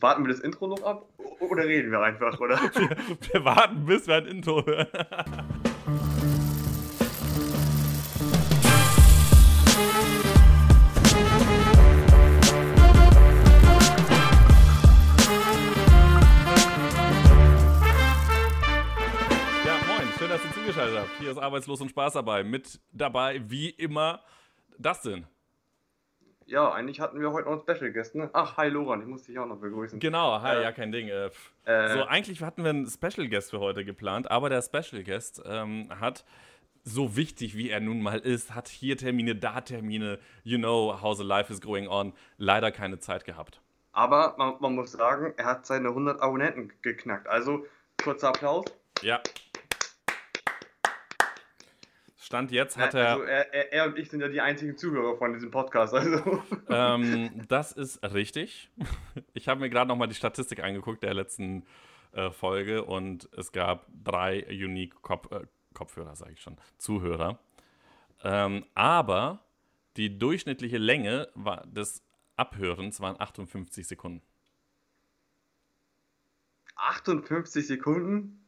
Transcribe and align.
warten 0.00 0.24
wir 0.24 0.32
das 0.32 0.40
Intro 0.40 0.66
noch 0.66 0.82
ab 0.82 1.06
oder 1.40 1.64
reden 1.64 1.90
wir 1.90 2.00
einfach, 2.00 2.38
oder? 2.40 2.56
wir, 2.74 2.90
wir 3.32 3.44
warten, 3.44 3.84
bis 3.84 4.06
wir 4.06 4.16
ein 4.16 4.26
Intro 4.26 4.64
hören. 4.64 4.86
Ja, 19.64 19.76
moin, 19.86 20.08
schön, 20.18 20.28
dass 20.28 20.44
ihr 20.44 20.52
zugeschaltet 20.54 20.98
habt. 20.98 21.10
Hier 21.18 21.30
ist 21.30 21.38
Arbeitslos 21.38 21.80
und 21.80 21.90
Spaß 21.90 22.14
dabei. 22.14 22.42
Mit 22.42 22.80
dabei, 22.92 23.42
wie 23.48 23.70
immer, 23.70 24.22
Dustin. 24.78 25.26
Ja, 26.50 26.72
eigentlich 26.72 26.98
hatten 26.98 27.20
wir 27.20 27.30
heute 27.30 27.48
noch 27.48 27.64
einen 27.64 27.76
Special 27.76 27.92
Guest, 27.92 28.16
ne? 28.16 28.28
Ach, 28.32 28.56
hi 28.56 28.68
Loran, 28.68 29.00
ich 29.00 29.06
muss 29.06 29.22
dich 29.22 29.38
auch 29.38 29.46
noch 29.46 29.58
begrüßen. 29.58 30.00
Genau, 30.00 30.42
hi, 30.42 30.56
Äh, 30.56 30.62
ja, 30.64 30.72
kein 30.72 30.90
Ding. 30.90 31.06
Äh, 31.06 31.30
äh, 31.64 31.94
so, 31.94 32.04
eigentlich 32.06 32.42
hatten 32.42 32.64
wir 32.64 32.70
einen 32.70 32.88
Special 32.88 33.28
Guest 33.28 33.50
für 33.50 33.60
heute 33.60 33.84
geplant, 33.84 34.28
aber 34.32 34.48
der 34.48 34.60
Special 34.60 35.04
Guest 35.04 35.40
ähm, 35.46 35.88
hat, 36.00 36.24
so 36.82 37.14
wichtig 37.14 37.56
wie 37.56 37.70
er 37.70 37.78
nun 37.78 38.02
mal 38.02 38.18
ist, 38.18 38.52
hat 38.52 38.66
hier 38.66 38.96
Termine, 38.96 39.36
da 39.36 39.60
Termine, 39.60 40.18
you 40.42 40.58
know 40.58 41.00
how 41.00 41.16
the 41.16 41.22
life 41.22 41.52
is 41.52 41.60
going 41.60 41.86
on, 41.86 42.14
leider 42.36 42.72
keine 42.72 42.98
Zeit 42.98 43.24
gehabt. 43.24 43.60
Aber 43.92 44.34
man, 44.36 44.54
man 44.58 44.74
muss 44.74 44.90
sagen, 44.90 45.32
er 45.36 45.44
hat 45.44 45.66
seine 45.66 45.90
100 45.90 46.20
Abonnenten 46.20 46.72
geknackt. 46.82 47.28
Also, 47.28 47.64
kurzer 48.02 48.30
Applaus. 48.30 48.64
Ja. 49.02 49.20
Stand 52.30 52.52
jetzt 52.52 52.78
hat 52.78 52.94
er. 52.94 53.08
Also, 53.08 53.24
er, 53.24 53.72
er, 53.72 53.86
und 53.86 53.98
ich 53.98 54.08
sind 54.08 54.20
ja 54.20 54.28
die 54.28 54.40
einzigen 54.40 54.76
Zuhörer 54.76 55.16
von 55.16 55.32
diesem 55.32 55.50
Podcast. 55.50 55.92
Also, 55.94 56.40
Ähm, 56.68 57.42
das 57.48 57.72
ist 57.72 58.00
richtig. 58.04 58.70
Ich 59.34 59.48
habe 59.48 59.58
mir 59.58 59.68
gerade 59.68 59.88
nochmal 59.88 60.06
die 60.06 60.14
Statistik 60.14 60.62
angeguckt 60.62 61.02
der 61.02 61.12
letzten 61.12 61.64
äh, 62.12 62.30
Folge 62.30 62.84
und 62.84 63.28
es 63.36 63.50
gab 63.50 63.86
drei 64.04 64.46
Unique 64.48 65.02
Kop 65.02 65.32
äh, 65.32 65.46
Kopfhörer, 65.74 66.14
sage 66.14 66.34
ich 66.34 66.40
schon, 66.40 66.56
Zuhörer. 66.78 67.40
Ähm, 68.22 68.64
aber 68.74 69.40
die 69.96 70.16
durchschnittliche 70.16 70.78
Länge 70.78 71.28
war, 71.34 71.66
des 71.66 72.04
Abhörens 72.36 73.00
waren 73.00 73.18
58 73.18 73.88
Sekunden. 73.88 74.22
58 76.76 77.66
Sekunden? 77.66 78.39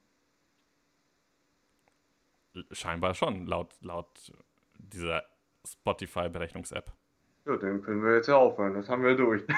Scheinbar 2.70 3.14
schon, 3.14 3.46
laut, 3.46 3.74
laut 3.80 4.32
dieser 4.76 5.24
Spotify-Berechnungs-App. 5.66 6.92
Ja, 7.46 7.56
dann 7.56 7.82
können 7.82 8.04
wir 8.04 8.16
jetzt 8.16 8.28
ja 8.28 8.36
aufhören. 8.36 8.74
Das 8.74 8.88
haben 8.88 9.02
wir 9.02 9.16
durch. 9.16 9.42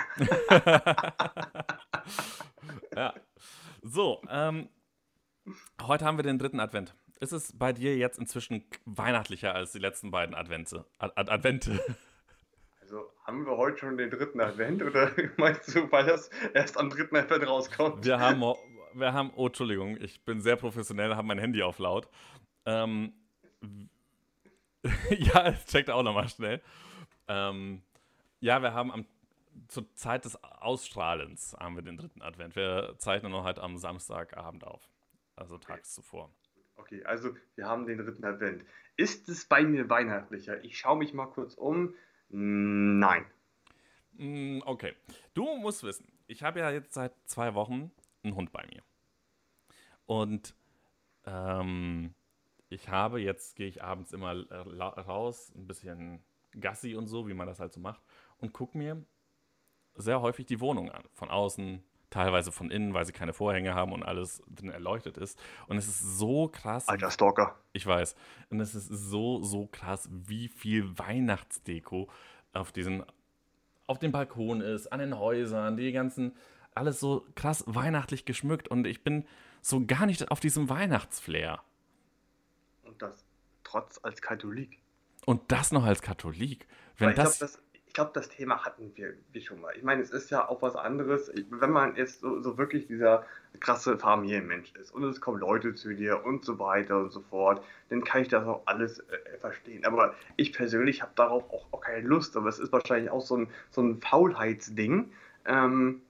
Ja. 2.97 3.15
So, 3.83 4.23
ähm, 4.31 4.69
heute 5.83 6.05
haben 6.05 6.17
wir 6.17 6.23
den 6.23 6.39
dritten 6.39 6.61
Advent. 6.61 6.95
Ist 7.21 7.33
es 7.33 7.57
bei 7.57 7.73
dir 7.73 7.97
jetzt 7.97 8.19
inzwischen 8.19 8.65
weihnachtlicher 8.85 9.55
als 9.55 9.73
die 9.73 9.79
letzten 9.79 10.11
beiden 10.11 10.35
Advente? 10.35 10.85
Ad 10.99 11.13
Ad 11.17 11.31
Advente. 11.31 11.81
Also, 12.81 13.11
haben 13.25 13.47
wir 13.47 13.57
heute 13.57 13.79
schon 13.79 13.97
den 13.97 14.11
dritten 14.11 14.41
Advent 14.41 14.83
oder 14.83 15.11
meinst 15.37 15.75
du, 15.75 15.91
weil 15.91 16.07
das 16.07 16.31
erst 16.53 16.79
am 16.79 16.91
dritten 16.91 17.17
Advent 17.17 17.47
rauskommt? 17.47 18.05
Wir 18.05 18.19
haben, 18.21 18.43
wir 18.95 19.13
haben, 19.13 19.33
oh, 19.37 19.47
Entschuldigung, 19.47 19.97
ich 20.01 20.25
bin 20.25 20.41
sehr 20.41 20.57
professionell, 20.57 21.15
habe 21.17 21.27
mein 21.27 21.39
Handy 21.39 21.63
auf 21.63 21.79
laut. 21.79 22.09
Ähm, 22.67 23.15
ja, 25.11 25.53
checkt 25.67 25.91
auch 25.91 26.03
nochmal 26.03 26.29
schnell. 26.29 26.61
Ähm, 27.29 27.83
ja, 28.41 28.61
wir 28.61 28.75
haben 28.75 28.93
am, 28.93 29.07
zur 29.69 29.93
Zeit 29.95 30.25
des 30.25 30.43
Ausstrahlens 30.43 31.57
haben 31.59 31.77
wir 31.77 31.83
den 31.83 31.97
dritten 31.97 32.23
Advent. 32.23 32.57
Wir 32.57 32.95
zeichnen 32.99 33.33
noch 33.33 33.45
halt 33.45 33.59
am 33.59 33.77
Samstagabend 33.77 34.65
auf. 34.65 34.89
Also 35.37 35.59
tags 35.59 35.95
zuvor. 35.95 36.31
Okay, 36.77 37.05
also 37.05 37.35
wir 37.55 37.67
haben 37.67 37.87
den 37.87 37.99
dritten 37.99 38.25
Advent. 38.25 38.65
Ist 38.97 39.29
es 39.29 39.47
bei 39.47 39.63
mir 39.63 39.89
weihnachtlicher? 39.89 40.63
Ich 40.65 40.79
schaue 40.79 40.99
mich 40.99 41.15
mal 41.15 41.27
kurz 41.27 41.55
um. 41.55 41.95
Nein. 42.29 43.27
Mm, 44.13 44.61
Okay. 44.65 44.95
Du 45.35 45.57
musst 45.57 45.83
wissen, 45.83 46.07
ich 46.27 46.43
habe 46.43 46.61
ja 46.61 46.71
jetzt 46.71 46.95
seit 46.95 47.13
zwei 47.25 47.55
Wochen 47.55 47.91
einen 48.23 48.35
Hund 48.35 48.53
bei 48.53 48.65
mir. 48.67 48.83
Und 50.07 50.55
ähm, 51.27 52.15
ich 52.75 52.89
habe, 52.89 53.21
jetzt 53.21 53.57
gehe 53.57 53.69
ich 53.69 53.83
abends 53.83 54.13
immer 54.13 54.35
äh, 54.51 54.83
raus, 55.01 55.53
ein 55.57 55.67
bisschen 55.67 56.23
Gassi 56.59 56.95
und 56.95 57.07
so, 57.07 57.29
wie 57.29 57.35
man 57.35 57.47
das 57.47 57.61
halt 57.61 57.73
so 57.73 57.81
macht, 57.81 58.03
und 58.39 58.53
gucke 58.53 58.77
mir 58.77 59.03
sehr 59.95 60.21
häufig 60.21 60.47
die 60.47 60.61
Wohnung 60.61 60.91
an. 60.91 61.05
Von 61.13 61.31
außen, 61.31 61.83
teilweise 62.11 62.53
von 62.53 62.71
innen, 62.71 62.95
weil 62.95 63.05
sie 63.05 63.13
keine 63.13 63.33
Vorhänge 63.33 63.75
haben 63.75 63.93
und 63.93 64.03
alles 64.03 64.43
drin 64.49 64.71
erleuchtet 64.71 65.17
ist. 65.17 65.41
Und 65.67 65.77
es 65.77 65.87
ist 65.87 66.19
so 66.19 66.49
krass. 66.49 66.89
Alter 66.89 67.11
Stalker. 67.11 67.59
Ich 67.73 67.87
weiß. 67.87 68.15
Und 68.51 68.61
es 68.61 68.75
ist 68.75 68.89
so, 68.89 69.43
so 69.43 69.67
krass, 69.67 70.09
wie 70.11 70.49
viel 70.49 70.99
Weihnachtsdeko 70.99 72.09
auf 72.53 72.73
diesen, 72.73 73.05
auf 73.87 73.99
dem 73.99 74.13
Balkon 74.13 74.61
ist, 74.61 74.93
an 74.93 75.01
den 75.01 75.19
Häusern, 75.19 75.77
die 75.77 75.93
ganzen, 75.93 76.37
alles 76.75 77.01
so 77.01 77.27
krass 77.35 77.65
weihnachtlich 77.67 78.25
geschmückt. 78.25 78.69
Und 78.69 78.87
ich 78.87 79.03
bin 79.03 79.27
so 79.61 79.85
gar 79.87 80.07
nicht 80.07 80.31
auf 80.31 80.41
diesem 80.41 80.69
Weihnachtsflair. 80.69 81.63
Und 82.95 83.03
das 83.03 83.25
trotz 83.65 83.99
als 84.03 84.23
Katholik. 84.23 84.79
Und 85.27 85.51
das 85.51 85.73
noch 85.73 85.85
als 85.85 86.01
Katholik. 86.01 86.69
Wenn 86.97 87.07
Weil 87.07 87.11
ich 87.11 87.15
glaube, 87.17 87.31
das, 87.31 87.39
das, 87.39 87.63
glaub, 87.93 88.15
das 88.15 88.29
Thema 88.29 88.65
hatten 88.65 88.93
wir, 88.95 89.15
wir 89.33 89.41
schon 89.41 89.61
mal. 89.61 89.75
Ich 89.77 89.83
meine, 89.83 90.01
es 90.01 90.11
ist 90.11 90.31
ja 90.31 90.49
auch 90.49 90.63
was 90.63 90.77
anderes, 90.77 91.33
wenn 91.51 91.71
man 91.71 91.97
jetzt 91.97 92.21
so, 92.21 92.41
so 92.41 92.57
wirklich 92.57 92.87
dieser 92.87 93.27
krasse 93.59 93.99
Familienmensch 93.99 94.73
ist 94.75 94.93
und 94.93 95.03
es 95.05 95.21
kommen 95.21 95.41
Leute 95.41 95.75
zu 95.75 95.93
dir 95.95 96.25
und 96.25 96.45
so 96.45 96.61
weiter 96.61 96.99
und 96.99 97.11
so 97.11 97.21
fort, 97.23 97.65
dann 97.89 98.05
kann 98.05 98.23
ich 98.23 98.29
das 98.29 98.47
auch 98.47 98.63
alles 98.67 99.01
äh, 99.01 99.39
verstehen. 99.41 99.85
Aber 99.85 100.15
ich 100.37 100.53
persönlich 100.53 101.03
habe 101.03 101.13
darauf 101.17 101.51
auch, 101.51 101.67
auch 101.73 101.81
keine 101.81 102.07
Lust. 102.07 102.37
Aber 102.37 102.49
es 102.49 102.61
ist 102.61 102.71
wahrscheinlich 102.71 103.11
auch 103.11 103.23
so 103.23 103.39
ein, 103.39 103.49
so 103.71 103.83
ein 103.83 104.01
Faulheitsding, 104.01 105.11
ähm, 105.47 106.01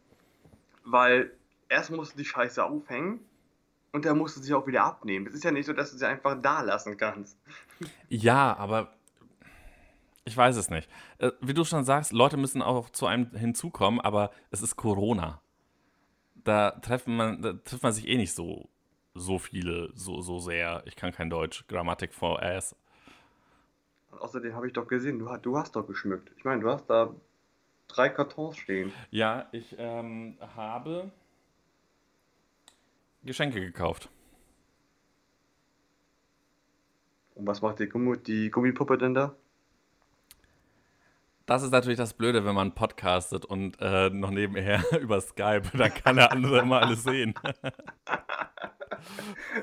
weil 0.85 1.31
erst 1.71 1.91
musst 1.91 2.13
du 2.13 2.19
die 2.19 2.27
Scheiße 2.27 2.63
aufhängen 2.63 3.21
und 3.95 4.05
dann 4.05 4.19
musst 4.19 4.37
du 4.37 4.41
sie 4.43 4.53
auch 4.53 4.67
wieder 4.67 4.85
abnehmen. 4.85 5.27
Es 5.27 5.35
ist 5.35 5.45
ja 5.45 5.51
nicht 5.53 5.67
so, 5.67 5.73
dass 5.73 5.93
du 5.93 5.97
sie 5.97 6.07
einfach 6.07 6.37
da 6.43 6.61
lassen 6.63 6.97
kannst. 6.97 7.39
ja, 8.09 8.55
aber 8.57 8.93
ich 10.25 10.37
weiß 10.37 10.57
es 10.57 10.69
nicht. 10.69 10.91
Äh, 11.19 11.31
Wie 11.41 11.55
du 11.55 11.65
schon 11.65 11.85
sagst, 11.85 12.13
Leute 12.13 12.37
müssen 12.37 12.61
auch 12.61 12.91
zu 12.91 13.07
einem 13.07 13.31
hinzukommen, 13.31 14.01
aber 14.01 14.31
es 14.51 14.63
ist 14.63 14.77
Corona. 14.77 15.41
Da, 16.35 16.73
treffen 16.73 17.17
man, 17.17 17.41
da 17.41 17.53
trifft 17.55 17.83
man 17.83 17.93
sich 17.93 18.07
eh 18.09 18.17
nicht 18.17 18.35
so, 18.35 18.69
so 19.15 19.39
viele, 19.39 19.91
so, 19.95 20.21
so 20.23 20.39
sehr. 20.41 20.83
Ich 20.87 20.97
kann 20.97 21.13
kein 21.13 21.31
Deutsch. 21.31 21.65
Grammatik 21.69 22.13
for 22.13 22.43
ass. 22.43 22.75
Und 24.11 24.21
außerdem 24.21 24.55
habe 24.55 24.67
ich 24.67 24.73
doch 24.73 24.87
gesehen, 24.89 25.19
du, 25.21 25.29
hast- 25.31 25.43
du 25.47 25.57
hast 25.57 25.77
doch 25.77 25.87
geschmückt. 25.87 26.31
Ich 26.37 26.45
meine, 26.45 26.61
du 26.63 26.69
hast 26.71 26.87
da 26.87 27.15
drei 27.89 28.09
Kartons 28.09 28.57
stehen. 28.57 28.93
Ja, 29.11 29.47
ich 29.53 29.75
ähm, 29.79 30.37
habe 30.57 31.11
Geschenke 33.25 33.61
gekauft. 33.61 34.09
Und 37.35 37.47
was 37.47 37.63
macht 37.63 37.81
die, 37.81 37.89
Gummi, 37.89 38.17
die 38.19 38.51
Gummipuppe 38.51 38.97
denn 38.97 39.15
da? 39.15 39.35
Das 41.47 41.63
ist 41.63 41.73
natürlich 41.73 41.99
das 41.99 42.15
Blöde, 42.15 42.45
wenn 42.47 42.55
man 42.55 42.75
podcastet 42.75 43.45
und 43.45 43.77
äh, 43.81 44.09
noch 44.09 44.31
nebenher 44.31 44.83
über 45.01 45.21
Skype, 45.21 45.77
dann 45.77 45.93
kann 45.93 46.17
der 46.17 46.33
andere 46.33 46.61
immer 46.61 46.81
alles 46.83 47.03
sehen. 47.03 47.35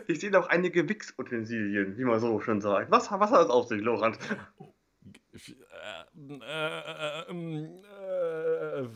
Ich 0.08 0.20
sehe 0.20 0.30
noch 0.30 0.48
einige 0.50 0.88
Wix-Utensilien, 0.88 1.98
wie 1.98 2.04
man 2.04 2.20
so 2.20 2.40
schon 2.42 2.62
sagt. 2.62 2.92
Was, 2.92 3.12
was 3.12 3.32
hat 3.32 3.40
das 3.40 3.50
auf 3.50 3.68
sich, 3.68 3.82
Lorand? 3.82 4.20
Äh, 5.34 6.34
äh, 6.42 7.30
ähm, 7.30 7.82
äh, 8.00 8.88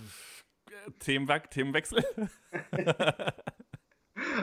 Themenwechsel? 0.99 2.05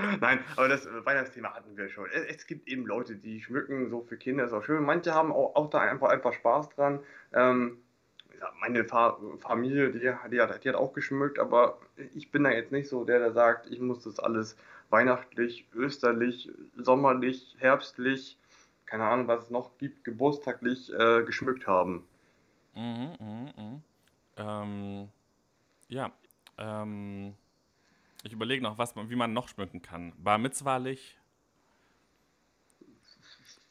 Nein, 0.21 0.41
aber 0.57 0.69
das 0.69 0.87
äh, 0.87 1.05
Weihnachtsthema 1.05 1.55
hatten 1.55 1.77
wir 1.77 1.89
schon. 1.89 2.07
Es, 2.11 2.47
gibt 2.47 2.69
eben 2.69 2.87
Leute, 2.87 3.17
die 3.17 3.41
schmücken 3.41 3.91
so 3.91 4.03
für 4.03 4.17
Kinder, 4.17 4.45
ist 4.45 4.53
auch 4.53 4.65
schön. 4.65 4.83
Manche 4.85 5.15
haben 5.15 5.33
auch, 5.33 5.55
auch 5.55 5.71
da 5.71 5.81
einfach, 5.81 6.09
einfach 6.11 6.33
Spaß 6.33 6.71
dran. 6.71 7.01
Ähm, 7.33 7.79
meine 8.61 8.85
Fa 8.85 9.19
Familie, 9.39 9.91
die, 9.91 10.01
die, 10.01 10.11
hat, 10.11 10.65
die 10.65 10.69
hat 10.69 10.77
auch 10.77 10.93
geschmückt, 10.93 11.39
aber 11.39 11.79
ich 12.15 12.31
bin 12.31 12.45
da 12.45 12.51
jetzt 12.51 12.73
nicht 12.73 12.89
so 12.89 13.05
der, 13.05 13.19
der 13.19 13.33
sagt, 13.33 13.71
ich 13.71 13.81
muss 13.81 14.03
das 14.03 14.19
alles 14.19 14.57
weihnachtlich, 14.91 15.67
österlich, 15.75 16.51
sommerlich, 16.77 17.57
herbstlich, 17.59 18.39
keine 18.85 19.05
Ahnung, 19.05 19.29
was 19.29 19.45
es 19.45 19.51
noch 19.51 19.79
gibt, 19.79 20.05
geburtstaglich 20.05 20.93
äh, 20.93 21.23
geschmückt 21.23 21.67
haben. 21.67 22.05
Mhm, 22.75 23.13
mhm, 23.21 23.51
mhm. 23.57 23.83
Ähm, 24.37 25.09
ja, 25.89 26.11
ähm, 26.59 27.35
ich 28.23 28.33
überlege 28.33 28.63
noch, 28.63 28.79
was 28.79 28.95
man, 28.95 29.11
wie 29.11 29.17
man 29.17 29.33
noch 29.33 29.49
schmücken 29.49 29.83
kann. 29.83 30.13
Bar 30.23 30.39
Mitzvahlich, 30.39 31.19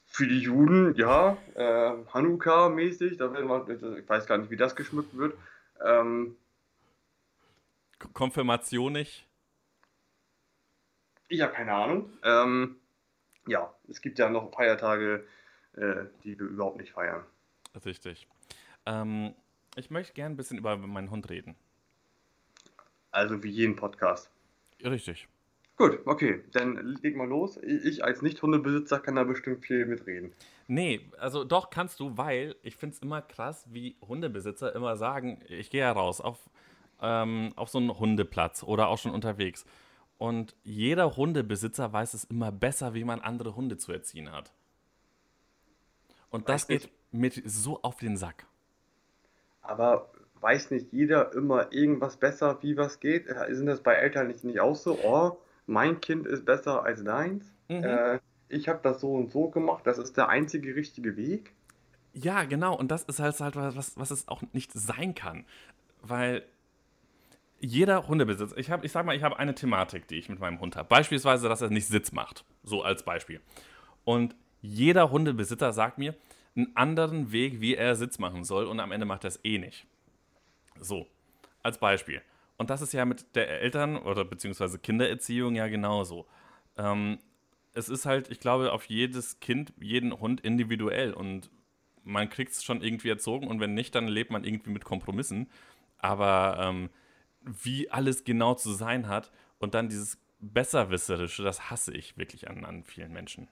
Für 0.06 0.28
die 0.28 0.40
Juden, 0.40 0.94
ja, 0.96 1.38
äh, 1.56 1.94
Hanukkah-mäßig, 2.14 3.18
da 3.18 3.34
will 3.34 3.46
man, 3.46 3.70
ich 3.70 4.10
weiß 4.10 4.28
gar 4.28 4.38
nicht, 4.38 4.52
wie 4.52 4.58
das 4.58 4.76
geschmückt 4.76 5.16
wird. 5.16 5.38
Ähm, 5.84 6.36
Konfirmation 8.14 8.94
nicht? 8.94 9.26
Ich 11.30 11.42
habe 11.42 11.54
keine 11.54 11.74
Ahnung. 11.74 12.10
Ähm, 12.24 12.76
ja, 13.48 13.74
es 13.88 14.02
gibt 14.02 14.20
ja 14.20 14.30
noch 14.30 14.54
Feiertage, 14.54 15.26
äh, 15.78 16.06
die 16.24 16.38
wir 16.38 16.48
überhaupt 16.48 16.78
nicht 16.78 16.92
feiern. 16.92 17.24
Richtig. 17.86 18.28
Ähm, 18.86 19.34
ich 19.76 19.92
möchte 19.92 20.14
gerne 20.14 20.34
ein 20.34 20.38
bisschen 20.38 20.58
über 20.58 20.76
meinen 20.76 21.10
Hund 21.10 21.30
reden. 21.30 21.56
Also 23.12 23.42
wie 23.44 23.50
jeden 23.50 23.78
Podcast. 23.78 24.30
Richtig. 24.84 25.28
Gut, 25.78 26.00
okay, 26.06 26.44
dann 26.52 26.76
leg 27.02 27.16
mal 27.16 27.28
los. 27.28 27.58
Ich 27.58 28.04
als 28.04 28.22
Nicht-Hundebesitzer 28.22 29.00
kann 29.00 29.16
da 29.16 29.24
bestimmt 29.24 29.66
viel 29.66 29.86
mitreden. 29.88 30.32
Nee, 30.68 31.10
also 31.18 31.44
doch 31.44 31.72
kannst 31.72 32.00
du, 32.00 32.18
weil 32.18 32.56
ich 32.62 32.76
finde 32.76 32.96
es 32.96 33.02
immer 33.02 33.22
krass, 33.22 33.66
wie 33.72 33.96
Hundebesitzer 34.08 34.76
immer 34.76 34.96
sagen, 34.96 35.42
ich 35.48 35.72
gehe 35.72 35.82
ja 35.82 35.92
raus 35.92 36.22
auf, 36.22 36.38
ähm, 37.02 37.50
auf 37.56 37.70
so 37.70 37.80
einen 37.80 37.98
Hundeplatz 37.98 38.62
oder 38.64 38.90
auch 38.90 39.00
schon 39.00 39.12
unterwegs. 39.12 39.66
Und 40.20 40.56
jeder 40.64 41.18
Hundebesitzer 41.18 41.92
weiß 41.92 42.14
es 42.14 42.26
immer 42.26 42.52
besser, 42.52 42.94
wie 42.94 43.04
man 43.04 43.20
andere 43.20 43.56
Hunde 43.56 43.78
zu 43.78 43.92
erziehen 43.92 44.32
hat. 44.32 44.54
Und 46.30 46.48
das 46.48 46.68
geht 46.68 46.92
mir 47.12 47.32
so 47.46 47.82
auf 47.82 47.98
den 47.98 48.18
Sack. 48.18 48.46
Aber 49.64 50.12
weiß 50.42 50.72
nicht 50.72 50.92
jeder 50.92 51.34
immer 51.34 51.72
irgendwas 51.72 52.18
besser, 52.18 52.58
wie 52.62 52.76
was 52.78 53.00
geht? 53.00 53.28
Äh, 53.28 53.54
sind 53.54 53.68
das 53.68 53.82
bei 53.82 53.94
Eltern 53.94 54.28
nicht, 54.28 54.44
nicht 54.44 54.60
auch 54.60 54.76
so? 54.76 54.98
Oh, 55.04 55.38
mein 55.68 56.02
Kind 56.02 56.28
ist 56.28 56.46
besser 56.46 56.84
als 56.84 57.04
deins. 57.04 57.54
Mhm. 57.70 57.84
Äh, 57.84 58.20
ich 58.50 58.68
habe 58.68 58.80
das 58.84 59.02
so 59.02 59.14
und 59.14 59.32
so 59.32 59.50
gemacht. 59.50 59.86
Das 59.86 59.98
ist 59.98 60.18
der 60.18 60.30
einzige 60.30 60.76
richtige 60.76 61.16
Weg. 61.16 61.54
Ja, 62.14 62.44
genau. 62.44 62.76
Und 62.76 62.92
das 62.92 63.04
ist 63.04 63.20
halt, 63.20 63.40
halt 63.40 63.56
was, 63.56 63.98
was 63.98 64.12
es 64.12 64.28
auch 64.28 64.42
nicht 64.52 64.74
sein 64.74 65.16
kann. 65.16 65.46
Weil 66.02 66.44
jeder 67.60 68.08
Hundebesitzer, 68.08 68.58
ich, 68.58 68.72
hab, 68.72 68.84
ich 68.84 68.92
sag 68.92 69.06
mal, 69.06 69.16
ich 69.16 69.24
habe 69.24 69.38
eine 69.38 69.56
Thematik, 69.56 70.08
die 70.08 70.16
ich 70.16 70.28
mit 70.28 70.40
meinem 70.40 70.60
Hund 70.60 70.76
habe. 70.76 70.90
Beispielsweise, 70.90 71.48
dass 71.48 71.62
er 71.62 71.70
nicht 71.70 71.88
Sitz 71.88 72.12
macht. 72.12 72.44
So 72.64 72.84
als 72.84 73.04
Beispiel. 73.04 73.40
Und 74.04 74.36
jeder 74.62 75.12
Hundebesitzer 75.12 75.72
sagt 75.72 75.98
mir 75.98 76.16
einen 76.56 76.76
anderen 76.76 77.32
Weg, 77.32 77.62
wie 77.62 77.76
er 77.76 77.96
Sitz 77.96 78.20
machen 78.20 78.44
soll. 78.44 78.66
Und 78.66 78.80
am 78.80 78.92
Ende 78.92 79.06
macht 79.06 79.24
er 79.24 79.30
es 79.30 79.40
eh 79.44 79.58
nicht. 79.60 79.86
So, 80.80 81.08
als 81.64 81.78
Beispiel. 81.78 82.22
Und 82.58 82.70
das 82.70 82.82
ist 82.82 82.94
ja 82.94 83.06
mit 83.06 83.36
der 83.36 83.62
Eltern- 83.62 83.98
oder 83.98 84.24
beziehungsweise 84.24 84.80
Kindererziehung 84.80 85.56
ja 85.56 85.68
genauso. 85.68 86.28
Ähm, 86.78 87.20
es 87.74 87.90
ist 87.90 88.06
halt, 88.06 88.30
ich 88.30 88.40
glaube, 88.40 88.72
auf 88.72 88.86
jedes 88.86 89.40
Kind, 89.40 89.74
jeden 89.80 90.20
Hund 90.20 90.42
individuell 90.42 91.14
und 91.14 91.50
man 92.04 92.30
kriegt 92.30 92.52
es 92.52 92.64
schon 92.64 92.82
irgendwie 92.82 93.10
erzogen 93.10 93.48
und 93.48 93.60
wenn 93.60 93.74
nicht, 93.74 93.96
dann 93.96 94.08
lebt 94.08 94.32
man 94.32 94.44
irgendwie 94.44 94.72
mit 94.72 94.86
Kompromissen. 94.86 95.50
Aber 95.98 96.58
ähm, 96.60 96.90
wie 97.42 97.90
alles 97.90 98.24
genau 98.24 98.56
zu 98.56 98.74
sein 98.74 99.08
hat 99.08 99.32
und 99.60 99.74
dann 99.74 99.90
dieses 99.90 100.20
Besserwisserische, 100.40 101.44
das 101.44 101.70
hasse 101.70 101.94
ich 101.94 102.18
wirklich 102.18 102.50
an, 102.50 102.66
an 102.66 102.84
vielen 102.84 103.14
Menschen. 103.14 103.48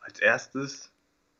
Als 0.00 0.18
erstes 0.18 0.92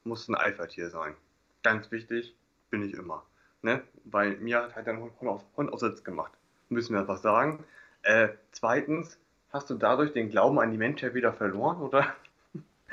muss 0.05 0.29
ein 0.29 0.37
Alpha-Tier 0.37 0.91
sein. 0.91 1.17
Ganz 1.63 1.91
wichtig, 1.91 2.37
bin 2.71 2.83
ich 2.83 2.95
immer. 2.95 3.25
Ne? 3.63 3.83
Weil 4.05 4.37
mir 4.39 4.63
hat 4.63 4.77
halt 4.77 4.89
ein 4.89 5.01
Hund 5.01 5.13
aus, 5.21 5.45
Hund 5.57 5.73
aus 5.73 5.81
Sitz 5.81 6.05
gemacht. 6.05 6.33
Müssen 6.69 6.95
wir 6.95 7.01
einfach 7.01 7.19
sagen. 7.19 7.65
Äh, 8.03 8.29
zweitens, 8.53 9.19
hast 9.51 9.69
du 9.71 9.75
dadurch 9.75 10.13
den 10.13 10.31
Glauben 10.31 10.59
an 10.59 10.71
die 10.71 10.79
Menschheit 10.79 11.15
wieder 11.15 11.33
verloren, 11.33 11.83
oder? 11.83 12.15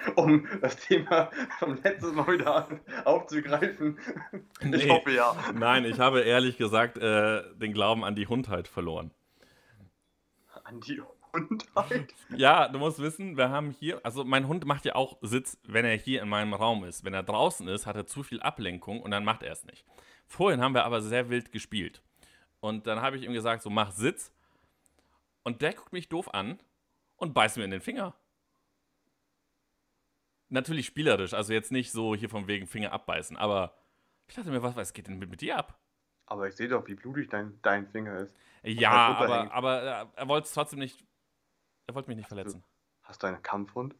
um 0.16 0.48
das 0.62 0.76
Thema 0.78 1.32
vom 1.60 1.80
letzten 1.82 2.16
Mal 2.16 2.28
wieder 2.28 2.68
aufzugreifen. 3.06 3.98
Ich 4.62 4.86
nee, 4.86 4.90
hoffe 4.90 5.12
ja. 5.12 5.36
Nein, 5.54 5.86
ich 5.86 6.00
habe 6.00 6.22
ehrlich 6.22 6.58
gesagt 6.58 6.98
äh, 6.98 7.44
den 7.56 7.74
Glauben 7.74 8.04
an 8.04 8.16
die 8.16 8.28
Hundheit 8.28 8.68
verloren. 8.68 9.12
An 10.64 10.82
die 10.82 11.02
Hundheit? 11.02 12.14
Ja, 12.36 12.68
du 12.68 12.80
musst 12.80 13.00
wissen, 13.00 13.38
wir 13.38 13.50
haben 13.50 13.72
hier, 13.72 14.00
also 14.04 14.24
mein 14.24 14.48
Hund 14.48 14.66
macht 14.66 14.86
ja 14.86 14.96
auch 14.96 15.18
Sitz, 15.22 15.58
wenn 15.64 15.86
er 15.86 15.96
hier 15.96 16.22
in 16.22 16.30
meinem 16.30 16.54
Raum 16.54 16.84
ist. 16.84 17.04
Wenn 17.04 17.14
er 17.14 17.24
draußen 17.24 17.68
ist, 17.68 17.86
hat 17.86 17.96
er 17.96 18.06
zu 18.06 18.24
viel 18.24 18.42
Ablenkung 18.42 19.02
und 19.02 19.12
dann 19.12 19.24
macht 19.24 19.44
er 19.44 19.52
es 19.52 19.66
nicht. 19.66 19.86
Vorhin 20.28 20.62
haben 20.62 20.74
wir 20.74 20.84
aber 20.84 21.02
sehr 21.02 21.30
wild 21.30 21.52
gespielt. 21.52 22.02
Und 22.60 22.86
dann 22.88 23.02
habe 23.02 23.18
ich 23.18 23.24
ihm 23.24 23.34
gesagt, 23.34 23.64
so 23.64 23.70
mach 23.70 23.92
Sitz. 23.92 24.32
Und 25.44 25.62
der 25.62 25.74
guckt 25.74 25.94
mich 25.94 26.10
doof 26.10 26.34
an 26.34 26.60
und 27.16 27.34
beißt 27.34 27.58
mir 27.58 27.64
in 27.64 27.72
den 27.72 27.82
Finger. 27.82 28.14
Natürlich 30.50 30.86
spielerisch, 30.86 31.34
also 31.34 31.54
jetzt 31.54 31.72
nicht 31.72 31.92
so 31.92 32.16
hier 32.16 32.30
vom 32.30 32.48
wegen 32.48 32.68
Finger 32.68 32.94
abbeißen, 32.94 33.36
aber 33.36 33.74
ich 34.28 34.36
dachte 34.36 34.50
mir, 34.50 34.64
was, 34.64 34.76
was 34.76 34.94
geht 34.94 35.08
denn 35.08 35.20
mit, 35.20 35.30
mit 35.30 35.42
dir 35.42 35.58
ab? 35.58 35.78
Aber 36.26 36.48
ich 36.48 36.56
sehe 36.56 36.68
doch, 36.68 36.86
wie 36.88 36.96
blutig 36.96 37.30
dein, 37.30 37.60
dein 37.62 37.88
Finger 37.88 38.18
ist. 38.18 38.36
Ja, 38.64 39.16
aber, 39.16 39.52
aber 39.52 39.82
er, 39.82 40.12
er 40.16 40.28
wollte 40.28 40.48
es 40.48 40.54
trotzdem 40.54 40.80
nicht. 40.80 41.06
Er 41.88 41.96
wollte 41.96 42.10
mich 42.10 42.18
nicht 42.18 42.26
hast 42.26 42.36
verletzen. 42.36 42.62
Du, 42.62 43.08
hast 43.08 43.24
du 43.24 43.28
einen 43.28 43.42
Kampfhund? 43.42 43.96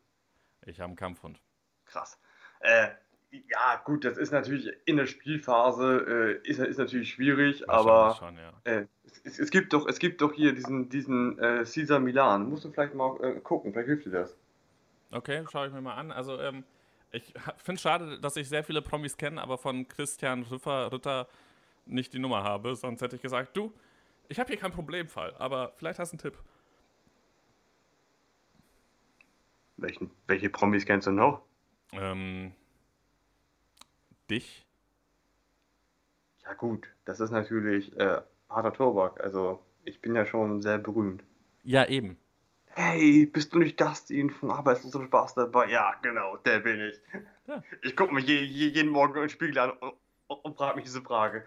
Ich 0.66 0.80
habe 0.80 0.90
einen 0.90 0.98
Kampfhund. 0.98 1.42
Krass. 1.86 2.20
Äh, 2.60 2.90
ja, 3.32 3.82
gut, 3.84 4.06
das 4.06 4.18
ist 4.18 4.32
natürlich 4.32 4.72
in 4.86 4.98
der 4.98 5.06
Spielphase, 5.06 6.40
äh, 6.44 6.48
ist, 6.48 6.60
ist 6.60 6.78
natürlich 6.78 7.12
schwierig, 7.12 7.70
aber 7.70 8.16
schon, 8.18 8.38
ja. 8.38 8.54
äh, 8.64 8.86
es, 9.24 9.40
es, 9.40 9.52
gibt 9.52 9.74
doch, 9.74 9.88
es 9.88 10.00
gibt 10.00 10.22
doch 10.22 10.34
hier 10.34 10.54
diesen, 10.54 10.90
diesen 10.90 11.38
äh, 11.40 11.66
Caesar 11.66 12.00
Milan. 12.00 12.50
Musst 12.50 12.66
du 12.66 12.72
vielleicht 12.72 12.94
mal 12.94 13.18
äh, 13.22 13.40
gucken, 13.42 13.74
vielleicht 13.74 13.88
hilft 13.88 14.06
dir 14.06 14.12
das. 14.12 14.38
Okay, 15.12 15.44
schaue 15.52 15.68
ich 15.68 15.74
mir 15.74 15.82
mal 15.82 15.96
an. 15.96 16.12
Also, 16.12 16.40
ähm, 16.40 16.64
ich 17.12 17.34
finde 17.58 17.76
es 17.76 17.82
schade, 17.82 18.20
dass 18.20 18.38
ich 18.38 18.48
sehr 18.48 18.64
viele 18.64 18.82
Promis 18.82 19.18
kenne, 19.18 19.42
aber 19.42 19.58
von 19.58 19.88
Christian 19.88 20.44
Rüffer, 20.44 20.92
Ritter 20.92 21.28
nicht 21.86 22.14
die 22.14 22.20
Nummer 22.20 22.44
habe. 22.44 22.76
Sonst 22.76 23.02
hätte 23.02 23.16
ich 23.16 23.22
gesagt, 23.22 23.56
du, 23.56 23.74
ich 24.30 24.40
habe 24.40 24.50
hier 24.50 24.58
keinen 24.58 24.74
Problemfall, 24.74 25.34
aber 25.38 25.74
vielleicht 25.78 26.00
hast 26.00 26.12
du 26.12 26.16
einen 26.16 26.22
Tipp. 26.22 26.44
Welchen, 29.78 30.10
welche 30.28 30.50
Promis 30.50 30.86
kennst 30.86 31.08
du 31.08 31.12
noch? 31.12 31.42
Ähm, 31.94 32.54
dich? 34.28 34.66
Ja 36.44 36.54
gut, 36.54 36.88
das 37.06 37.20
ist 37.20 37.32
natürlich 37.32 37.96
äh, 37.98 38.22
harter 38.50 38.74
Tobak. 38.74 39.20
Also 39.22 39.60
ich 39.84 40.02
bin 40.02 40.16
ja 40.16 40.26
schon 40.26 40.62
sehr 40.62 40.78
berühmt. 40.78 41.24
Ja, 41.64 41.86
eben. 41.86 42.18
Hey, 42.68 43.26
bist 43.26 43.54
du 43.54 43.60
nicht 43.60 43.82
Dustin 43.82 44.30
von 44.30 44.52
Arbeitslos 44.52 44.94
und 44.96 45.08
Spaß 45.08 45.34
dabei? 45.36 45.70
Ja, 45.70 45.96
genau, 46.02 46.38
der 46.38 46.60
bin 46.60 46.80
ich. 46.80 47.02
Ja. 47.48 47.64
Ich 47.82 47.96
gucke 47.96 48.14
mir 48.14 48.22
je, 48.22 48.42
je, 48.42 48.68
jeden 48.68 48.92
Morgen 48.92 49.16
in 49.16 49.22
den 49.22 49.30
Spiegel 49.30 49.58
an 49.58 49.72
und, 49.72 49.94
und, 50.28 50.38
und 50.46 50.58
frage 50.58 50.76
mich 50.76 50.86
diese 50.86 51.02
Frage. 51.02 51.44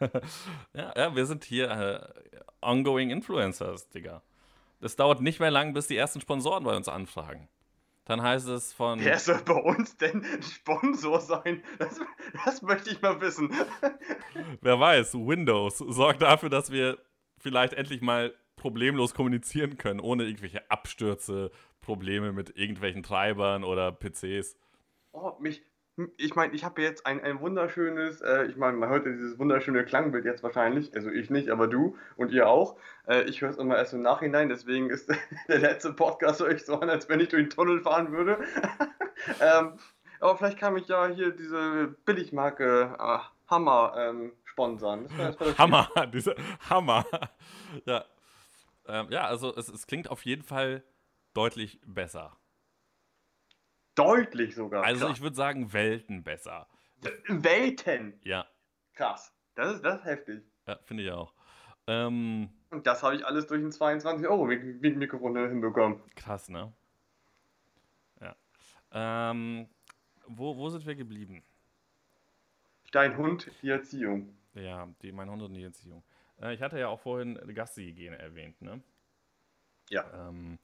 ja, 0.72 0.92
ja, 0.96 1.14
wir 1.14 1.26
sind 1.26 1.44
hier 1.44 1.70
äh, 1.70 2.38
ongoing 2.62 3.10
Influencers, 3.10 3.88
Digga. 3.90 4.22
Das 4.80 4.96
dauert 4.96 5.20
nicht 5.20 5.38
mehr 5.38 5.50
lang, 5.50 5.74
bis 5.74 5.86
die 5.86 5.96
ersten 5.96 6.20
Sponsoren 6.20 6.64
bei 6.64 6.74
uns 6.74 6.88
anfragen. 6.88 7.48
Dann 8.10 8.22
heißt 8.22 8.48
es 8.48 8.72
von. 8.72 8.98
Wer 9.04 9.20
soll 9.20 9.40
bei 9.44 9.54
uns 9.54 9.96
denn 9.96 10.26
Sponsor 10.42 11.20
sein? 11.20 11.62
Das, 11.78 12.00
das 12.44 12.60
möchte 12.60 12.90
ich 12.90 13.00
mal 13.00 13.20
wissen. 13.20 13.54
Wer 14.60 14.80
weiß, 14.80 15.14
Windows 15.14 15.78
sorgt 15.78 16.22
dafür, 16.22 16.50
dass 16.50 16.72
wir 16.72 16.98
vielleicht 17.38 17.72
endlich 17.72 18.00
mal 18.00 18.34
problemlos 18.56 19.14
kommunizieren 19.14 19.78
können, 19.78 20.00
ohne 20.00 20.24
irgendwelche 20.24 20.68
Abstürze, 20.72 21.52
Probleme 21.82 22.32
mit 22.32 22.56
irgendwelchen 22.56 23.04
Treibern 23.04 23.62
oder 23.62 23.92
PCs. 23.92 24.56
Oh, 25.12 25.34
mich, 25.38 25.62
ich 26.16 26.34
meine, 26.34 26.54
ich 26.54 26.64
habe 26.64 26.82
jetzt 26.82 27.06
ein, 27.06 27.22
ein 27.22 27.40
wunderschönes, 27.40 28.20
äh, 28.20 28.44
ich 28.46 28.56
meine, 28.56 28.76
man 28.76 28.88
hört 28.88 29.06
ja 29.06 29.12
dieses 29.12 29.38
wunderschöne 29.38 29.84
Klangbild 29.84 30.24
jetzt 30.24 30.42
wahrscheinlich, 30.42 30.94
also 30.94 31.10
ich 31.10 31.30
nicht, 31.30 31.50
aber 31.50 31.66
du 31.66 31.96
und 32.16 32.32
ihr 32.32 32.48
auch. 32.48 32.76
Äh, 33.06 33.22
ich 33.22 33.40
höre 33.40 33.50
es 33.50 33.58
immer 33.58 33.76
erst 33.76 33.92
im 33.92 34.02
Nachhinein, 34.02 34.48
deswegen 34.48 34.90
ist 34.90 35.12
der 35.48 35.58
letzte 35.58 35.92
Podcast 35.92 36.42
euch 36.42 36.64
so 36.64 36.78
an, 36.78 36.90
als 36.90 37.08
wenn 37.08 37.20
ich 37.20 37.28
durch 37.28 37.44
den 37.44 37.50
Tunnel 37.50 37.80
fahren 37.80 38.12
würde. 38.12 38.38
ähm, 39.40 39.78
aber 40.20 40.36
vielleicht 40.36 40.58
kann 40.58 40.74
mich 40.74 40.86
ja 40.88 41.06
hier 41.08 41.30
diese 41.30 41.94
Billigmarke 42.04 42.96
äh, 42.98 43.18
Hammer 43.48 43.94
ähm, 43.96 44.32
sponsern. 44.44 45.08
Das 45.18 45.36
das 45.36 45.58
Hammer, 45.58 45.88
diese 46.12 46.34
Hammer. 46.68 47.04
Ja, 47.84 48.04
ähm, 48.86 49.06
ja 49.10 49.26
also 49.26 49.54
es, 49.56 49.68
es 49.68 49.86
klingt 49.86 50.10
auf 50.10 50.24
jeden 50.24 50.42
Fall 50.42 50.84
deutlich 51.34 51.80
besser. 51.84 52.36
Deutlich 54.00 54.54
sogar. 54.54 54.84
Also 54.84 55.06
krass. 55.06 55.16
ich 55.16 55.22
würde 55.22 55.36
sagen, 55.36 55.72
Welten 55.72 56.22
besser. 56.22 56.66
Welten? 57.28 58.18
Ja. 58.24 58.46
Krass. 58.94 59.32
Das 59.54 59.74
ist, 59.74 59.84
das 59.84 60.00
ist 60.00 60.04
heftig. 60.06 60.42
Ja, 60.66 60.78
finde 60.84 61.02
ich 61.02 61.10
auch. 61.10 61.34
Ähm, 61.86 62.48
Und 62.70 62.86
das 62.86 63.02
habe 63.02 63.16
ich 63.16 63.26
alles 63.26 63.46
durch 63.46 63.62
ein 63.62 63.72
22 63.72 64.26
Euro 64.26 64.46
Mikrofon 64.46 65.36
hinbekommen. 65.36 66.00
Krass, 66.16 66.48
ne? 66.48 66.72
Ja. 68.20 68.36
Ähm, 68.92 69.68
wo, 70.26 70.56
wo 70.56 70.68
sind 70.70 70.86
wir 70.86 70.94
geblieben? 70.94 71.42
Dein 72.92 73.16
Hund, 73.16 73.50
die 73.62 73.68
Erziehung. 73.68 74.34
Ja, 74.54 74.88
die, 75.02 75.12
mein 75.12 75.30
Hund 75.30 75.42
und 75.42 75.54
die 75.54 75.62
Erziehung. 75.62 76.02
Äh, 76.40 76.54
ich 76.54 76.62
hatte 76.62 76.78
ja 76.78 76.88
auch 76.88 77.00
vorhin 77.00 77.38
Gassi-Hygiene 77.54 78.18
erwähnt, 78.18 78.60
ne? 78.62 78.82
Ja. 79.90 80.28
Ähm, 80.28 80.58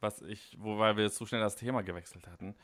was 0.00 0.22
ich, 0.22 0.56
wo, 0.58 0.78
weil 0.78 0.96
wir 0.96 1.04
jetzt 1.04 1.16
so 1.16 1.26
schnell 1.26 1.40
das 1.40 1.56
Thema 1.56 1.82
gewechselt 1.82 2.26
hatten. 2.28 2.54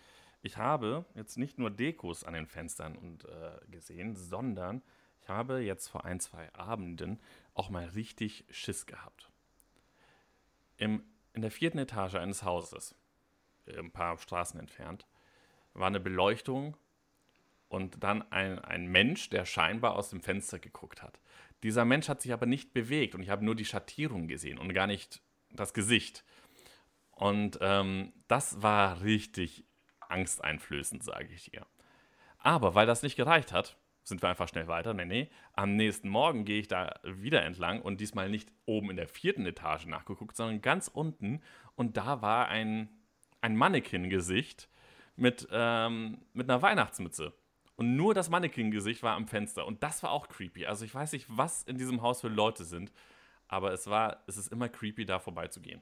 Ich 0.43 0.57
habe 0.57 1.07
jetzt 1.14 1.38
nicht 1.38 1.59
nur 1.59 1.71
Dekos 1.71 2.25
an 2.25 2.35
den 2.35 2.47
Fenstern 2.47 2.97
und, 2.97 3.25
äh, 3.25 3.59
gesehen, 3.69 4.14
sondern 4.14 4.83
Ich 5.23 5.29
habe 5.31 5.61
jetzt 5.61 5.88
vor 5.88 6.05
ein, 6.05 6.21
zwei 6.21 6.53
Abenden 6.53 7.19
auch 7.55 7.71
mal 7.71 7.87
richtig 7.87 8.45
Schiss 8.50 8.85
gehabt. 8.85 9.31
Im, 10.76 11.03
in 11.33 11.41
der 11.41 11.50
vierten 11.50 11.79
Etage 11.79 12.17
eines 12.17 12.43
Hauses, 12.43 12.95
ein 13.67 13.91
paar 13.91 14.19
Straßen 14.19 14.61
entfernt, 14.61 15.07
war 15.73 15.87
eine 15.87 16.00
Beleuchtung 16.00 16.76
und 17.69 18.05
dann 18.05 18.31
ein, 18.33 18.59
ein 18.59 18.87
Mensch, 18.87 19.31
der 19.31 19.47
scheinbar 19.47 19.97
aus 19.97 20.11
dem 20.11 20.21
Fenster 20.21 20.59
geguckt 20.59 21.03
hat. 21.03 21.19
Dieser 21.62 21.87
Mensch 21.87 22.11
hat 22.11 22.21
sich 22.21 22.35
aber 22.35 22.45
nicht 22.45 22.75
bewegt 22.75 23.14
und 23.14 23.23
ich 23.23 23.31
habe 23.31 23.47
nur 23.47 23.55
die 23.55 23.64
Schattierung 23.64 24.29
gesehen 24.29 24.59
und 24.59 24.75
gar 24.75 24.87
nicht 24.87 25.23
das 25.50 25.73
Gesicht. 25.73 26.23
Und 27.14 27.59
ähm, 27.61 28.12
das 28.28 28.62
war 28.62 29.02
richtig 29.02 29.64
angsteinflößend, 30.00 31.02
sage 31.02 31.28
ich 31.33 31.50
dir. 31.50 31.66
Aber 32.38 32.75
weil 32.75 32.87
das 32.87 33.02
nicht 33.02 33.16
gereicht 33.16 33.52
hat, 33.52 33.78
sind 34.02 34.21
wir 34.23 34.28
einfach 34.28 34.49
schnell 34.49 34.68
weiter. 34.68 34.92
Nee, 34.92 35.06
nee. 35.06 35.30
Am 35.54 35.76
nächsten 35.76 36.09
Morgen 36.09 36.44
gehe 36.44 36.61
ich 36.61 36.68
da 36.68 37.00
wieder 37.02 37.42
entlang 37.42 37.80
und 37.80 38.00
diesmal 38.00 38.28
nicht 38.28 38.52
oben 38.66 38.90
in 38.90 38.97
der 38.97 39.09
vierten 39.09 39.47
Etage 39.47 39.87
nachgeguckt, 39.87 40.37
sondern 40.37 40.61
ganz 40.61 40.88
unten. 40.88 41.40
Und 41.75 41.97
da 41.97 42.21
war 42.21 42.49
ein, 42.49 42.90
ein 43.40 43.56
Mannequin-Gesicht 43.56 44.68
mit, 45.16 45.49
ähm, 45.50 46.18
mit 46.35 46.50
einer 46.50 46.61
Weihnachtsmütze. 46.61 47.33
Und 47.76 47.97
nur 47.97 48.14
das 48.14 48.28
Mannequin-Gesicht 48.28 49.02
war 49.02 49.16
am 49.16 49.26
Fenster. 49.26 49.66
Und 49.66 49.83
das 49.83 50.02
war 50.02 50.11
auch 50.11 50.28
creepy. 50.28 50.66
Also 50.66 50.85
ich 50.85 50.94
weiß 50.94 51.12
nicht, 51.12 51.26
was 51.28 51.62
in 51.62 51.78
diesem 51.78 52.02
Haus 52.02 52.21
für 52.21 52.28
Leute 52.28 52.64
sind, 52.64 52.92
aber 53.49 53.73
es 53.73 53.87
war, 53.87 54.23
es 54.26 54.37
ist 54.37 54.52
immer 54.52 54.68
creepy, 54.68 55.06
da 55.06 55.18
vorbeizugehen. 55.18 55.80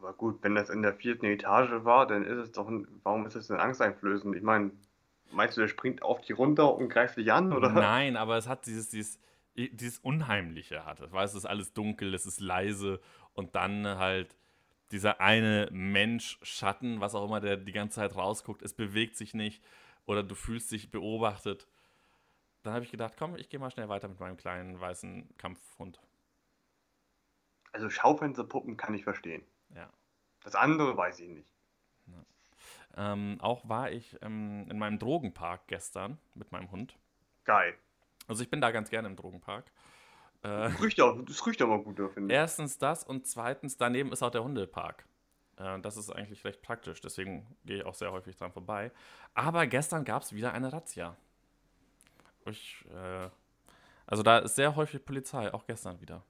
Aber 0.00 0.14
gut, 0.14 0.38
wenn 0.42 0.54
das 0.54 0.70
in 0.70 0.80
der 0.80 0.94
vierten 0.94 1.26
Etage 1.26 1.84
war, 1.84 2.06
dann 2.06 2.24
ist 2.24 2.38
es 2.38 2.52
doch, 2.52 2.68
ein, 2.68 2.88
warum 3.02 3.26
ist 3.26 3.34
es 3.34 3.48
denn 3.48 3.58
angsteinflößend? 3.58 4.34
Ich 4.34 4.42
meine, 4.42 4.70
meinst 5.30 5.56
du, 5.56 5.60
der 5.60 5.68
springt 5.68 6.02
auf 6.02 6.22
die 6.22 6.32
runter 6.32 6.74
und 6.74 6.88
greift 6.88 7.18
dich 7.18 7.30
an, 7.32 7.52
oder? 7.52 7.70
Nein, 7.70 8.16
aber 8.16 8.38
es 8.38 8.48
hat 8.48 8.64
dieses, 8.64 8.88
dieses, 8.88 9.20
dieses 9.54 9.98
Unheimliche 9.98 10.86
hat 10.86 11.00
es. 11.00 11.12
Weißt 11.12 11.34
du, 11.34 11.38
es 11.38 11.44
ist 11.44 11.50
alles 11.50 11.74
dunkel, 11.74 12.14
es 12.14 12.24
ist 12.24 12.40
leise 12.40 12.98
und 13.34 13.54
dann 13.54 13.86
halt 13.86 14.36
dieser 14.90 15.20
eine 15.20 15.68
Mensch, 15.70 16.38
Schatten, 16.42 17.00
was 17.00 17.14
auch 17.14 17.26
immer, 17.26 17.40
der 17.40 17.58
die 17.58 17.72
ganze 17.72 17.96
Zeit 17.96 18.16
rausguckt, 18.16 18.62
es 18.62 18.72
bewegt 18.72 19.16
sich 19.16 19.34
nicht 19.34 19.62
oder 20.06 20.22
du 20.22 20.34
fühlst 20.34 20.72
dich 20.72 20.90
beobachtet. 20.90 21.68
Dann 22.62 22.72
habe 22.72 22.84
ich 22.84 22.90
gedacht, 22.90 23.14
komm, 23.18 23.36
ich 23.36 23.50
gehe 23.50 23.60
mal 23.60 23.70
schnell 23.70 23.90
weiter 23.90 24.08
mit 24.08 24.18
meinem 24.18 24.38
kleinen 24.38 24.80
weißen 24.80 25.36
Kampfhund. 25.36 26.00
Also 27.72 27.88
Schaufensterpuppen 27.88 28.76
kann 28.76 28.94
ich 28.94 29.04
verstehen. 29.04 29.42
Das 30.42 30.54
andere 30.54 30.96
weiß 30.96 31.20
ich 31.20 31.28
nicht. 31.28 31.52
Ja. 32.06 33.12
Ähm, 33.12 33.38
auch 33.40 33.68
war 33.68 33.90
ich 33.90 34.16
ähm, 34.22 34.66
in 34.70 34.78
meinem 34.78 34.98
Drogenpark 34.98 35.66
gestern 35.66 36.18
mit 36.34 36.52
meinem 36.52 36.70
Hund. 36.70 36.98
Geil. 37.44 37.74
Also 38.26 38.42
ich 38.42 38.50
bin 38.50 38.60
da 38.60 38.70
ganz 38.70 38.90
gerne 38.90 39.08
im 39.08 39.16
Drogenpark. 39.16 39.66
Äh, 40.42 40.48
das, 40.48 40.82
riecht 40.82 41.00
auch, 41.00 41.20
das 41.22 41.46
riecht 41.46 41.60
aber 41.62 41.82
gut, 41.82 41.96
finde 42.12 42.32
ich. 42.32 42.38
Erstens 42.38 42.78
das 42.78 43.04
und 43.04 43.26
zweitens, 43.26 43.76
daneben 43.76 44.12
ist 44.12 44.22
auch 44.22 44.30
der 44.30 44.44
Hundepark. 44.44 45.04
Äh, 45.56 45.80
das 45.80 45.96
ist 45.96 46.10
eigentlich 46.10 46.44
recht 46.44 46.62
praktisch, 46.62 47.00
deswegen 47.00 47.46
gehe 47.64 47.78
ich 47.78 47.84
auch 47.84 47.94
sehr 47.94 48.12
häufig 48.12 48.36
dran 48.36 48.52
vorbei. 48.52 48.90
Aber 49.34 49.66
gestern 49.66 50.04
gab 50.04 50.22
es 50.22 50.32
wieder 50.32 50.52
eine 50.52 50.72
Razzia. 50.72 51.16
Ich, 52.46 52.84
äh, 52.94 53.28
also 54.06 54.22
da 54.22 54.38
ist 54.38 54.56
sehr 54.56 54.76
häufig 54.76 55.04
Polizei, 55.04 55.52
auch 55.52 55.66
gestern 55.66 56.00
wieder. 56.00 56.24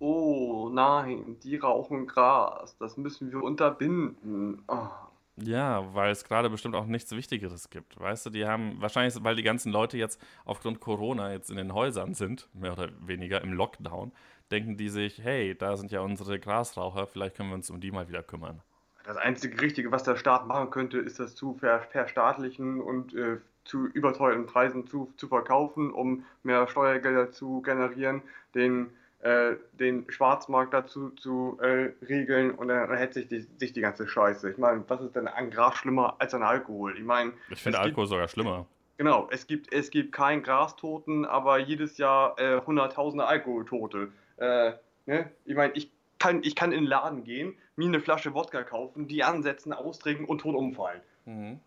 Oh 0.00 0.70
nein, 0.72 1.36
die 1.44 1.56
rauchen 1.56 2.06
Gras. 2.06 2.76
Das 2.78 2.96
müssen 2.96 3.30
wir 3.30 3.42
unterbinden. 3.42 4.62
Oh. 4.66 4.88
Ja, 5.36 5.94
weil 5.94 6.10
es 6.10 6.24
gerade 6.24 6.50
bestimmt 6.50 6.74
auch 6.74 6.86
nichts 6.86 7.12
Wichtigeres 7.12 7.70
gibt. 7.70 8.00
Weißt 8.00 8.26
du, 8.26 8.30
die 8.30 8.46
haben 8.46 8.80
wahrscheinlich, 8.80 9.22
weil 9.22 9.36
die 9.36 9.42
ganzen 9.42 9.70
Leute 9.70 9.98
jetzt 9.98 10.20
aufgrund 10.44 10.80
Corona 10.80 11.32
jetzt 11.32 11.50
in 11.50 11.56
den 11.56 11.74
Häusern 11.74 12.14
sind, 12.14 12.48
mehr 12.54 12.72
oder 12.72 12.88
weniger 13.06 13.42
im 13.42 13.52
Lockdown, 13.52 14.12
denken 14.50 14.78
die 14.78 14.88
sich, 14.88 15.22
hey, 15.22 15.54
da 15.54 15.76
sind 15.76 15.92
ja 15.92 16.00
unsere 16.00 16.40
Grasraucher, 16.40 17.06
vielleicht 17.06 17.36
können 17.36 17.50
wir 17.50 17.54
uns 17.54 17.70
um 17.70 17.78
die 17.78 17.90
mal 17.90 18.08
wieder 18.08 18.22
kümmern. 18.22 18.62
Das 19.04 19.18
einzige 19.18 19.60
Richtige, 19.60 19.92
was 19.92 20.02
der 20.02 20.16
Staat 20.16 20.46
machen 20.46 20.70
könnte, 20.70 20.98
ist 20.98 21.20
das 21.20 21.34
zu 21.34 21.54
ver 21.54 21.80
verstaatlichen 21.80 22.80
und 22.80 23.14
äh, 23.14 23.38
zu 23.64 23.86
überteuerten 23.86 24.46
Preisen 24.46 24.86
zu, 24.86 25.12
zu 25.16 25.28
verkaufen, 25.28 25.90
um 25.90 26.24
mehr 26.42 26.66
Steuergelder 26.68 27.32
zu 27.32 27.60
generieren, 27.62 28.22
den 28.54 28.90
äh, 29.22 29.56
den 29.72 30.10
Schwarzmarkt 30.10 30.72
dazu 30.72 31.10
zu 31.10 31.58
äh, 31.60 31.92
regeln 32.06 32.52
und 32.52 32.68
dann, 32.68 32.88
dann 32.88 32.96
hätte 32.96 33.20
sich 33.20 33.28
die, 33.28 33.46
sich 33.58 33.72
die 33.72 33.82
ganze 33.82 34.08
Scheiße. 34.08 34.50
Ich 34.50 34.56
meine, 34.56 34.82
was 34.88 35.02
ist 35.02 35.14
denn 35.14 35.28
an 35.28 35.50
Gras 35.50 35.76
schlimmer 35.76 36.16
als 36.18 36.32
an 36.32 36.42
Alkohol? 36.42 36.96
Ich 36.96 37.04
meine, 37.04 37.32
ich 37.50 37.60
finde 37.60 37.78
Alkohol 37.80 38.04
gibt, 38.04 38.10
sogar 38.10 38.28
schlimmer. 38.28 38.66
Genau, 38.96 39.28
es 39.30 39.46
gibt, 39.46 39.72
es 39.72 39.90
gibt 39.90 40.12
keinen 40.12 40.42
Grastoten, 40.42 41.26
aber 41.26 41.58
jedes 41.58 41.98
Jahr 41.98 42.38
äh, 42.38 42.60
hunderttausende 42.62 43.26
Alkoholtote. 43.26 44.10
Äh, 44.38 44.72
ne? 45.04 45.30
Ich 45.44 45.54
meine, 45.54 45.74
ich 45.74 45.90
kann, 46.18 46.42
ich 46.42 46.54
kann 46.54 46.72
in 46.72 46.82
den 46.82 46.88
Laden 46.88 47.24
gehen, 47.24 47.54
mir 47.76 47.88
eine 47.88 48.00
Flasche 48.00 48.32
Wodka 48.32 48.62
kaufen, 48.62 49.06
die 49.06 49.22
ansetzen, 49.22 49.72
austrinken 49.74 50.24
und 50.24 50.40
tot 50.40 50.54
umfallen. 50.54 51.00
Mhm. 51.26 51.60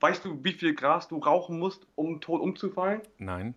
Weißt 0.00 0.24
du, 0.24 0.44
wie 0.44 0.52
viel 0.52 0.74
Gras 0.74 1.08
du 1.08 1.18
rauchen 1.18 1.58
musst, 1.58 1.86
um 1.94 2.20
tot 2.20 2.40
umzufallen? 2.40 3.00
Nein 3.18 3.54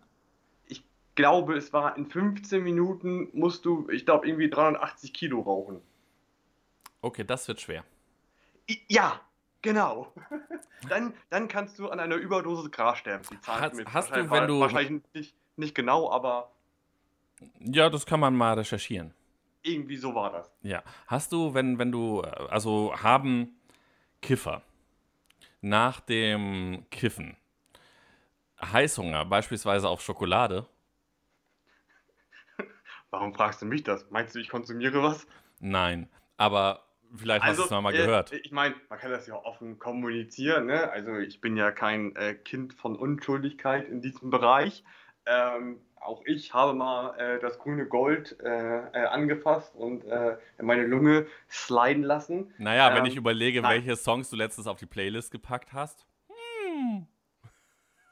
glaube, 1.15 1.55
es 1.55 1.73
war 1.73 1.97
in 1.97 2.05
15 2.05 2.63
Minuten 2.63 3.29
musst 3.33 3.65
du, 3.65 3.89
ich 3.89 4.05
glaube, 4.05 4.27
irgendwie 4.27 4.49
380 4.49 5.13
Kilo 5.13 5.41
rauchen. 5.41 5.81
Okay, 7.01 7.23
das 7.23 7.47
wird 7.47 7.61
schwer. 7.61 7.83
Ja, 8.87 9.21
genau. 9.61 10.13
dann, 10.89 11.13
dann 11.29 11.47
kannst 11.47 11.79
du 11.79 11.89
an 11.89 11.99
einer 11.99 12.15
Überdosis 12.15 12.71
Gras 12.71 12.97
sterben. 12.97 13.23
Die 13.31 13.37
hast, 13.47 13.85
hast 13.85 14.15
du, 14.15 14.29
wenn 14.29 14.47
du. 14.47 14.59
Wahrscheinlich 14.59 15.03
nicht, 15.13 15.35
nicht 15.55 15.75
genau, 15.75 16.11
aber. 16.11 16.51
Ja, 17.59 17.89
das 17.89 18.05
kann 18.05 18.19
man 18.19 18.35
mal 18.35 18.53
recherchieren. 18.53 19.13
Irgendwie 19.61 19.97
so 19.97 20.13
war 20.13 20.31
das. 20.31 20.51
Ja. 20.61 20.83
Hast 21.07 21.31
du, 21.31 21.53
wenn, 21.53 21.79
wenn 21.79 21.91
du, 21.91 22.21
also 22.21 22.93
haben 23.01 23.59
Kiffer 24.21 24.61
nach 25.61 25.99
dem 25.99 26.85
Kiffen 26.91 27.35
Heißhunger, 28.61 29.25
beispielsweise 29.25 29.89
auf 29.89 30.01
Schokolade? 30.01 30.67
Warum 33.15 33.33
fragst 33.33 33.61
du 33.61 33.65
mich 33.65 33.81
das? 33.81 34.05
Meinst 34.11 34.35
du, 34.35 34.39
ich 34.39 34.49
konsumiere 34.49 35.01
was? 35.01 35.25
Nein, 35.61 36.09
aber 36.35 36.83
vielleicht 37.15 37.45
also, 37.45 37.61
hast 37.61 37.71
du 37.71 37.75
es 37.75 37.81
mal 37.81 37.95
äh, 37.95 37.97
gehört. 37.97 38.33
Ich 38.33 38.51
meine, 38.51 38.75
man 38.89 38.99
kann 38.99 39.09
das 39.09 39.25
ja 39.25 39.35
offen 39.35 39.79
kommunizieren. 39.79 40.65
Ne? 40.65 40.91
Also 40.91 41.15
ich 41.15 41.39
bin 41.39 41.55
ja 41.55 41.71
kein 41.71 42.13
äh, 42.17 42.33
Kind 42.33 42.73
von 42.73 42.97
Unschuldigkeit 42.97 43.87
in 43.87 44.01
diesem 44.01 44.31
Bereich. 44.31 44.83
Ähm, 45.25 45.79
auch 45.95 46.23
ich 46.25 46.53
habe 46.53 46.73
mal 46.73 47.17
äh, 47.17 47.39
das 47.39 47.57
grüne 47.57 47.85
Gold 47.85 48.37
äh, 48.43 48.79
äh 48.79 49.05
angefasst 49.05 49.73
und 49.75 50.03
äh, 50.03 50.35
meine 50.61 50.85
Lunge 50.85 51.25
sliden 51.49 52.03
lassen. 52.03 52.53
Naja, 52.57 52.89
ähm, 52.89 52.97
wenn 52.97 53.05
ich 53.05 53.15
überlege, 53.15 53.61
nein. 53.61 53.75
welche 53.75 53.95
Songs 53.95 54.29
du 54.29 54.35
letztens 54.35 54.67
auf 54.67 54.77
die 54.77 54.87
Playlist 54.87 55.31
gepackt 55.31 55.71
hast. 55.71 56.05
Hm. 56.27 57.07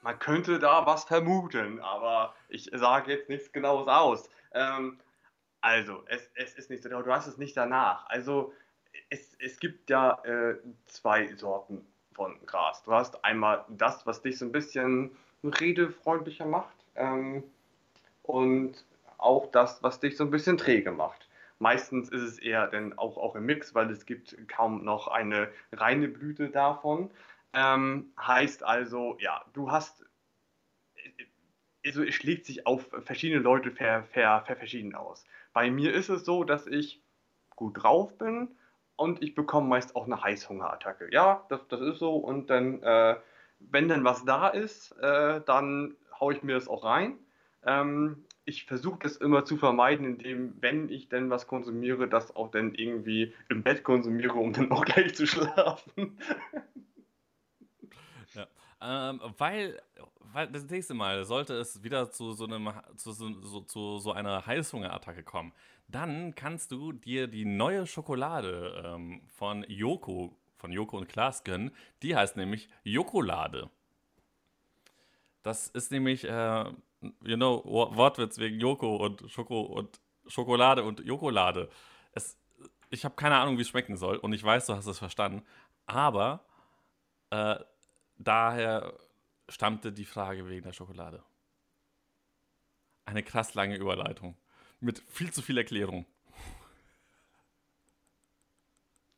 Man 0.01 0.17
könnte 0.19 0.60
da 0.60 0.86
was 0.86 1.03
vermuten, 1.03 1.81
aber 1.81 2.33
ich 2.48 2.72
sage 2.74 3.12
jetzt 3.12 3.27
nichts 3.27 3.51
Genaues 3.51 3.89
aus. 3.89 4.29
Ähm, 4.53 5.00
also, 5.62 6.03
es, 6.07 6.29
es 6.36 6.55
ist 6.55 6.69
nicht 6.69 6.83
so, 6.83 6.89
du 6.89 7.12
hast 7.12 7.27
es 7.27 7.38
nicht 7.38 7.55
danach. 7.55 8.05
Also, 8.10 8.53
es, 9.10 9.36
es 9.39 9.60
gibt 9.60 9.89
ja 9.89 10.22
äh, 10.24 10.57
zwei 10.86 11.33
Sorten 11.36 11.86
von 12.13 12.38
Gras. 12.45 12.83
Du 12.83 12.91
hast 12.93 13.24
einmal 13.24 13.65
das, 13.69 14.05
was 14.05 14.22
dich 14.22 14.38
so 14.38 14.45
ein 14.45 14.51
bisschen 14.51 15.12
redefreundlicher 15.43 16.45
macht 16.45 16.86
ähm, 16.95 17.43
und 18.22 18.86
auch 19.17 19.51
das, 19.51 19.81
was 19.83 20.00
dich 20.00 20.17
so 20.17 20.24
ein 20.24 20.31
bisschen 20.31 20.57
träge 20.57 20.91
macht. 20.91 21.29
Meistens 21.60 22.10
ist 22.10 22.22
es 22.22 22.39
eher 22.39 22.67
dann 22.67 22.98
auch, 22.98 23.17
auch 23.17 23.36
im 23.36 23.45
Mix, 23.45 23.74
weil 23.74 23.89
es 23.89 24.05
gibt 24.05 24.36
kaum 24.48 24.83
noch 24.83 25.07
eine 25.07 25.50
reine 25.72 26.07
Blüte 26.07 26.50
davon. 26.50 27.10
Ähm, 27.53 28.12
heißt 28.19 28.63
also, 28.63 29.15
ja, 29.19 29.45
du 29.53 29.72
hast 29.72 30.05
also 31.86 32.04
es 32.04 32.16
schlägt 32.16 32.46
sich 32.46 32.66
auf 32.66 32.90
verschiedene 33.04 33.42
Leute 33.42 33.72
ver, 33.72 34.04
ver, 34.04 34.44
ver 34.46 34.56
verschieden 34.56 34.96
aus. 34.96 35.25
Bei 35.54 35.70
mir 35.70 35.94
ist 35.94 36.10
es 36.10 36.25
so, 36.25 36.44
dass 36.44 36.68
ich 36.68 37.02
gut 37.56 37.84
drauf 37.84 38.18
bin 38.18 38.50
und 38.96 39.22
ich 39.22 39.36
bekomme 39.36 39.68
meist 39.68 39.96
auch 39.96 40.06
eine 40.06 40.22
Heißhungerattacke. 40.22 41.10
Ja, 41.12 41.46
das, 41.50 41.68
das 41.68 41.82
ist 41.82 42.00
so 42.00 42.16
und 42.16 42.50
dann, 42.50 42.82
äh, 42.84 43.16
wenn 43.60 43.88
dann 43.88 44.04
was 44.04 44.25
da 44.25 44.50
ist, 44.50 44.92
äh, 45.00 45.42
dann 45.46 45.96
haue 46.20 46.34
ich 46.34 46.44
mir 46.44 46.56
das 46.56 46.68
auch 46.68 46.84
rein. 46.84 47.18
Ähm, 47.66 48.25
ich 48.46 48.66
versuche 48.66 49.00
das 49.04 49.16
immer 49.18 49.46
zu 49.46 49.58
vermeiden, 49.58 50.06
indem, 50.06 50.62
wenn 50.62 50.90
ich 50.90 51.08
denn 51.08 51.30
was 51.30 51.48
konsumiere, 51.48 52.10
das 52.10 52.36
auch 52.36 52.52
dann 52.52 52.74
irgendwie 52.75 53.34
im 53.50 53.63
Bett 53.63 53.84
konsumiere, 53.84 54.34
um 54.34 54.52
dann 54.52 54.72
auch 54.72 54.84
gleich 54.84 55.16
zu 55.16 55.25
schlafen. 55.25 56.20
ja, 58.34 58.48
ähm, 58.82 59.22
weil 59.38 59.82
weil 60.12 60.12
das 60.34 60.70
nächste 60.70 60.94
Mal 60.94 61.25
sollte 61.25 61.54
es 61.56 61.84
wieder 61.84 62.10
zu 62.10 62.34
so 62.34 62.46
einem 62.46 62.72
zu 62.96 63.12
so, 63.12 63.62
zu 63.62 64.00
so 64.00 64.12
einer 64.12 64.46
Heißhungerattacke 64.46 65.24
kommen, 65.24 65.54
dann 65.88 66.36
kannst 66.36 66.72
du 66.72 66.92
dir 66.92 67.28
die 67.28 67.46
neue 67.46 67.86
Schokolade 67.86 68.84
ähm, 68.86 69.22
von 69.28 69.66
Joko 69.68 70.38
von 70.63 70.72
Joko 70.72 70.98
und 70.98 71.10
Klaas 71.10 71.44
gönnen. 71.44 71.75
Die 72.04 72.16
heißt 72.16 72.38
nämlich 72.38 72.70
Jokolade. 72.86 73.70
Das 75.44 75.68
ist 75.68 75.92
nämlich, 75.92 76.24
äh, 76.24 76.63
you 77.02 77.36
know, 77.36 77.62
Wortwitz 77.66 78.38
wegen 78.38 78.62
Joko 78.62 78.96
und 78.96 79.30
Schoko 79.30 79.60
und 79.60 80.00
Schokolade 80.25 80.86
und 80.86 81.02
Jokolade. 81.02 81.70
Es, 82.13 82.40
ich 82.90 83.04
habe 83.04 83.16
keine 83.16 83.36
Ahnung, 83.36 83.58
wie 83.58 83.63
es 83.63 83.68
schmecken 83.68 83.98
soll 83.98 84.16
und 84.16 84.32
ich 84.32 84.42
weiß, 84.42 84.68
du 84.68 84.74
hast 84.74 84.86
es 84.86 85.00
verstanden. 85.00 85.44
Aber 85.86 86.46
äh, 87.30 87.58
daher 88.18 88.94
stammte 89.50 89.92
die 89.92 90.06
Frage 90.06 90.48
wegen 90.48 90.64
der 90.64 90.74
Schokolade. 90.74 91.24
Eine 93.06 93.24
krass 93.24 93.54
lange 93.54 93.78
Überleitung. 93.78 94.38
Mit 94.80 95.00
viel 95.08 95.32
zu 95.32 95.42
viel 95.42 95.58
Erklärung. 95.58 96.06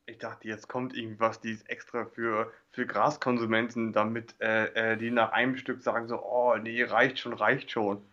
Ich 0.08 0.18
dachte, 0.18 0.46
jetzt 0.46 0.68
kommt 0.68 0.96
irgendwas, 0.96 1.40
die 1.40 1.50
ist 1.50 1.68
extra 1.68 2.06
für, 2.06 2.52
für 2.70 2.86
Graskonsumenten, 2.86 3.92
damit 3.92 4.40
äh, 4.40 4.92
äh, 4.92 4.96
die 4.96 5.10
nach 5.10 5.32
einem 5.32 5.56
Stück 5.56 5.82
sagen 5.82 6.06
so, 6.06 6.22
oh 6.22 6.56
nee, 6.56 6.84
reicht 6.84 7.18
schon, 7.18 7.32
reicht 7.32 7.72
schon. 7.72 8.04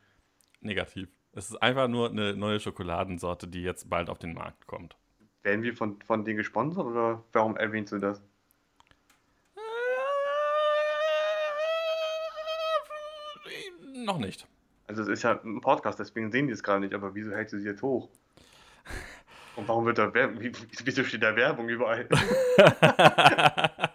Negativ. 0.61 1.09
Es 1.33 1.49
ist 1.49 1.61
einfach 1.61 1.87
nur 1.87 2.09
eine 2.09 2.35
neue 2.35 2.59
Schokoladensorte, 2.59 3.47
die 3.47 3.61
jetzt 3.61 3.89
bald 3.89 4.09
auf 4.09 4.17
den 4.17 4.33
Markt 4.33 4.65
kommt. 4.65 4.95
Werden 5.43 5.61
wir 5.61 5.75
von, 5.75 6.01
von 6.01 6.25
denen 6.25 6.37
gesponsert 6.37 6.85
oder 6.85 7.23
warum 7.31 7.57
erwähnst 7.57 7.91
du 7.91 7.99
das? 7.99 8.21
Äh, 9.55 9.59
noch 14.05 14.17
nicht. 14.17 14.47
Also 14.87 15.01
es 15.03 15.07
ist 15.07 15.23
ja 15.23 15.39
ein 15.43 15.61
Podcast, 15.61 15.99
deswegen 15.99 16.31
sehen 16.31 16.47
die 16.47 16.53
es 16.53 16.63
gerade 16.63 16.81
nicht, 16.81 16.93
aber 16.93 17.15
wieso 17.15 17.31
hältst 17.31 17.53
du 17.53 17.59
sie 17.59 17.67
jetzt 17.67 17.81
hoch? 17.81 18.09
Und 19.55 19.67
warum 19.67 19.85
wird 19.85 19.97
da 19.99 20.13
Werbung? 20.13 20.39
Wieso 20.41 21.03
steht 21.03 21.23
da 21.23 21.35
Werbung 21.35 21.69
überall? 21.69 22.09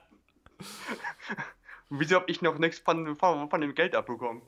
wieso 1.90 2.16
habe 2.16 2.30
ich 2.30 2.42
noch 2.42 2.58
nichts 2.58 2.78
von, 2.78 3.16
von, 3.16 3.60
dem 3.60 3.74
Geld 3.74 3.94
abbekommen? 3.96 4.42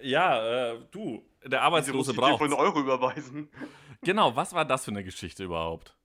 Ja, 0.00 0.72
äh, 0.72 0.80
du, 0.90 1.24
der 1.44 1.62
Arbeitslose 1.62 2.14
braucht. 2.14 2.38
von 2.38 2.52
Euro 2.52 2.80
überweisen. 2.80 3.48
Genau, 4.02 4.36
was 4.36 4.54
war 4.54 4.64
das 4.64 4.84
für 4.84 4.90
eine 4.92 5.02
Geschichte 5.02 5.44
überhaupt? 5.44 5.96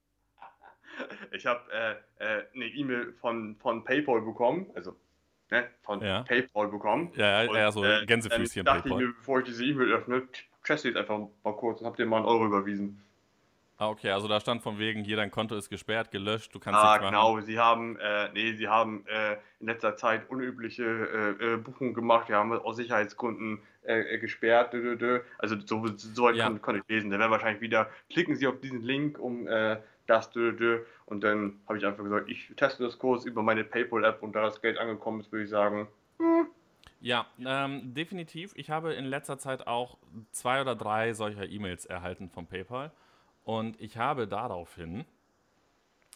Ich 1.31 1.45
habe 1.45 1.61
äh, 1.71 1.91
äh, 2.17 2.45
eine 2.55 2.65
E-Mail 2.65 3.13
von, 3.13 3.55
von 3.57 3.83
PayPal 3.83 4.21
bekommen, 4.21 4.71
also 4.75 4.95
ne, 5.51 5.67
von 5.81 6.01
ja. 6.01 6.23
PayPal 6.23 6.67
bekommen. 6.67 7.11
Ja, 7.15 7.43
ja, 7.43 7.53
ja 7.53 7.71
so 7.71 7.83
äh, 7.83 8.05
Gänsefüßchen. 8.05 8.65
Dann 8.65 8.77
dachte 8.77 8.89
PayPal. 8.89 9.01
ich 9.01 9.07
mir, 9.07 9.13
bevor 9.13 9.39
ich 9.39 9.45
diese 9.45 9.65
E-Mail 9.65 9.91
öffne, 9.93 10.27
teste 10.63 10.89
jetzt 10.89 10.97
einfach 10.97 11.19
mal 11.43 11.55
kurz 11.55 11.81
und 11.81 11.87
hab 11.87 11.95
dir 11.95 12.05
mal 12.05 12.17
einen 12.17 12.25
Euro 12.25 12.45
überwiesen. 12.45 13.03
Ah, 13.77 13.87
okay, 13.87 14.11
also 14.11 14.27
da 14.27 14.41
stand 14.41 14.61
von 14.61 14.77
wegen, 14.77 15.05
hier 15.05 15.15
dein 15.15 15.31
Konto 15.31 15.55
ist 15.55 15.69
gesperrt, 15.69 16.11
gelöscht, 16.11 16.53
du 16.53 16.59
kannst 16.59 16.77
ah, 16.77 16.97
nichts 16.97 17.03
machen. 17.03 17.13
genau, 17.13 17.39
sie 17.39 17.57
haben, 17.57 17.97
äh, 17.97 18.29
nee, 18.33 18.51
sie 18.51 18.67
haben 18.67 19.05
äh, 19.07 19.37
in 19.61 19.67
letzter 19.67 19.95
Zeit 19.95 20.29
unübliche 20.29 20.83
äh, 20.83 21.53
äh 21.53 21.57
Buchungen 21.57 21.93
gemacht, 21.93 22.27
die 22.27 22.33
haben 22.33 22.51
aus 22.51 22.75
Sicherheitsgründen 22.75 23.61
äh, 23.83 24.01
äh, 24.01 24.17
gesperrt, 24.19 24.73
dö, 24.73 24.81
dö, 24.81 24.97
dö. 24.97 25.19
also 25.37 25.55
so, 25.65 25.87
so 25.95 26.23
weit 26.23 26.35
ja. 26.35 26.47
konnte 26.47 26.59
kon 26.59 26.75
ich 26.75 26.83
lesen. 26.89 27.09
Da 27.09 27.19
wäre 27.19 27.31
wahrscheinlich 27.31 27.61
wieder, 27.61 27.89
klicken 28.09 28.35
Sie 28.35 28.47
auf 28.47 28.59
diesen 28.59 28.81
Link, 28.81 29.17
um 29.17 29.47
das, 30.09 30.29
und 31.05 31.23
dann 31.23 31.59
habe 31.67 31.77
ich 31.77 31.85
einfach 31.85 32.03
gesagt, 32.03 32.29
ich 32.29 32.51
teste 32.55 32.83
das 32.83 32.97
Kurs 32.97 33.25
über 33.25 33.41
meine 33.43 33.63
PayPal-App 33.63 34.21
und 34.23 34.33
da 34.33 34.43
das 34.43 34.61
Geld 34.61 34.77
angekommen 34.77 35.19
ist, 35.21 35.31
würde 35.31 35.43
ich 35.43 35.49
sagen, 35.49 35.87
hm. 36.17 36.47
Ja, 37.01 37.27
ähm, 37.45 37.93
definitiv. 37.93 38.51
Ich 38.55 38.69
habe 38.69 38.93
in 38.93 39.05
letzter 39.05 39.37
Zeit 39.37 39.67
auch 39.67 39.97
zwei 40.31 40.59
oder 40.59 40.75
drei 40.75 41.13
solcher 41.13 41.47
E-Mails 41.47 41.85
erhalten 41.85 42.29
von 42.29 42.45
PayPal. 42.45 42.91
Und 43.45 43.79
ich 43.79 43.97
habe 43.97 44.27
daraufhin 44.27 45.05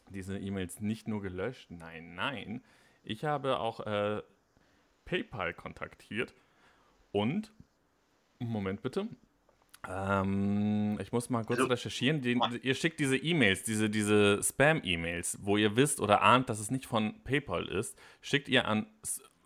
diese 0.10 0.38
E-Mails 0.38 0.82
nicht 0.82 1.08
nur 1.08 1.22
gelöscht, 1.22 1.72
nein, 1.72 2.16
nein, 2.16 2.62
ich 3.04 3.26
habe 3.26 3.60
auch 3.60 3.80
äh, 3.86 4.22
PayPal 5.06 5.54
kontaktiert 5.54 6.34
und, 7.12 7.52
Moment 8.40 8.82
bitte, 8.82 9.08
ähm, 9.90 10.98
ich 11.02 11.12
muss 11.12 11.30
mal 11.30 11.44
kurz 11.44 11.60
also, 11.60 11.72
recherchieren. 11.72 12.22
Die, 12.22 12.40
ihr 12.62 12.75
schickt 12.75 13.00
diese 13.00 13.18
E-Mails, 13.18 13.63
diese, 13.63 13.90
diese 13.90 14.42
Spam-E-Mails, 14.42 15.40
wo 15.42 15.58
ihr 15.58 15.75
wisst 15.75 16.00
oder 16.00 16.22
ahnt, 16.22 16.50
dass 16.50 16.60
es 16.60 16.72
nicht 16.72 16.86
von 16.86 17.22
PayPal 17.24 17.68
ist, 17.68 17.98
schickt 18.22 18.48
ihr 18.48 18.68
an 18.68 18.86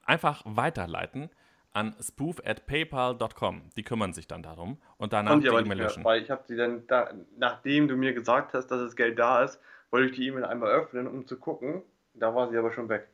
einfach 0.06 0.44
weiterleiten 0.46 1.30
an 1.78 1.96
spoof 2.02 2.42
at 2.44 2.66
paypal.com. 2.66 3.70
Die 3.78 3.84
kümmern 3.84 4.12
sich 4.12 4.28
dann 4.28 4.42
darum 4.42 4.82
und 4.98 5.14
danach 5.14 5.40
die 5.40 5.48
E-Mail 5.48 5.78
löschen. 5.78 6.04
Weil 6.04 6.24
ich 6.24 6.32
habe 6.32 6.44
sie 6.48 6.56
dann, 6.56 6.88
da, 6.88 7.14
nachdem 7.38 7.88
du 7.88 7.96
mir 7.96 8.14
gesagt 8.14 8.54
hast, 8.54 8.68
dass 8.68 8.80
das 8.82 8.96
Geld 8.96 9.20
da 9.20 9.44
ist, 9.44 9.62
wollte 9.92 10.10
ich 10.10 10.16
die 10.16 10.28
E-Mail 10.28 10.46
einmal 10.46 10.72
öffnen, 10.72 11.08
um 11.08 11.28
zu 11.28 11.38
gucken. 11.38 11.84
Da 12.16 12.34
war 12.34 12.50
sie 12.50 12.58
aber 12.58 12.72
schon 12.72 12.90
weg. 12.90 13.08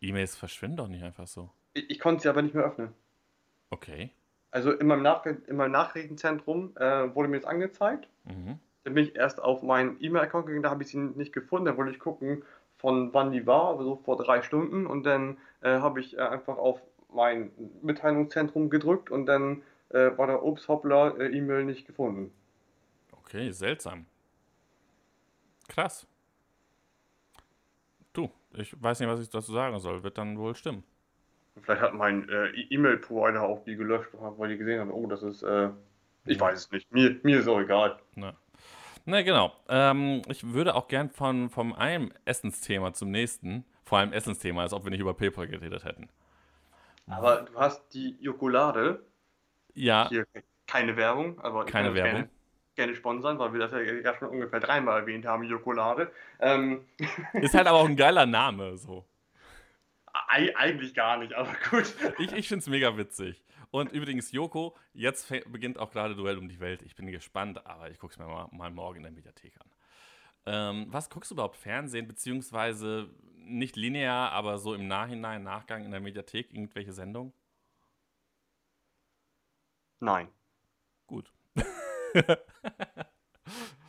E-Mails 0.00 0.34
verschwinden 0.34 0.78
doch 0.78 0.88
nicht 0.88 1.02
einfach 1.02 1.26
so. 1.26 1.50
Ich, 1.74 1.90
ich 1.90 2.00
konnte 2.00 2.22
sie 2.22 2.28
aber 2.28 2.40
nicht 2.40 2.54
mehr 2.54 2.64
öffnen. 2.64 2.94
Okay. 3.68 4.10
Also 4.50 4.72
in 4.72 4.86
meinem, 4.86 5.02
Nach 5.02 5.26
in 5.26 5.56
meinem 5.56 5.72
Nachrichtenzentrum 5.72 6.76
äh, 6.76 7.14
wurde 7.14 7.28
mir 7.28 7.38
das 7.38 7.48
angezeigt. 7.48 8.08
Mhm. 8.24 8.58
Dann 8.84 8.94
bin 8.94 9.04
ich 9.04 9.16
erst 9.16 9.42
auf 9.42 9.62
meinen 9.62 9.96
E-Mail-Account 10.00 10.46
gegangen, 10.46 10.62
da 10.62 10.70
habe 10.70 10.82
ich 10.82 10.88
sie 10.88 10.98
nicht 10.98 11.32
gefunden. 11.32 11.66
Da 11.66 11.76
wollte 11.76 11.92
ich 11.92 11.98
gucken, 11.98 12.42
von 12.78 13.12
wann 13.12 13.32
die 13.32 13.46
war, 13.46 13.76
also 13.76 13.96
vor 13.96 14.16
drei 14.16 14.42
Stunden. 14.42 14.86
Und 14.86 15.04
dann 15.04 15.38
äh, 15.60 15.80
habe 15.80 16.00
ich 16.00 16.16
äh, 16.16 16.20
einfach 16.20 16.56
auf 16.56 16.80
mein 17.12 17.50
Mitteilungszentrum 17.82 18.70
gedrückt 18.70 19.10
und 19.10 19.26
dann 19.26 19.62
äh, 19.90 20.16
war 20.16 20.26
der 20.26 20.44
Ups, 20.44 20.68
hoppla, 20.68 21.16
äh, 21.16 21.36
E-Mail 21.36 21.64
nicht 21.64 21.86
gefunden. 21.86 22.32
Okay, 23.12 23.50
seltsam. 23.50 24.06
Krass. 25.68 26.06
Du, 28.12 28.30
ich 28.54 28.80
weiß 28.82 29.00
nicht, 29.00 29.08
was 29.08 29.20
ich 29.20 29.28
dazu 29.28 29.52
sagen 29.52 29.78
soll. 29.78 30.02
Wird 30.02 30.18
dann 30.18 30.38
wohl 30.38 30.54
stimmen. 30.54 30.82
Vielleicht 31.62 31.82
hat 31.82 31.94
mein 31.94 32.28
äh, 32.28 32.48
e- 32.48 32.66
E-Mail-Provider 32.70 33.42
auch 33.42 33.64
die 33.64 33.76
gelöscht, 33.76 34.10
weil 34.12 34.50
die 34.50 34.58
gesehen 34.58 34.80
haben, 34.80 34.90
oh, 34.90 35.06
das 35.06 35.22
ist, 35.22 35.42
äh, 35.42 35.70
ich 36.24 36.38
weiß 36.38 36.58
es 36.58 36.70
nicht. 36.70 36.92
Mir, 36.92 37.18
mir 37.22 37.40
ist 37.40 37.48
auch 37.48 37.60
egal. 37.60 37.98
Na, 38.14 38.34
Na 39.06 39.22
genau. 39.22 39.52
Ähm, 39.68 40.22
ich 40.28 40.52
würde 40.52 40.74
auch 40.74 40.88
gern 40.88 41.10
von, 41.10 41.48
von 41.50 41.74
einem 41.74 42.12
Essensthema 42.24 42.92
zum 42.92 43.10
nächsten, 43.10 43.64
vor 43.84 43.98
allem 43.98 44.12
Essensthema, 44.12 44.62
als 44.62 44.72
ob 44.72 44.84
wir 44.84 44.90
nicht 44.90 45.00
über 45.00 45.14
PayPal 45.14 45.48
geredet 45.48 45.84
hätten. 45.84 46.08
Aber 47.06 47.42
du 47.42 47.58
hast 47.58 47.94
die 47.94 48.16
Jokolade. 48.20 49.04
Ja. 49.74 50.08
Hier 50.08 50.26
keine 50.66 50.96
Werbung, 50.96 51.40
aber 51.40 51.64
keine 51.64 51.94
Werbung. 51.94 52.12
Gerne, 52.12 52.30
gerne 52.76 52.94
sponsern, 52.94 53.38
weil 53.38 53.52
wir 53.54 53.60
das 53.60 53.72
ja 53.72 54.14
schon 54.18 54.28
ungefähr 54.28 54.60
dreimal 54.60 55.00
erwähnt 55.00 55.24
haben, 55.24 55.44
Jokolade. 55.44 56.12
Ähm. 56.38 56.84
Ist 57.32 57.54
halt 57.54 57.66
aber 57.66 57.78
auch 57.78 57.88
ein 57.88 57.96
geiler 57.96 58.26
Name, 58.26 58.76
so. 58.76 59.06
Eig 60.28 60.56
eigentlich 60.56 60.94
gar 60.94 61.16
nicht, 61.18 61.32
aber 61.32 61.54
gut. 61.70 61.94
Ich, 62.18 62.32
ich 62.32 62.48
finde 62.48 62.62
es 62.62 62.68
mega 62.68 62.96
witzig. 62.96 63.42
Und 63.70 63.92
übrigens, 63.92 64.32
Joko, 64.32 64.76
jetzt 64.94 65.28
beginnt 65.50 65.78
auch 65.78 65.90
gerade 65.90 66.14
Duell 66.14 66.38
um 66.38 66.48
die 66.48 66.60
Welt. 66.60 66.82
Ich 66.82 66.96
bin 66.96 67.06
gespannt, 67.08 67.66
aber 67.66 67.90
ich 67.90 67.98
gucke 67.98 68.12
es 68.12 68.18
mir 68.18 68.26
mal, 68.26 68.48
mal, 68.50 68.70
morgen 68.70 68.98
in 68.98 69.02
der 69.02 69.12
Mediathek 69.12 69.54
an. 69.60 69.70
Ähm, 70.46 70.86
was 70.88 71.10
guckst 71.10 71.30
du 71.30 71.34
überhaupt 71.34 71.56
Fernsehen, 71.56 72.06
beziehungsweise 72.06 73.10
nicht 73.36 73.76
linear, 73.76 74.32
aber 74.32 74.58
so 74.58 74.74
im 74.74 74.86
Nachhinein, 74.86 75.42
Nachgang 75.42 75.84
in 75.84 75.90
der 75.90 76.00
Mediathek 76.00 76.52
irgendwelche 76.52 76.92
Sendungen? 76.92 77.32
Nein. 80.00 80.28
Gut. 81.06 81.30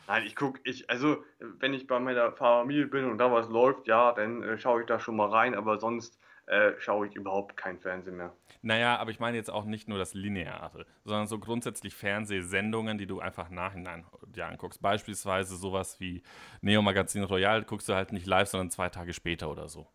Nein, 0.06 0.26
ich 0.26 0.34
gucke, 0.34 0.60
ich, 0.64 0.90
also, 0.90 1.24
wenn 1.38 1.72
ich 1.72 1.86
bei 1.86 2.00
meiner 2.00 2.32
Familie 2.32 2.86
bin 2.86 3.04
und 3.04 3.18
da 3.18 3.30
was 3.30 3.48
läuft, 3.48 3.86
ja, 3.86 4.12
dann 4.12 4.42
äh, 4.42 4.58
schaue 4.58 4.80
ich 4.80 4.86
da 4.86 4.98
schon 4.98 5.16
mal 5.16 5.28
rein, 5.28 5.54
aber 5.54 5.78
sonst 5.78 6.18
äh, 6.50 6.74
schaue 6.80 7.06
ich 7.06 7.14
überhaupt 7.14 7.56
kein 7.56 7.78
Fernsehen 7.78 8.16
mehr. 8.16 8.32
Naja, 8.60 8.96
aber 8.96 9.12
ich 9.12 9.20
meine 9.20 9.36
jetzt 9.36 9.50
auch 9.50 9.64
nicht 9.64 9.88
nur 9.88 9.98
das 9.98 10.14
Lineare, 10.14 10.84
sondern 11.04 11.28
so 11.28 11.38
grundsätzlich 11.38 11.94
Fernsehsendungen, 11.94 12.98
die 12.98 13.06
du 13.06 13.20
einfach 13.20 13.50
nachhinein 13.50 14.04
dir 14.26 14.46
anguckst. 14.46 14.82
Beispielsweise 14.82 15.56
sowas 15.56 16.00
wie 16.00 16.24
Neo 16.60 16.82
Magazin 16.82 17.22
Royal 17.22 17.62
guckst 17.62 17.88
du 17.88 17.94
halt 17.94 18.12
nicht 18.12 18.26
live, 18.26 18.48
sondern 18.48 18.70
zwei 18.70 18.88
Tage 18.88 19.12
später 19.12 19.48
oder 19.48 19.68
so. 19.68 19.86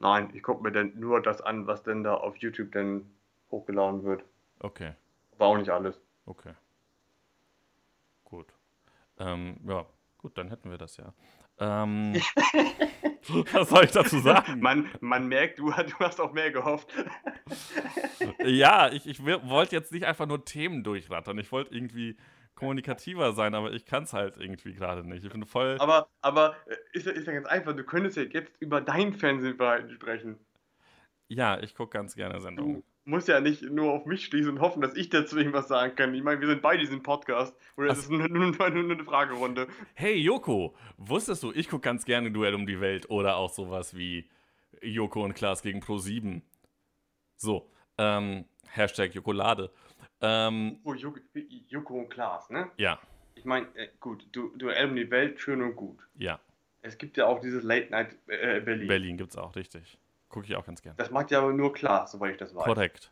Nein, 0.00 0.30
ich 0.34 0.42
gucke 0.42 0.62
mir 0.64 0.72
dann 0.72 0.92
nur 0.98 1.22
das 1.22 1.40
an, 1.40 1.68
was 1.68 1.84
denn 1.84 2.02
da 2.02 2.14
auf 2.14 2.36
YouTube 2.38 2.72
dann 2.72 3.08
hochgeladen 3.52 4.02
wird. 4.02 4.24
Okay. 4.58 4.94
Aber 5.36 5.46
auch 5.46 5.56
nicht 5.56 5.70
alles. 5.70 6.00
Okay. 6.26 6.54
Gut. 8.24 8.52
Ähm, 9.18 9.60
ja, 9.64 9.86
gut, 10.18 10.36
dann 10.38 10.48
hätten 10.48 10.70
wir 10.70 10.78
das 10.78 10.96
ja. 10.96 11.12
Ähm, 11.58 12.14
was 13.52 13.68
soll 13.68 13.84
ich 13.84 13.92
dazu 13.92 14.18
sagen? 14.20 14.60
Man, 14.60 14.90
man 15.00 15.26
merkt, 15.28 15.58
du, 15.58 15.70
du 15.70 15.98
hast 16.00 16.20
auch 16.20 16.32
mehr 16.32 16.50
gehofft. 16.50 16.92
ja, 18.44 18.92
ich, 18.92 19.06
ich 19.06 19.24
wollte 19.24 19.76
jetzt 19.76 19.92
nicht 19.92 20.04
einfach 20.04 20.26
nur 20.26 20.44
Themen 20.44 20.84
durchrattern. 20.84 21.38
Ich 21.38 21.50
wollte 21.52 21.74
irgendwie 21.74 22.16
kommunikativer 22.54 23.32
sein, 23.32 23.54
aber 23.54 23.72
ich 23.72 23.84
kann 23.86 24.04
es 24.04 24.12
halt 24.12 24.36
irgendwie 24.38 24.74
gerade 24.74 25.06
nicht. 25.06 25.24
Ich 25.24 25.30
bin 25.30 25.44
voll. 25.44 25.76
Aber, 25.78 26.08
aber 26.22 26.56
äh, 26.66 26.76
ist, 26.92 27.06
ist 27.06 27.26
ja 27.26 27.32
ganz 27.32 27.46
einfach. 27.46 27.76
Du 27.76 27.84
könntest 27.84 28.16
ja 28.16 28.24
jetzt 28.24 28.52
über 28.60 28.80
dein 28.80 29.12
Fernsehverhalten 29.14 29.90
sprechen. 29.90 30.38
Ja, 31.28 31.60
ich 31.60 31.74
gucke 31.74 31.90
ganz 31.90 32.14
gerne 32.14 32.40
Sendungen. 32.40 32.76
Du 32.76 32.95
musst 33.06 33.28
ja 33.28 33.40
nicht 33.40 33.62
nur 33.62 33.92
auf 33.92 34.04
mich 34.04 34.24
schließen 34.24 34.50
und 34.50 34.60
hoffen, 34.60 34.82
dass 34.82 34.94
ich 34.96 35.08
dazu 35.08 35.38
irgendwas 35.38 35.68
sagen 35.68 35.94
kann. 35.94 36.12
Ich 36.14 36.22
meine, 36.22 36.40
wir 36.40 36.48
sind 36.48 36.60
bei 36.60 36.76
diesem 36.76 37.02
Podcast. 37.02 37.56
Oder 37.76 37.92
es 37.92 38.00
ist 38.00 38.10
nur, 38.10 38.28
nur, 38.28 38.50
nur, 38.50 38.66
eine 38.66 39.04
Fragerunde. 39.04 39.68
Hey, 39.94 40.16
Joko, 40.16 40.74
wusstest 40.96 41.42
du, 41.42 41.52
ich 41.52 41.68
gucke 41.68 41.82
ganz 41.82 42.04
gerne 42.04 42.30
Duell 42.30 42.54
um 42.54 42.66
die 42.66 42.80
Welt 42.80 43.08
oder 43.08 43.36
auch 43.36 43.50
sowas 43.50 43.96
wie 43.96 44.28
Joko 44.82 45.24
und 45.24 45.34
Klaas 45.34 45.62
gegen 45.62 45.80
Pro 45.80 45.98
7. 45.98 46.42
So, 47.36 47.70
ähm, 47.96 48.44
Hashtag 48.68 49.14
Jokolade. 49.14 49.70
Ähm, 50.20 50.80
Oh, 50.82 50.94
Joko, 50.94 51.20
Joko 51.68 52.00
und 52.00 52.08
Klaas, 52.08 52.50
ne? 52.50 52.70
ja, 52.76 52.98
Ich 53.34 53.44
meine, 53.44 53.66
äh, 53.76 53.88
gut, 54.00 54.26
du, 54.32 54.48
Duell 54.56 54.88
um 54.88 54.96
die 54.96 55.10
Welt, 55.10 55.40
schön 55.40 55.62
und 55.62 55.76
gut. 55.76 55.98
ja. 56.16 56.40
Es 56.82 56.98
gibt 56.98 57.16
ja 57.16 57.26
auch 57.26 57.40
dieses 57.40 57.64
Late 57.64 57.90
Night 57.90 58.16
äh, 58.28 58.60
Berlin. 58.60 58.86
Berlin 58.86 59.16
gibt's 59.16 59.36
auch, 59.36 59.56
richtig. 59.56 59.98
Gucke 60.36 60.48
ich 60.48 60.56
auch 60.56 60.66
ganz 60.66 60.82
gern. 60.82 60.94
Das 60.98 61.10
macht 61.10 61.30
ja 61.30 61.38
aber 61.38 61.50
nur 61.50 61.72
Klaas, 61.72 62.12
soweit 62.12 62.32
ich 62.32 62.36
das 62.36 62.54
weiß. 62.54 62.64
Korrekt. 62.66 63.10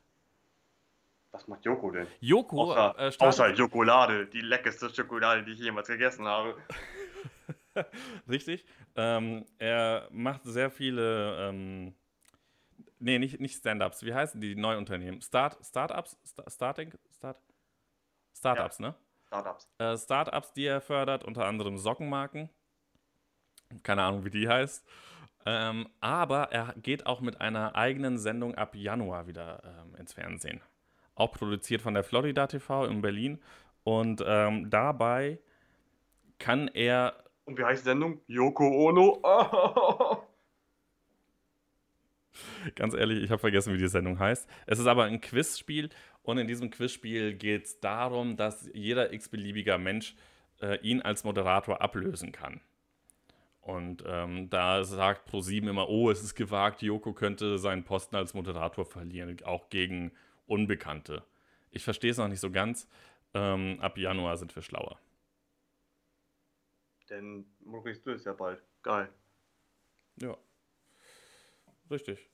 Was 1.33 1.49
macht 1.49 1.65
Joko 1.65 1.91
denn? 1.91 2.07
Joko 2.21 2.71
Außer, 2.71 2.99
äh, 2.99 3.13
außer 3.19 3.57
Schokolade, 3.57 4.27
die 4.27 4.43
leckerste 4.43 4.95
Schokolade, 4.95 5.43
die 5.43 5.53
ich 5.53 5.59
jemals 5.61 5.89
gegessen 5.89 6.27
habe. 6.27 6.55
Richtig. 8.29 8.67
Ähm, 8.95 9.47
er 9.57 10.07
macht 10.11 10.43
sehr 10.45 10.71
viele, 10.71 11.49
ähm, 11.49 11.95
nee, 12.99 13.19
nicht, 13.19 13.41
nicht 13.41 13.57
Stand-Ups. 13.57 14.05
Wie 14.05 14.13
heißen 14.13 14.39
die 14.39 14.55
Neuunternehmen? 14.55 15.23
Start, 15.23 15.57
Startups? 15.65 16.19
Sta- 16.27 16.51
Starting? 16.51 16.93
Start? 17.11 17.39
Startups, 18.37 18.81
ne? 18.81 18.95
Startups. 19.29 19.67
Äh, 19.79 19.97
Startups, 19.97 20.53
die 20.53 20.67
er 20.67 20.83
fördert, 20.83 21.25
unter 21.25 21.47
anderem 21.47 21.79
Sockenmarken. 21.79 22.51
Keine 23.83 24.03
Ahnung, 24.03 24.27
wie 24.27 24.31
die 24.31 24.47
heißt. 24.47 24.85
Ähm, 25.47 25.89
aber 26.01 26.53
er 26.53 26.75
geht 26.83 27.07
auch 27.07 27.21
mit 27.21 27.41
einer 27.41 27.77
eigenen 27.77 28.19
Sendung 28.19 28.55
ab 28.55 28.75
Januar 28.75 29.27
wieder 29.27 29.63
ähm, 29.65 29.95
ins 29.97 30.15
Fernsehen. 30.15 30.61
Auch 31.15 31.33
produziert 31.33 31.83
von 31.83 31.95
der 31.95 32.03
Florida 32.03 32.47
TV 32.47 32.87
in 32.87 33.03
Berlin. 33.03 33.41
Und 33.85 34.25
ähm, 34.27 34.71
dabei 34.71 35.39
kann 36.39 36.69
er 36.69 37.15
Und 37.45 37.59
wie 37.59 37.65
heißt 37.65 37.85
die 37.85 37.91
Sendung? 37.91 38.21
Yoko 38.27 38.67
Ono. 38.89 39.21
Ganz 42.75 42.95
ehrlich, 42.95 43.23
ich 43.23 43.31
habe 43.31 43.39
vergessen, 43.39 43.75
wie 43.75 43.79
die 43.79 43.89
Sendung 43.89 44.19
heißt. 44.19 44.49
Es 44.67 44.79
ist 44.79 44.87
aber 44.87 45.05
ein 45.05 45.21
Quizspiel 45.21 45.91
und 46.23 46.39
in 46.39 46.49
diesem 46.49 46.71
Quizspiel 46.71 47.35
geht 47.35 47.67
es 47.67 47.81
darum, 47.81 48.37
dass 48.37 48.69
jeder 48.73 49.13
x-beliebiger 49.13 49.79
Mensch 49.79 50.17
äh, 50.61 50.79
ihn 50.81 51.03
als 51.03 51.23
Moderator 51.23 51.81
ablösen 51.81 52.33
kann. 52.33 52.61
Und 53.65 54.05
ähm, 54.07 54.51
da 54.51 54.85
sagt 54.85 55.25
ProSieben 55.25 55.71
immer, 55.71 55.89
oh, 55.89 56.11
es 56.11 56.23
ist 56.23 56.35
gewagt, 56.35 56.83
Joko 56.83 57.15
könnte 57.15 57.57
seinen 57.59 57.83
Posten 57.83 58.15
als 58.15 58.35
Moderator 58.35 58.85
verlieren, 58.85 59.37
auch 59.45 59.71
gegen 59.71 60.13
Unbekannte. 60.47 61.23
Ich 61.71 61.83
verstehe 61.83 62.11
es 62.11 62.19
noch 62.19 62.29
nicht 62.29 62.41
so 62.41 62.51
ganz. 62.51 62.87
Ähm, 63.33 63.79
ab 63.81 63.97
Januar 63.97 64.37
sind 64.37 64.55
wir 64.55 64.63
schlauer. 64.63 64.99
Denn 67.09 67.47
moderierst 67.65 68.07
du 68.07 68.11
es 68.13 68.25
ja 68.25 68.33
bald. 68.35 68.63
Geil. 68.83 69.09
Ja. 70.21 70.37
Richtig. 71.91 72.29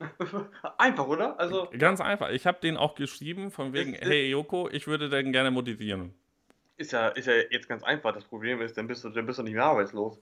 Einfach, 0.78 1.06
oder? 1.06 1.38
Also, 1.38 1.68
Ganz 1.78 2.00
einfach. 2.00 2.30
Ich 2.30 2.46
habe 2.46 2.58
den 2.60 2.76
auch 2.76 2.94
geschrieben, 2.94 3.50
von 3.50 3.72
wegen, 3.72 3.94
Es 3.94 4.00
ist- 4.02 4.08
hey 4.08 4.28
Joko, 4.30 4.68
ich 4.68 4.86
würde 4.86 5.08
den 5.08 5.32
gerne 5.32 5.50
moderieren. 5.50 6.14
ist 6.76 6.92
ja, 6.92 7.08
ist 7.08 7.26
ja 7.26 7.34
jetzt 7.50 7.68
ganz 7.68 7.82
einfach. 7.84 8.12
Das 8.12 8.24
Problem 8.24 8.60
ist, 8.60 8.76
dann 8.76 8.86
bist 8.88 9.04
du, 9.04 9.10
dann 9.10 9.26
bist 9.26 9.38
du 9.38 9.42
nicht 9.44 9.54
mehr 9.54 9.64
arbeitslos. 9.64 10.20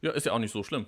Ja, 0.00 0.12
ist 0.12 0.26
ja 0.26 0.32
auch 0.32 0.38
nicht 0.38 0.52
so 0.52 0.62
schlimm. 0.62 0.86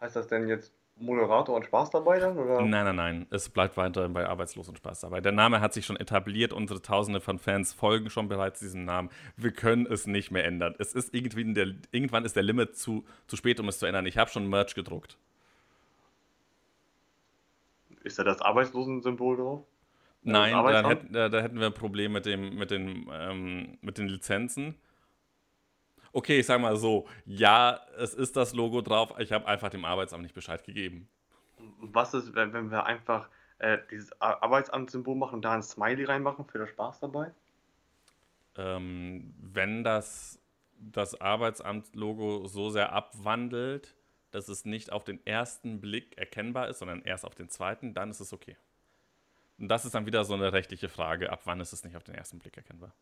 Heißt 0.00 0.16
das 0.16 0.26
denn 0.26 0.48
jetzt 0.48 0.72
Moderator 0.96 1.56
und 1.56 1.64
Spaß 1.64 1.90
dabei 1.90 2.20
dann? 2.20 2.38
Oder? 2.38 2.62
Nein, 2.62 2.84
nein, 2.84 2.96
nein. 2.96 3.26
Es 3.30 3.48
bleibt 3.48 3.76
weiterhin 3.76 4.12
bei 4.12 4.28
Arbeitslos 4.28 4.68
und 4.68 4.78
Spaß 4.78 5.00
dabei. 5.00 5.20
Der 5.20 5.32
Name 5.32 5.60
hat 5.60 5.72
sich 5.72 5.84
schon 5.84 5.96
etabliert. 5.96 6.52
Unsere 6.52 6.80
Tausende 6.82 7.20
von 7.20 7.38
Fans 7.38 7.72
folgen 7.72 8.10
schon 8.10 8.28
bereits 8.28 8.60
diesem 8.60 8.84
Namen. 8.84 9.10
Wir 9.36 9.52
können 9.52 9.86
es 9.86 10.06
nicht 10.06 10.30
mehr 10.30 10.44
ändern. 10.44 10.74
Es 10.78 10.94
ist 10.94 11.12
irgendwie 11.12 11.52
der, 11.52 11.74
irgendwann 11.90 12.24
ist 12.24 12.36
der 12.36 12.44
Limit 12.44 12.76
zu, 12.76 13.04
zu 13.26 13.36
spät, 13.36 13.58
um 13.58 13.68
es 13.68 13.78
zu 13.78 13.86
ändern. 13.86 14.06
Ich 14.06 14.18
habe 14.18 14.30
schon 14.30 14.48
Merch 14.48 14.74
gedruckt. 14.74 15.18
Ist 18.04 18.18
da 18.18 18.24
das 18.24 18.40
Arbeitslosensymbol 18.40 19.36
drauf? 19.36 19.64
Nein, 20.22 20.52
da 20.52 21.42
hätten 21.42 21.58
wir 21.58 21.66
ein 21.66 21.74
Problem 21.74 22.12
mit, 22.12 22.24
dem, 22.24 22.56
mit, 22.56 22.70
den, 22.70 23.10
ähm, 23.12 23.78
mit 23.82 23.98
den 23.98 24.08
Lizenzen. 24.08 24.74
Okay, 26.14 26.38
ich 26.40 26.46
sag 26.46 26.60
mal 26.62 26.76
so, 26.76 27.06
ja, 27.26 27.80
es 27.98 28.14
ist 28.14 28.36
das 28.36 28.54
Logo 28.54 28.80
drauf. 28.82 29.14
Ich 29.18 29.32
habe 29.32 29.46
einfach 29.46 29.68
dem 29.70 29.84
Arbeitsamt 29.84 30.22
nicht 30.22 30.34
Bescheid 30.34 30.64
gegeben. 30.64 31.08
Was 31.80 32.14
ist, 32.14 32.34
wenn, 32.36 32.70
wir 32.70 32.86
einfach 32.86 33.28
äh, 33.58 33.78
dieses 33.90 34.20
Ar- 34.20 34.42
Arbeitsamtssymbol 34.42 35.16
machen 35.16 35.36
und 35.36 35.42
da 35.42 35.52
ein 35.52 35.62
Smiley 35.62 36.04
reinmachen 36.04 36.46
für 36.46 36.58
den 36.58 36.68
Spaß 36.68 37.00
dabei? 37.00 37.32
ähm, 38.56 39.34
wenn 39.38 39.84
das, 39.84 40.40
das 40.78 41.20
Arbeitsamt-Logo 41.20 42.46
so 42.46 42.70
sehr 42.70 42.92
abwandelt, 42.92 43.96
dass 44.30 44.48
es 44.48 44.64
nicht 44.64 44.92
auf 44.92 45.04
den 45.04 45.24
ersten 45.26 45.80
Blick 45.80 46.18
erkennbar 46.18 46.68
ist, 46.68 46.80
sondern 46.80 47.02
erst 47.02 47.24
auf 47.24 47.34
den 47.34 47.48
zweiten, 47.48 47.94
dann 47.94 48.10
ist 48.10 48.20
es 48.20 48.32
okay. 48.32 48.56
Und 49.58 49.68
das 49.68 49.84
ist 49.84 49.94
dann 49.94 50.06
wieder 50.06 50.24
so 50.24 50.34
eine 50.34 50.52
rechtliche 50.52 50.88
Frage, 50.88 51.30
ab 51.30 51.42
wann 51.44 51.60
ist 51.60 51.72
es 51.72 51.84
nicht 51.84 51.96
auf 51.96 52.04
den 52.04 52.14
ersten 52.14 52.38
Blick 52.38 52.56
erkennbar. 52.56 52.94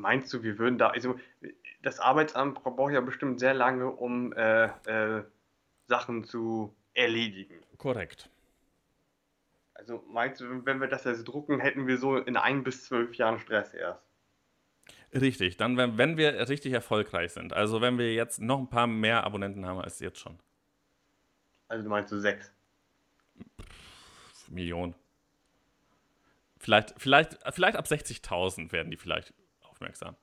Meinst 0.00 0.32
du, 0.32 0.42
wir 0.42 0.58
würden 0.58 0.78
da, 0.78 0.88
also 0.88 1.18
das 1.82 2.00
Arbeitsamt 2.00 2.62
braucht 2.62 2.92
ja 2.92 3.00
bestimmt 3.00 3.40
sehr 3.40 3.54
lange, 3.54 3.90
um 3.90 4.32
äh, 4.32 4.66
äh, 4.86 5.24
Sachen 5.86 6.24
zu 6.24 6.74
erledigen. 6.94 7.54
Korrekt. 7.78 8.30
Also 9.74 10.02
meinst 10.08 10.40
du, 10.40 10.64
wenn 10.64 10.80
wir 10.80 10.88
das 10.88 11.04
jetzt 11.04 11.24
drucken, 11.24 11.60
hätten 11.60 11.86
wir 11.86 11.98
so 11.98 12.16
in 12.16 12.36
ein 12.36 12.64
bis 12.64 12.84
zwölf 12.84 13.14
Jahren 13.14 13.38
Stress 13.38 13.74
erst? 13.74 14.02
Richtig, 15.14 15.56
dann 15.56 15.76
wenn, 15.76 15.98
wenn 15.98 16.16
wir 16.16 16.48
richtig 16.48 16.72
erfolgreich 16.72 17.32
sind, 17.32 17.52
also 17.52 17.80
wenn 17.80 17.98
wir 17.98 18.12
jetzt 18.14 18.40
noch 18.40 18.58
ein 18.58 18.68
paar 18.68 18.86
mehr 18.86 19.24
Abonnenten 19.24 19.64
haben 19.64 19.80
als 19.80 20.00
jetzt 20.00 20.18
schon. 20.18 20.38
Also 21.68 21.84
du 21.84 21.90
meinst 21.90 22.12
du 22.12 22.18
sechs? 22.18 22.52
Millionen. 24.48 24.94
Vielleicht, 26.58 26.94
vielleicht, 26.96 27.38
vielleicht 27.50 27.76
ab 27.76 27.86
60.000 27.86 28.72
werden 28.72 28.90
die 28.90 28.96
vielleicht 28.96 29.32
aufmerksam. 29.76 30.16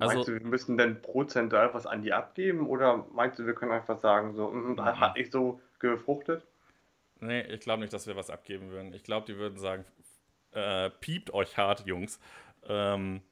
Also- 0.00 0.14
Meinst 0.14 0.28
du, 0.28 0.32
wir 0.34 0.46
müssen 0.46 0.78
denn 0.78 1.02
prozentual 1.02 1.74
was 1.74 1.86
an 1.86 2.02
die 2.02 2.12
abgeben 2.12 2.66
oder 2.68 3.04
meinst 3.12 3.38
du, 3.38 3.46
wir 3.46 3.54
können 3.54 3.72
einfach 3.72 3.98
sagen, 3.98 4.32
so, 4.32 4.48
mm, 4.50 4.72
Mhm. 4.74 4.80
hat 5.00 5.16
nicht 5.16 5.32
so 5.32 5.60
gefruchtet? 5.80 6.46
Nee, 7.20 7.42
ich 7.42 7.60
glaube 7.60 7.80
nicht, 7.80 7.92
dass 7.92 8.06
wir 8.06 8.14
was 8.14 8.30
abgeben 8.30 8.70
würden. 8.70 8.92
Ich 8.94 9.02
glaube, 9.02 9.26
die 9.26 9.36
würden 9.36 9.58
sagen, 9.58 9.84
äh, 10.52 10.90
piept 10.90 11.34
euch 11.34 11.56
hart, 11.56 11.84
Jungs. 11.84 12.20
Ähm, 12.64 13.22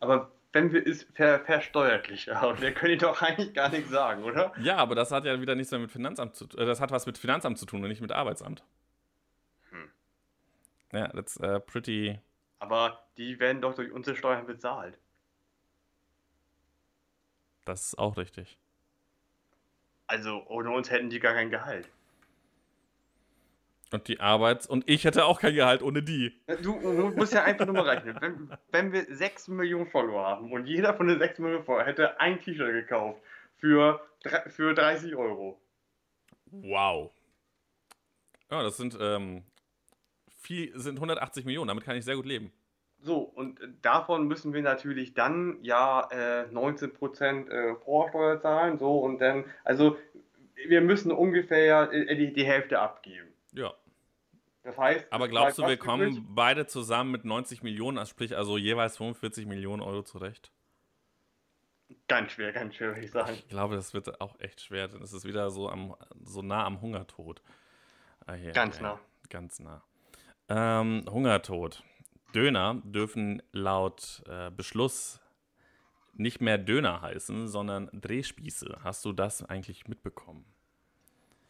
Aber 0.00 0.30
wenn 0.52 0.72
wir 0.72 0.86
es 0.86 1.02
ver 1.14 1.40
versteuerlich 1.40 2.28
haben, 2.28 2.58
wir 2.62 2.72
können 2.72 2.98
doch 2.98 3.20
eigentlich 3.20 3.52
gar 3.52 3.68
nichts 3.68 3.90
sagen, 3.90 4.24
oder? 4.24 4.54
ja, 4.60 4.76
aber 4.76 4.94
das 4.94 5.10
hat 5.12 5.26
ja 5.26 5.38
wieder 5.40 5.54
nichts 5.54 5.70
mehr 5.70 5.80
mit 5.80 5.90
Finanzamt 5.92 6.34
zu 6.34 6.46
tun. 6.46 6.60
Äh, 6.60 6.64
das 6.64 6.80
hat 6.80 6.90
was 6.92 7.04
mit 7.04 7.18
Finanzamt 7.18 7.58
zu 7.58 7.66
tun 7.66 7.82
und 7.82 7.88
nicht 7.90 8.00
mit 8.00 8.12
Arbeitsamt. 8.12 8.64
Hm. 9.70 9.90
Ja, 10.92 11.08
that's 11.08 11.38
uh, 11.40 11.60
pretty. 11.60 12.20
Aber 12.58 13.06
die 13.16 13.38
werden 13.38 13.60
doch 13.60 13.74
durch 13.74 13.92
unsere 13.92 14.16
Steuern 14.16 14.46
bezahlt. 14.46 14.98
Das 17.64 17.86
ist 17.86 17.98
auch 17.98 18.16
richtig. 18.16 18.58
Also 20.06 20.44
ohne 20.46 20.70
uns 20.70 20.90
hätten 20.90 21.10
die 21.10 21.18
gar 21.18 21.34
kein 21.34 21.50
Gehalt. 21.50 21.88
Und 23.92 24.08
die 24.08 24.20
Arbeits- 24.20 24.66
und 24.66 24.88
ich 24.88 25.04
hätte 25.04 25.24
auch 25.24 25.40
kein 25.40 25.54
Gehalt 25.54 25.82
ohne 25.82 26.02
die. 26.02 26.40
Du, 26.62 26.80
du 26.80 27.10
musst 27.10 27.32
ja 27.32 27.44
einfach 27.44 27.66
nur 27.66 27.74
mal 27.74 27.88
rechnen. 27.88 28.16
Wenn, 28.20 28.50
wenn 28.70 28.92
wir 28.92 29.06
6 29.08 29.48
Millionen 29.48 29.86
Follower 29.86 30.26
haben 30.26 30.52
und 30.52 30.66
jeder 30.66 30.94
von 30.94 31.06
den 31.06 31.18
6 31.18 31.38
Millionen 31.38 31.64
Follower 31.64 31.84
hätte 31.84 32.20
ein 32.20 32.40
T-Shirt 32.40 32.72
gekauft 32.72 33.20
für, 33.58 34.00
für 34.48 34.74
30 34.74 35.14
Euro. 35.14 35.60
Wow. 36.46 37.12
Ja, 38.50 38.62
das 38.62 38.76
sind, 38.76 38.96
ähm, 39.00 39.44
viel, 40.46 40.78
sind 40.78 40.96
180 40.96 41.44
Millionen. 41.44 41.68
Damit 41.68 41.84
kann 41.84 41.96
ich 41.96 42.04
sehr 42.04 42.16
gut 42.16 42.26
leben. 42.26 42.52
So, 42.98 43.18
und 43.18 43.60
davon 43.82 44.26
müssen 44.26 44.52
wir 44.52 44.62
natürlich 44.62 45.14
dann 45.14 45.58
ja 45.62 46.08
äh, 46.10 46.48
19% 46.50 47.48
äh, 47.48 47.76
Vorsteuer 47.76 48.40
zahlen. 48.40 48.78
So, 48.78 48.98
und 48.98 49.20
dann, 49.20 49.44
also 49.64 49.96
wir 50.66 50.80
müssen 50.80 51.12
ungefähr 51.12 51.92
äh, 51.92 52.16
die, 52.16 52.32
die 52.32 52.44
Hälfte 52.44 52.80
abgeben. 52.80 53.28
Ja. 53.52 53.74
Das 54.62 54.76
heißt, 54.76 55.06
Aber 55.12 55.28
glaubst 55.28 55.58
du, 55.58 55.62
wir 55.62 55.74
übrig? 55.74 55.80
kommen 55.80 56.26
beide 56.34 56.66
zusammen 56.66 57.12
mit 57.12 57.24
90 57.24 57.62
Millionen, 57.62 57.98
also 57.98 58.10
sprich 58.10 58.36
also 58.36 58.56
jeweils 58.56 58.96
45 58.96 59.46
Millionen 59.46 59.80
Euro 59.82 60.02
zurecht? 60.02 60.50
Ganz 62.08 62.32
schwer, 62.32 62.52
ganz 62.52 62.74
schwer, 62.74 62.88
würde 62.88 63.04
ich 63.04 63.12
sagen. 63.12 63.32
Ich 63.34 63.46
glaube, 63.48 63.76
das 63.76 63.94
wird 63.94 64.20
auch 64.20 64.40
echt 64.40 64.60
schwer, 64.60 64.88
denn 64.88 65.02
es 65.02 65.12
ist 65.12 65.24
wieder 65.24 65.50
so, 65.50 65.68
am, 65.68 65.94
so 66.24 66.42
nah 66.42 66.64
am 66.64 66.80
Hungertod. 66.80 67.42
Ah, 68.26 68.32
hier, 68.32 68.50
Ganz 68.50 68.80
nah. 68.80 68.98
Ganz 69.28 69.60
nah. 69.60 69.84
Ähm, 70.48 71.04
Hungertod. 71.10 71.82
Döner 72.34 72.82
dürfen 72.84 73.42
laut 73.52 74.22
äh, 74.28 74.50
Beschluss 74.50 75.20
nicht 76.14 76.40
mehr 76.40 76.58
Döner 76.58 77.02
heißen, 77.02 77.48
sondern 77.48 77.88
Drehspieße. 77.92 78.78
Hast 78.82 79.04
du 79.04 79.12
das 79.12 79.44
eigentlich 79.44 79.88
mitbekommen? 79.88 80.44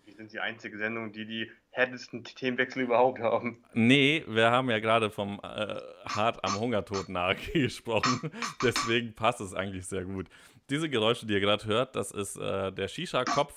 Wir 0.04 0.14
sind 0.14 0.32
die 0.32 0.40
einzige 0.40 0.78
Sendung, 0.78 1.12
die 1.12 1.26
die 1.26 1.50
härtesten 1.70 2.24
Themenwechsel 2.24 2.82
überhaupt 2.82 3.20
haben. 3.20 3.62
Nee, 3.74 4.24
wir 4.26 4.50
haben 4.50 4.70
ja 4.70 4.78
gerade 4.78 5.10
vom 5.10 5.40
äh, 5.42 5.80
hart 6.06 6.42
am 6.44 6.58
Hungertod 6.58 7.08
nachgesprochen. 7.08 8.30
Deswegen 8.62 9.14
passt 9.14 9.40
es 9.40 9.54
eigentlich 9.54 9.86
sehr 9.86 10.04
gut. 10.04 10.28
Diese 10.70 10.88
Geräusche, 10.88 11.26
die 11.26 11.34
ihr 11.34 11.40
gerade 11.40 11.66
hört, 11.66 11.96
das 11.96 12.12
ist 12.12 12.36
äh, 12.36 12.72
der 12.72 12.88
Shisha-Kopf 12.88 13.54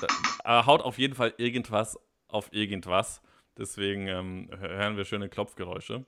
da, 0.00 0.66
haut 0.66 0.82
auf 0.82 0.98
jeden 0.98 1.14
Fall 1.14 1.34
irgendwas 1.36 1.98
auf 2.28 2.52
irgendwas. 2.52 3.22
Deswegen 3.58 4.06
ähm, 4.06 4.48
hören 4.56 4.96
wir 4.96 5.04
schöne 5.04 5.28
Klopfgeräusche. 5.28 6.06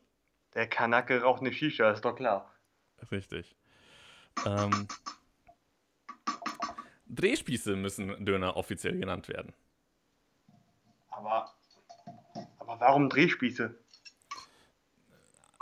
Der 0.55 0.69
Kanake 0.69 1.23
raucht 1.23 1.41
eine 1.41 1.53
Shisha, 1.53 1.91
ist 1.91 2.05
doch 2.05 2.15
klar. 2.15 2.55
Richtig. 3.11 3.57
Ähm, 4.47 4.87
Drehspieße 7.09 7.75
müssen 7.75 8.25
Döner 8.25 8.57
offiziell 8.57 8.97
genannt 8.99 9.29
werden. 9.29 9.53
Aber, 11.11 11.53
aber 12.59 12.81
warum 12.81 13.09
Drehspieße? 13.09 13.75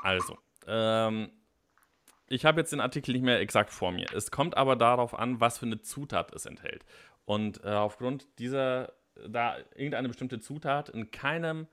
Also, 0.02 0.38
ähm, 0.66 1.30
ich 2.26 2.44
habe 2.44 2.60
jetzt 2.60 2.72
den 2.72 2.80
Artikel 2.80 3.12
nicht 3.12 3.24
mehr 3.24 3.40
exakt 3.40 3.70
vor 3.70 3.92
mir. 3.92 4.06
Es 4.14 4.30
kommt 4.30 4.56
aber 4.56 4.76
darauf 4.76 5.18
an, 5.18 5.40
was 5.40 5.58
für 5.58 5.66
eine 5.66 5.80
Zutat 5.80 6.32
es 6.34 6.44
enthält. 6.44 6.84
Und 7.24 7.64
äh, 7.64 7.68
aufgrund 7.68 8.26
dieser, 8.38 8.92
da 9.26 9.56
irgendeine 9.74 10.08
bestimmte 10.08 10.38
Zutat 10.38 10.90
in 10.90 11.10
keinem 11.10 11.66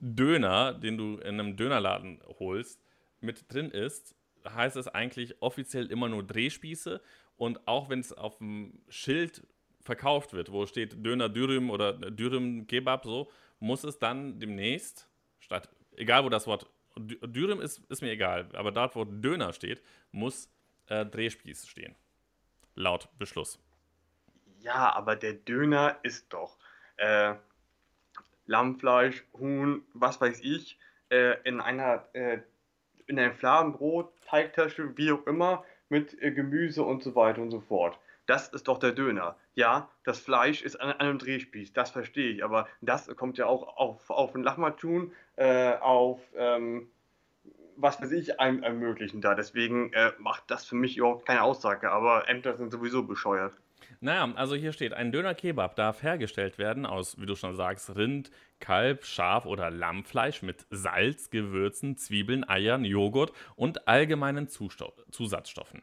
Döner, 0.00 0.74
den 0.74 0.98
du 0.98 1.16
in 1.18 1.40
einem 1.40 1.56
Dönerladen 1.56 2.20
holst, 2.38 2.80
mit 3.20 3.52
drin 3.52 3.70
ist, 3.70 4.14
heißt 4.48 4.76
es 4.76 4.88
eigentlich 4.88 5.40
offiziell 5.42 5.90
immer 5.90 6.08
nur 6.08 6.22
Drehspieße. 6.22 7.00
Und 7.36 7.66
auch 7.66 7.88
wenn 7.88 8.00
es 8.00 8.12
auf 8.12 8.38
dem 8.38 8.78
Schild 8.88 9.46
verkauft 9.82 10.32
wird, 10.32 10.52
wo 10.52 10.66
steht 10.66 11.04
Döner 11.04 11.28
Dürüm 11.28 11.70
oder 11.70 11.92
Dürüm 11.92 12.66
Kebab, 12.66 13.04
so, 13.04 13.30
muss 13.60 13.84
es 13.84 13.98
dann 13.98 14.38
demnächst, 14.38 15.08
statt, 15.38 15.68
egal 15.96 16.24
wo 16.24 16.28
das 16.28 16.46
Wort 16.46 16.66
Dürüm 16.98 17.60
ist, 17.60 17.78
ist 17.90 18.02
mir 18.02 18.10
egal, 18.10 18.48
aber 18.54 18.72
dort, 18.72 18.96
wo 18.96 19.04
Döner 19.04 19.52
steht, 19.52 19.82
muss 20.12 20.50
äh, 20.86 21.04
Drehspieß 21.04 21.66
stehen. 21.66 21.94
Laut 22.74 23.08
Beschluss. 23.18 23.58
Ja, 24.60 24.94
aber 24.94 25.16
der 25.16 25.34
Döner 25.34 25.98
ist 26.02 26.32
doch 26.32 26.58
äh, 26.96 27.34
Lammfleisch, 28.46 29.24
Huhn, 29.38 29.82
was 29.92 30.20
weiß 30.20 30.40
ich, 30.42 30.78
äh, 31.10 31.36
in 31.44 31.60
einer 31.60 32.04
äh, 32.12 32.38
in 33.06 33.18
einem 33.18 33.34
Fladenbrot, 33.34 34.12
Teigtasche, 34.22 34.96
wie 34.96 35.12
auch 35.12 35.26
immer, 35.26 35.64
mit 35.88 36.20
äh, 36.20 36.32
Gemüse 36.32 36.82
und 36.82 37.02
so 37.02 37.14
weiter 37.14 37.40
und 37.40 37.50
so 37.50 37.60
fort. 37.60 37.98
Das 38.26 38.48
ist 38.48 38.66
doch 38.66 38.78
der 38.78 38.90
Döner. 38.90 39.36
Ja, 39.54 39.88
das 40.02 40.18
Fleisch 40.18 40.62
ist 40.62 40.76
an, 40.76 40.92
einem 40.92 41.18
Drehspieß, 41.18 41.72
das 41.72 41.90
verstehe 41.90 42.30
ich, 42.30 42.44
aber 42.44 42.66
das 42.80 43.06
kommt 43.16 43.38
ja 43.38 43.46
auch 43.46 43.76
auf, 43.76 44.10
auf 44.10 44.34
ein 44.34 44.42
Lahmacun, 44.42 45.12
äh, 45.36 45.74
auf 45.74 46.20
ähm, 46.36 46.88
was 47.76 48.00
weiß 48.00 48.10
ich, 48.12 48.40
einem 48.40 48.62
ermöglichen 48.62 49.20
da. 49.20 49.34
Deswegen 49.34 49.92
äh, 49.92 50.12
macht 50.18 50.44
das 50.50 50.64
für 50.64 50.76
mich 50.76 50.96
überhaupt 50.96 51.26
keine 51.26 51.42
Aussage, 51.42 51.90
aber 51.90 52.28
Ämter 52.28 52.56
sind 52.56 52.72
sowieso 52.72 53.04
bescheuert. 53.04 53.54
Naja, 54.06 54.32
also 54.36 54.54
hier 54.54 54.72
steht, 54.72 54.94
ein 54.94 55.10
Döner-Kebab 55.10 55.74
darf 55.74 56.04
hergestellt 56.04 56.58
werden 56.58 56.86
aus, 56.86 57.20
wie 57.20 57.26
du 57.26 57.34
schon 57.34 57.56
sagst, 57.56 57.96
Rind, 57.96 58.30
Kalb, 58.60 59.04
Schaf 59.04 59.46
oder 59.46 59.68
Lammfleisch 59.68 60.42
mit 60.42 60.64
Salz, 60.70 61.28
Gewürzen, 61.28 61.96
Zwiebeln, 61.96 62.48
Eiern, 62.48 62.84
Joghurt 62.84 63.32
und 63.56 63.88
allgemeinen 63.88 64.46
Zusatzstoffen. 64.46 65.82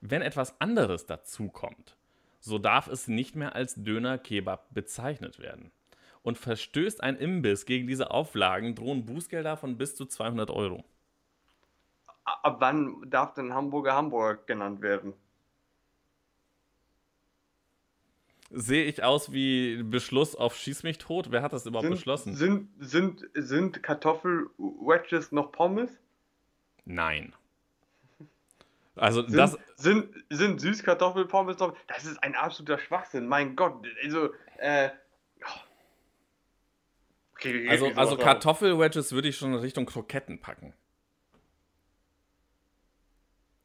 Wenn 0.00 0.22
etwas 0.22 0.60
anderes 0.60 1.06
dazukommt, 1.06 1.96
so 2.38 2.58
darf 2.60 2.86
es 2.86 3.08
nicht 3.08 3.34
mehr 3.34 3.56
als 3.56 3.74
Döner-Kebab 3.74 4.72
bezeichnet 4.72 5.40
werden. 5.40 5.72
Und 6.22 6.38
verstößt 6.38 7.02
ein 7.02 7.16
Imbiss 7.16 7.66
gegen 7.66 7.88
diese 7.88 8.12
Auflagen, 8.12 8.76
drohen 8.76 9.06
Bußgelder 9.06 9.56
von 9.56 9.76
bis 9.76 9.96
zu 9.96 10.06
200 10.06 10.52
Euro. 10.52 10.84
Ab 12.22 12.58
wann 12.60 13.10
darf 13.10 13.34
denn 13.34 13.52
Hamburger 13.52 13.94
Hamburger 13.94 14.40
genannt 14.44 14.82
werden? 14.82 15.14
Sehe 18.50 18.84
ich 18.84 19.02
aus 19.02 19.32
wie 19.32 19.82
Beschluss 19.82 20.36
auf 20.36 20.56
Schieß 20.56 20.84
mich 20.84 20.98
tot? 20.98 21.30
Wer 21.30 21.42
hat 21.42 21.52
das 21.52 21.66
überhaupt 21.66 21.86
sind, 21.86 21.94
beschlossen? 21.94 22.34
Sind, 22.34 22.68
sind, 22.78 23.24
sind 23.34 23.82
Kartoffel-Wedges 23.82 25.32
noch 25.32 25.50
Pommes? 25.50 25.90
Nein. 26.84 27.34
Also 28.96 29.22
sind, 29.22 29.36
das. 29.36 29.58
Sind, 29.76 30.08
sind 30.30 30.60
Süßkartoffelpommes 30.60 31.58
noch. 31.58 31.76
Das 31.86 32.06
ist 32.06 32.22
ein 32.22 32.34
absoluter 32.34 32.78
Schwachsinn, 32.78 33.26
mein 33.28 33.54
Gott. 33.56 33.86
Also, 34.02 34.30
äh. 34.58 34.90
Okay, 37.34 37.68
also, 37.68 37.88
also 37.94 38.16
Kartoffelwedges 38.16 39.12
würde 39.12 39.28
ich 39.28 39.36
schon 39.36 39.52
in 39.52 39.58
Richtung 39.58 39.84
Kroketten 39.84 40.40
packen. 40.40 40.72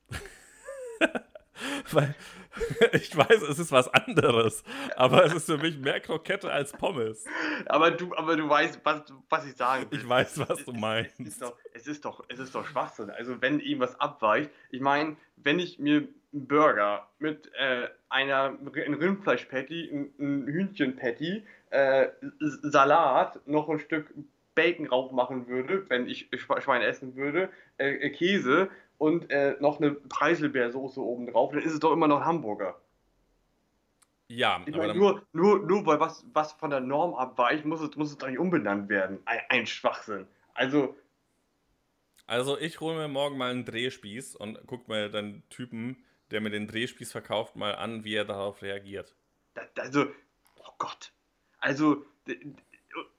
Weil 1.92 2.14
ich 2.94 3.16
weiß, 3.16 3.42
es 3.44 3.60
ist 3.60 3.72
was 3.72 3.88
anderes, 3.94 4.64
aber 4.96 5.26
es 5.26 5.34
ist 5.34 5.46
für 5.46 5.58
mich 5.58 5.78
mehr 5.78 6.00
Krokette 6.00 6.52
als 6.52 6.72
Pommes. 6.72 7.26
Aber 7.68 7.92
du, 7.92 8.14
aber 8.16 8.36
du 8.36 8.48
weißt, 8.48 8.82
was, 8.84 9.04
was 9.30 9.46
ich 9.46 9.56
sagen 9.56 9.90
will. 9.90 10.00
Ich 10.00 10.08
weiß, 10.08 10.40
was 10.48 10.66
du 10.66 10.74
meinst. 10.74 11.20
Es 11.20 11.28
ist, 11.28 11.42
doch, 11.42 11.58
es, 11.74 11.88
ist 11.88 12.06
doch, 12.06 12.24
es 12.28 12.40
ist 12.40 12.54
doch 12.54 12.66
Schwachsinn. 12.66 13.10
Also 13.10 13.42
wenn 13.42 13.60
irgendwas 13.60 14.00
abweicht, 14.00 14.50
ich 14.70 14.82
meine, 14.82 15.16
wenn 15.38 15.60
ich 15.60 15.80
mir 15.80 16.08
einen 16.34 16.48
Burger 16.48 17.08
mit 17.20 17.52
äh, 17.56 17.88
einer 18.10 18.58
ein 18.60 18.94
Rindfleisch-Patty, 18.94 19.90
ein, 19.92 20.14
ein 20.20 20.48
Hühnchen-Patty, 20.48 21.44
äh, 21.72 22.08
Salat, 22.40 23.48
noch 23.48 23.70
ein 23.70 23.80
Stück 23.80 24.14
Bacon 24.56 24.88
drauf 24.88 25.12
machen 25.12 25.48
würde, 25.48 25.90
wenn 25.90 26.08
ich 26.08 26.30
Schwein 26.60 26.82
essen 26.82 27.16
würde, 27.16 27.50
äh, 27.78 28.10
Käse 28.10 28.70
und 29.02 29.32
äh, 29.32 29.56
noch 29.60 29.80
eine 29.80 29.94
Preiselbeersoße 29.94 31.02
oben 31.02 31.26
drauf, 31.26 31.52
dann 31.52 31.64
ist 31.64 31.74
es 31.74 31.80
doch 31.80 31.92
immer 31.92 32.08
noch 32.08 32.24
Hamburger. 32.24 32.80
Ja, 34.28 34.62
ich 34.68 34.76
meine, 34.76 34.94
nur, 34.94 35.26
nur, 35.34 35.66
nur 35.66 35.84
weil 35.88 36.00
was, 36.00 36.24
was 36.34 36.52
von 36.52 36.70
der 36.70 36.82
Norm 36.82 37.16
abweicht, 37.16 37.66
muss 37.66 37.82
es, 37.82 37.96
muss 37.96 38.12
es 38.12 38.20
doch 38.20 38.28
nicht 38.28 38.38
umbenannt 38.38 38.90
werden. 38.90 39.18
Ein, 39.26 39.40
ein 39.50 39.66
Schwachsinn. 39.66 40.28
Also. 40.54 40.96
Also, 42.28 42.60
ich 42.60 42.80
hole 42.80 42.96
mir 42.96 43.08
morgen 43.08 43.40
mal 43.40 43.50
einen 43.50 43.66
Drehspieß 43.66 44.36
und 44.36 44.60
guck 44.68 44.88
mir 44.88 45.10
den 45.10 45.42
Typen, 45.50 46.06
der 46.30 46.40
mir 46.40 46.52
den 46.52 46.68
Drehspieß 46.68 47.12
verkauft, 47.12 47.56
mal 47.56 47.74
an, 47.74 48.04
wie 48.04 48.14
er 48.14 48.26
darauf 48.26 48.62
reagiert. 48.62 49.16
also, 49.80 50.06
oh 50.58 50.74
Gott. 50.78 51.12
Also, 51.58 52.06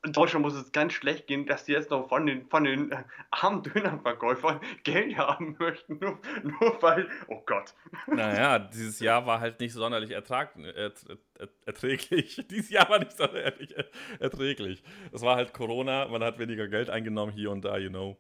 in 0.05 0.13
Deutschland 0.13 0.45
muss 0.45 0.55
es 0.55 0.73
ganz 0.73 0.93
schlecht 0.93 1.27
gehen, 1.27 1.47
dass 1.47 1.65
die 1.65 1.73
jetzt 1.73 1.91
noch 1.91 2.09
von 2.09 2.27
den, 2.27 2.47
von 2.49 2.65
den 2.65 2.93
äh, 2.93 3.05
armen 3.31 3.63
Dönerverkäufern 3.63 4.61
Geld 4.85 5.17
haben 5.17 5.57
möchten, 5.59 5.99
nur, 5.99 6.19
nur 6.43 6.83
weil, 6.83 7.09
oh 7.29 7.43
Gott. 7.47 7.75
Naja, 8.07 8.59
dieses 8.59 9.01
Jahr 9.01 9.27
war 9.27 9.41
halt 9.41 9.61
nicht 9.61 9.73
sonderlich 9.73 10.11
ertrag, 10.11 10.57
er, 10.57 10.75
er, 10.75 11.49
erträglich. 11.65 12.45
Dieses 12.51 12.71
Jahr 12.71 12.89
war 12.89 12.99
nicht 12.99 13.17
sonderlich 13.17 13.75
erträglich. 14.19 14.83
Es 15.13 15.23
war 15.23 15.37
halt 15.37 15.53
Corona, 15.53 16.09
man 16.09 16.23
hat 16.23 16.39
weniger 16.39 16.69
Geld 16.69 16.91
eingenommen 16.91 17.33
hier 17.33 17.51
und 17.51 17.65
da, 17.65 17.79
you 17.79 17.89
know. 17.89 18.19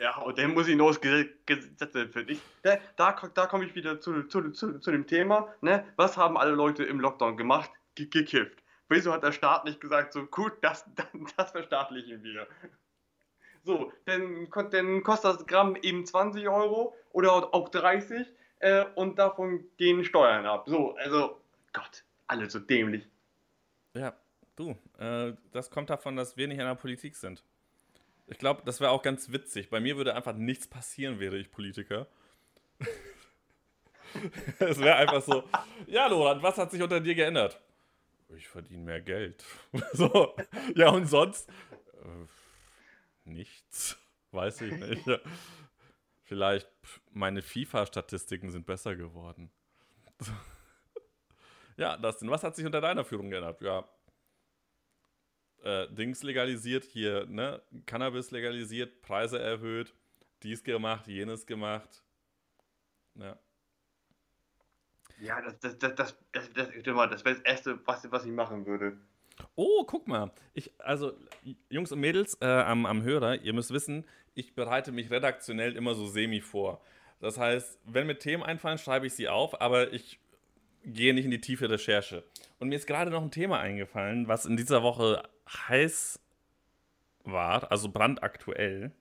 Ja, 0.00 0.16
und 0.18 0.38
dann 0.38 0.54
muss 0.54 0.66
ich 0.66 0.76
noch 0.76 0.98
Gesetze 1.00 2.08
finden. 2.08 2.32
Ich, 2.32 2.40
da 2.62 2.78
da, 2.96 3.14
da 3.34 3.46
komme 3.46 3.66
ich 3.66 3.74
wieder 3.74 4.00
zu, 4.00 4.22
zu, 4.24 4.50
zu, 4.50 4.78
zu 4.78 4.90
dem 4.90 5.06
Thema. 5.06 5.54
Ne? 5.60 5.84
Was 5.96 6.16
haben 6.16 6.38
alle 6.38 6.52
Leute 6.52 6.84
im 6.84 7.00
Lockdown 7.00 7.36
gemacht? 7.36 7.70
Gekifft. 7.94 8.62
Wieso 8.90 9.12
hat 9.12 9.22
der 9.22 9.30
Staat 9.30 9.64
nicht 9.64 9.80
gesagt, 9.80 10.12
so 10.12 10.26
gut, 10.26 10.52
das, 10.62 10.84
das, 11.36 11.52
verstaatlichen 11.52 12.22
wir? 12.24 12.46
So, 13.62 13.92
dann, 14.04 14.48
dann 14.70 15.02
kostet 15.04 15.36
das 15.36 15.46
Gramm 15.46 15.76
eben 15.76 16.04
20 16.04 16.48
Euro 16.48 16.96
oder 17.12 17.54
auch 17.54 17.68
30 17.68 18.26
äh, 18.58 18.84
und 18.96 19.18
davon 19.18 19.64
gehen 19.76 20.04
Steuern 20.04 20.44
ab. 20.44 20.64
So, 20.66 20.96
also, 20.96 21.40
Gott, 21.72 22.04
alle 22.26 22.50
so 22.50 22.58
dämlich. 22.58 23.06
Ja, 23.94 24.14
du, 24.56 24.76
äh, 24.98 25.34
das 25.52 25.70
kommt 25.70 25.88
davon, 25.90 26.16
dass 26.16 26.36
wir 26.36 26.48
nicht 26.48 26.58
in 26.58 26.66
der 26.66 26.74
Politik 26.74 27.14
sind. 27.14 27.44
Ich 28.26 28.38
glaube, 28.38 28.62
das 28.64 28.80
wäre 28.80 28.90
auch 28.90 29.02
ganz 29.02 29.30
witzig. 29.30 29.70
Bei 29.70 29.78
mir 29.78 29.96
würde 29.96 30.16
einfach 30.16 30.34
nichts 30.34 30.66
passieren, 30.66 31.20
wäre 31.20 31.36
ich 31.36 31.52
Politiker. 31.52 32.08
es 34.58 34.80
wäre 34.80 34.96
einfach 34.96 35.22
so, 35.22 35.44
ja, 35.86 36.08
Loran, 36.08 36.42
was 36.42 36.58
hat 36.58 36.72
sich 36.72 36.82
unter 36.82 37.00
dir 37.00 37.14
geändert? 37.14 37.60
Ich 38.36 38.48
verdiene 38.48 38.84
mehr 38.84 39.00
Geld. 39.00 39.44
so, 39.92 40.36
ja, 40.74 40.90
und 40.90 41.06
sonst? 41.06 41.48
Äh, 42.02 42.26
nichts. 43.24 43.98
Weiß 44.32 44.60
ich 44.60 44.72
nicht. 44.72 45.06
Vielleicht 46.22 46.68
meine 47.10 47.42
FIFA-Statistiken 47.42 48.50
sind 48.50 48.64
besser 48.64 48.94
geworden. 48.94 49.50
ja, 51.76 51.96
Dustin, 51.96 52.30
was 52.30 52.44
hat 52.44 52.54
sich 52.54 52.64
unter 52.64 52.80
deiner 52.80 53.04
Führung 53.04 53.30
geändert? 53.30 53.60
Ja. 53.62 53.88
Äh, 55.62 55.92
Dings 55.92 56.22
legalisiert, 56.22 56.84
hier, 56.84 57.26
ne? 57.26 57.60
Cannabis 57.84 58.30
legalisiert, 58.30 59.02
Preise 59.02 59.40
erhöht, 59.40 59.94
dies 60.42 60.62
gemacht, 60.62 61.06
jenes 61.08 61.46
gemacht. 61.46 62.04
Ja. 63.16 63.38
Ja, 65.20 65.40
das, 65.42 65.58
das, 65.60 65.78
das, 65.78 65.94
das, 65.94 66.16
das, 66.32 66.50
das, 66.54 66.68
das 66.82 67.24
wäre 67.24 67.34
das 67.34 67.40
Erste, 67.40 67.78
was, 67.86 68.10
was 68.10 68.24
ich 68.24 68.32
machen 68.32 68.66
würde. 68.66 68.96
Oh, 69.54 69.84
guck 69.84 70.08
mal. 70.08 70.30
Ich, 70.54 70.70
also, 70.78 71.12
Jungs 71.68 71.92
und 71.92 72.00
Mädels 72.00 72.38
äh, 72.40 72.46
am, 72.46 72.86
am 72.86 73.02
Hörer, 73.02 73.40
ihr 73.40 73.52
müsst 73.52 73.72
wissen, 73.72 74.04
ich 74.34 74.54
bereite 74.54 74.92
mich 74.92 75.10
redaktionell 75.10 75.76
immer 75.76 75.94
so 75.94 76.06
semi 76.06 76.40
vor. 76.40 76.80
Das 77.20 77.38
heißt, 77.38 77.78
wenn 77.84 78.06
mir 78.06 78.18
Themen 78.18 78.42
einfallen, 78.42 78.78
schreibe 78.78 79.06
ich 79.06 79.14
sie 79.14 79.28
auf, 79.28 79.60
aber 79.60 79.92
ich 79.92 80.18
gehe 80.84 81.12
nicht 81.12 81.26
in 81.26 81.30
die 81.30 81.40
tiefe 81.40 81.68
Recherche. 81.68 82.24
Und 82.58 82.68
mir 82.68 82.76
ist 82.76 82.86
gerade 82.86 83.10
noch 83.10 83.22
ein 83.22 83.30
Thema 83.30 83.60
eingefallen, 83.60 84.28
was 84.28 84.46
in 84.46 84.56
dieser 84.56 84.82
Woche 84.82 85.22
heiß 85.68 86.18
war, 87.24 87.70
also 87.70 87.90
brandaktuell. 87.90 88.92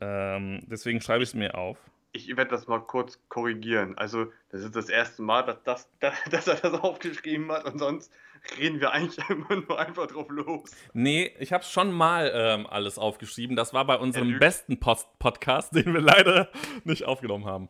Ähm, 0.00 0.60
deswegen 0.66 1.00
schreibe 1.00 1.22
ich 1.22 1.30
es 1.30 1.34
mir 1.34 1.56
auf. 1.56 1.78
Ich 2.12 2.28
werde 2.28 2.50
das 2.50 2.66
mal 2.66 2.80
kurz 2.80 3.20
korrigieren. 3.28 3.96
Also, 3.98 4.32
das 4.50 4.62
ist 4.62 4.74
das 4.74 4.88
erste 4.88 5.22
Mal, 5.22 5.42
dass, 5.42 5.62
das, 5.64 5.88
dass 6.30 6.46
er 6.46 6.56
das 6.56 6.74
aufgeschrieben 6.74 7.50
hat 7.52 7.64
und 7.64 7.78
sonst 7.78 8.12
reden 8.58 8.80
wir 8.80 8.92
eigentlich 8.92 9.18
immer 9.30 9.56
nur 9.56 9.78
einfach 9.78 10.06
drauf 10.06 10.28
los. 10.28 10.70
Nee, 10.92 11.34
ich 11.38 11.52
habe 11.52 11.64
schon 11.64 11.92
mal 11.92 12.30
ähm, 12.34 12.66
alles 12.66 12.98
aufgeschrieben. 12.98 13.56
Das 13.56 13.74
war 13.74 13.84
bei 13.84 13.96
unserem 13.96 14.38
besten 14.38 14.80
Post 14.80 15.18
Podcast, 15.18 15.74
den 15.74 15.92
wir 15.92 16.00
leider 16.00 16.50
nicht 16.84 17.04
aufgenommen 17.04 17.44
haben. 17.44 17.68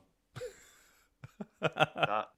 Da 1.61 2.33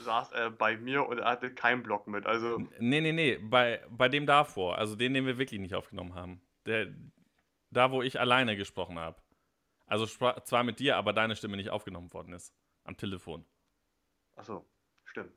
saß 0.00 0.32
er 0.32 0.50
bei 0.50 0.76
mir 0.76 1.06
und 1.06 1.18
er 1.18 1.26
hatte 1.26 1.52
keinen 1.52 1.82
Block 1.82 2.06
mit. 2.06 2.26
Also 2.26 2.58
nee, 2.78 3.00
nee, 3.00 3.12
nee, 3.12 3.38
bei, 3.38 3.80
bei 3.88 4.08
dem 4.08 4.26
davor. 4.26 4.78
Also 4.78 4.96
den, 4.96 5.14
den 5.14 5.26
wir 5.26 5.38
wirklich 5.38 5.60
nicht 5.60 5.74
aufgenommen 5.74 6.14
haben. 6.14 6.40
Der, 6.66 6.88
da, 7.70 7.90
wo 7.90 8.02
ich 8.02 8.20
alleine 8.20 8.56
gesprochen 8.56 8.98
habe. 8.98 9.16
Also 9.94 10.06
zwar 10.06 10.64
mit 10.64 10.80
dir, 10.80 10.96
aber 10.96 11.12
deine 11.12 11.36
Stimme 11.36 11.56
nicht 11.56 11.70
aufgenommen 11.70 12.12
worden 12.12 12.32
ist. 12.32 12.52
Am 12.82 12.96
Telefon. 12.96 13.44
Achso, 14.34 14.66
stimmt. 15.04 15.32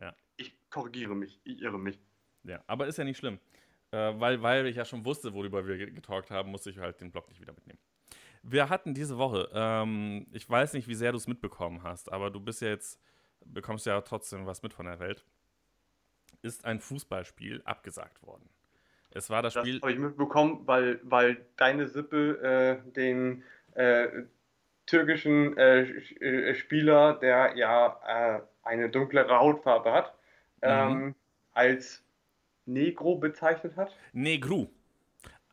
Ja. 0.00 0.16
Ich 0.38 0.56
korrigiere 0.70 1.14
mich, 1.14 1.38
ich 1.44 1.60
irre 1.60 1.78
mich. 1.78 1.98
Ja, 2.44 2.64
aber 2.66 2.86
ist 2.86 2.96
ja 2.96 3.04
nicht 3.04 3.18
schlimm. 3.18 3.38
Äh, 3.90 4.18
weil, 4.18 4.40
weil 4.40 4.66
ich 4.68 4.76
ja 4.76 4.86
schon 4.86 5.04
wusste, 5.04 5.34
worüber 5.34 5.66
wir 5.66 5.76
getalkt 5.90 6.30
haben, 6.30 6.50
musste 6.50 6.70
ich 6.70 6.78
halt 6.78 6.98
den 7.02 7.10
Blog 7.10 7.28
nicht 7.28 7.42
wieder 7.42 7.52
mitnehmen. 7.52 7.78
Wir 8.42 8.70
hatten 8.70 8.94
diese 8.94 9.18
Woche, 9.18 9.50
ähm, 9.52 10.26
ich 10.32 10.48
weiß 10.48 10.72
nicht, 10.72 10.88
wie 10.88 10.94
sehr 10.94 11.12
du 11.12 11.18
es 11.18 11.28
mitbekommen 11.28 11.82
hast, 11.82 12.10
aber 12.10 12.30
du 12.30 12.40
bist 12.40 12.62
ja 12.62 12.68
jetzt, 12.68 12.98
bekommst 13.44 13.84
ja 13.84 14.00
trotzdem 14.00 14.46
was 14.46 14.62
mit 14.62 14.72
von 14.72 14.86
der 14.86 14.98
Welt. 14.98 15.26
Ist 16.40 16.64
ein 16.64 16.80
Fußballspiel 16.80 17.60
abgesagt 17.66 18.22
worden. 18.22 18.48
Es 19.10 19.28
war 19.28 19.42
das, 19.42 19.52
das 19.52 19.66
Spiel. 19.66 19.80
habe 19.82 19.92
ich 19.92 19.98
mitbekommen, 19.98 20.66
weil, 20.66 21.00
weil 21.02 21.44
deine 21.56 21.86
Sippe 21.86 22.38
äh, 22.86 22.92
den 22.92 23.42
türkischen 24.86 25.56
äh, 25.56 25.82
äh, 25.82 26.54
Spieler, 26.54 27.14
der 27.14 27.56
ja 27.56 28.00
äh, 28.06 28.40
eine 28.62 28.90
dunklere 28.90 29.38
Hautfarbe 29.38 29.92
hat, 29.92 30.14
mhm. 30.62 30.68
ähm, 30.68 31.14
als 31.52 32.02
Negro 32.66 33.16
bezeichnet 33.16 33.76
hat. 33.76 33.94
Negru. 34.12 34.66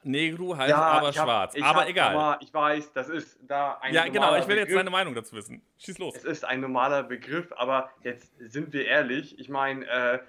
Negru 0.03 0.55
heißt 0.55 0.69
ja, 0.69 0.77
aber 0.77 1.13
schwarz. 1.13 1.55
Hab, 1.55 1.75
aber 1.75 1.89
egal. 1.89 2.15
Aber 2.15 2.41
ich 2.41 2.53
weiß, 2.53 2.93
das 2.93 3.09
ist 3.09 3.39
da 3.41 3.77
ein. 3.81 3.93
Ja, 3.93 4.07
genau, 4.07 4.35
ich 4.35 4.47
will 4.47 4.55
Begriff. 4.55 4.69
jetzt 4.69 4.77
deine 4.77 4.89
Meinung 4.89 5.13
dazu 5.13 5.35
wissen. 5.35 5.61
Schieß 5.77 5.97
los. 5.99 6.15
Es 6.15 6.23
ist 6.23 6.45
ein 6.45 6.61
normaler 6.61 7.03
Begriff, 7.03 7.51
aber 7.57 7.91
jetzt 8.03 8.31
sind 8.39 8.73
wir 8.73 8.85
ehrlich. 8.85 9.37
Ich 9.39 9.49
meine, 9.49 9.85
äh, 9.85 10.19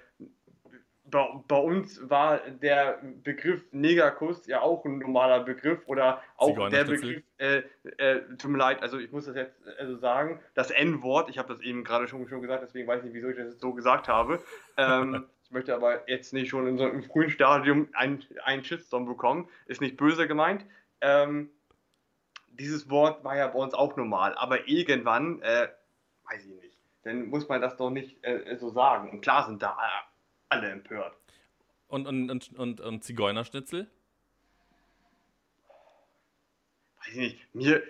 bei, 1.09 1.27
bei, 1.47 1.57
uns 1.57 2.09
war 2.09 2.39
der 2.39 2.99
Begriff 3.23 3.63
Negerkuss 3.71 4.47
ja 4.47 4.61
auch 4.61 4.85
ein 4.85 4.99
normaler 4.99 5.41
Begriff 5.41 5.81
oder 5.87 6.21
auch 6.37 6.69
der 6.69 6.83
Begriff, 6.83 7.23
äh, 7.37 7.63
äh, 7.97 8.21
tut 8.37 8.51
mir 8.51 8.57
leid, 8.57 8.81
also 8.81 8.97
ich 8.97 9.11
muss 9.11 9.25
das 9.25 9.35
jetzt 9.35 9.55
also 9.77 9.97
sagen, 9.97 10.39
das 10.53 10.71
N-Wort, 10.71 11.29
ich 11.29 11.37
habe 11.37 11.53
das 11.53 11.61
eben 11.61 11.83
gerade 11.83 12.07
schon, 12.07 12.27
schon 12.27 12.41
gesagt, 12.41 12.63
deswegen 12.63 12.87
weiß 12.87 12.99
ich 12.99 13.05
nicht, 13.05 13.13
wieso 13.13 13.29
ich 13.29 13.37
das 13.37 13.47
jetzt 13.47 13.61
so 13.61 13.73
gesagt 13.73 14.07
habe. 14.07 14.41
Ähm, 14.77 15.25
ich 15.43 15.51
möchte 15.51 15.73
aber 15.73 16.07
jetzt 16.09 16.33
nicht 16.33 16.49
schon 16.49 16.67
in 16.67 16.77
so 16.77 16.83
einem 16.83 17.03
frühen 17.03 17.29
Stadium 17.29 17.87
einen, 17.93 18.23
einen 18.43 18.63
Shitstorm 18.63 19.05
bekommen, 19.05 19.49
ist 19.65 19.81
nicht 19.81 19.97
böse 19.97 20.27
gemeint. 20.27 20.65
Ähm, 21.01 21.49
dieses 22.51 22.89
Wort 22.89 23.23
war 23.23 23.37
ja 23.37 23.47
bei 23.47 23.59
uns 23.59 23.73
auch 23.73 23.95
normal, 23.95 24.35
aber 24.35 24.67
irgendwann, 24.67 25.41
äh, 25.41 25.69
weiß 26.29 26.45
ich 26.45 26.53
nicht, 26.55 26.77
dann 27.03 27.27
muss 27.27 27.47
man 27.47 27.61
das 27.61 27.77
doch 27.77 27.89
nicht 27.89 28.23
äh, 28.23 28.57
so 28.57 28.69
sagen. 28.69 29.09
Und 29.09 29.21
klar 29.21 29.45
sind 29.45 29.63
da 29.63 29.77
alle 30.49 30.69
empört. 30.69 31.15
Und, 31.87 32.07
und, 32.07 32.29
und, 32.29 32.59
und, 32.59 32.81
und 32.81 33.03
Zigeunerschnitzel? 33.03 33.89
Weiß 36.99 37.09
ich 37.09 37.15
nicht. 37.15 37.55
Mir 37.55 37.83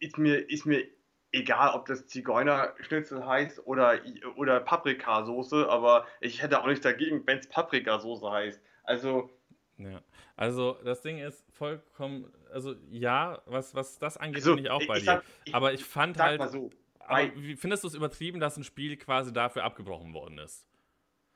ist 0.00 0.18
mir, 0.18 0.50
ist 0.50 0.66
mir 0.66 0.86
egal, 1.32 1.74
ob 1.74 1.86
das 1.86 2.06
Zigeunerschnitzel 2.06 3.26
heißt 3.26 3.66
oder, 3.66 4.00
oder 4.36 4.60
Paprikasoße, 4.60 5.68
aber 5.68 6.06
ich 6.20 6.42
hätte 6.42 6.60
auch 6.60 6.66
nicht 6.66 6.84
dagegen, 6.84 7.26
wenn 7.26 7.38
es 7.38 7.48
Paprikasoße 7.48 8.30
heißt. 8.30 8.60
Also. 8.84 9.30
Ja, 9.76 10.02
also 10.36 10.78
das 10.84 11.02
Ding 11.02 11.18
ist 11.18 11.44
vollkommen, 11.52 12.32
also 12.52 12.74
ja, 12.90 13.42
was, 13.46 13.74
was 13.74 13.98
das 13.98 14.16
angeht, 14.16 14.36
also, 14.36 14.54
bin 14.54 14.64
ich 14.64 14.70
auch 14.70 14.86
bei 14.86 14.96
ich 14.96 15.02
dir. 15.02 15.06
Sag, 15.06 15.24
ich, 15.44 15.54
aber 15.54 15.72
ich 15.72 15.84
fand 15.84 16.18
halt. 16.18 16.40
So, 16.50 16.70
aber 17.00 17.34
wie 17.36 17.56
findest 17.56 17.84
du 17.84 17.88
es 17.88 17.94
übertrieben, 17.94 18.40
dass 18.40 18.56
ein 18.56 18.64
Spiel 18.64 18.96
quasi 18.96 19.32
dafür 19.32 19.64
abgebrochen 19.64 20.14
worden 20.14 20.38
ist? 20.38 20.66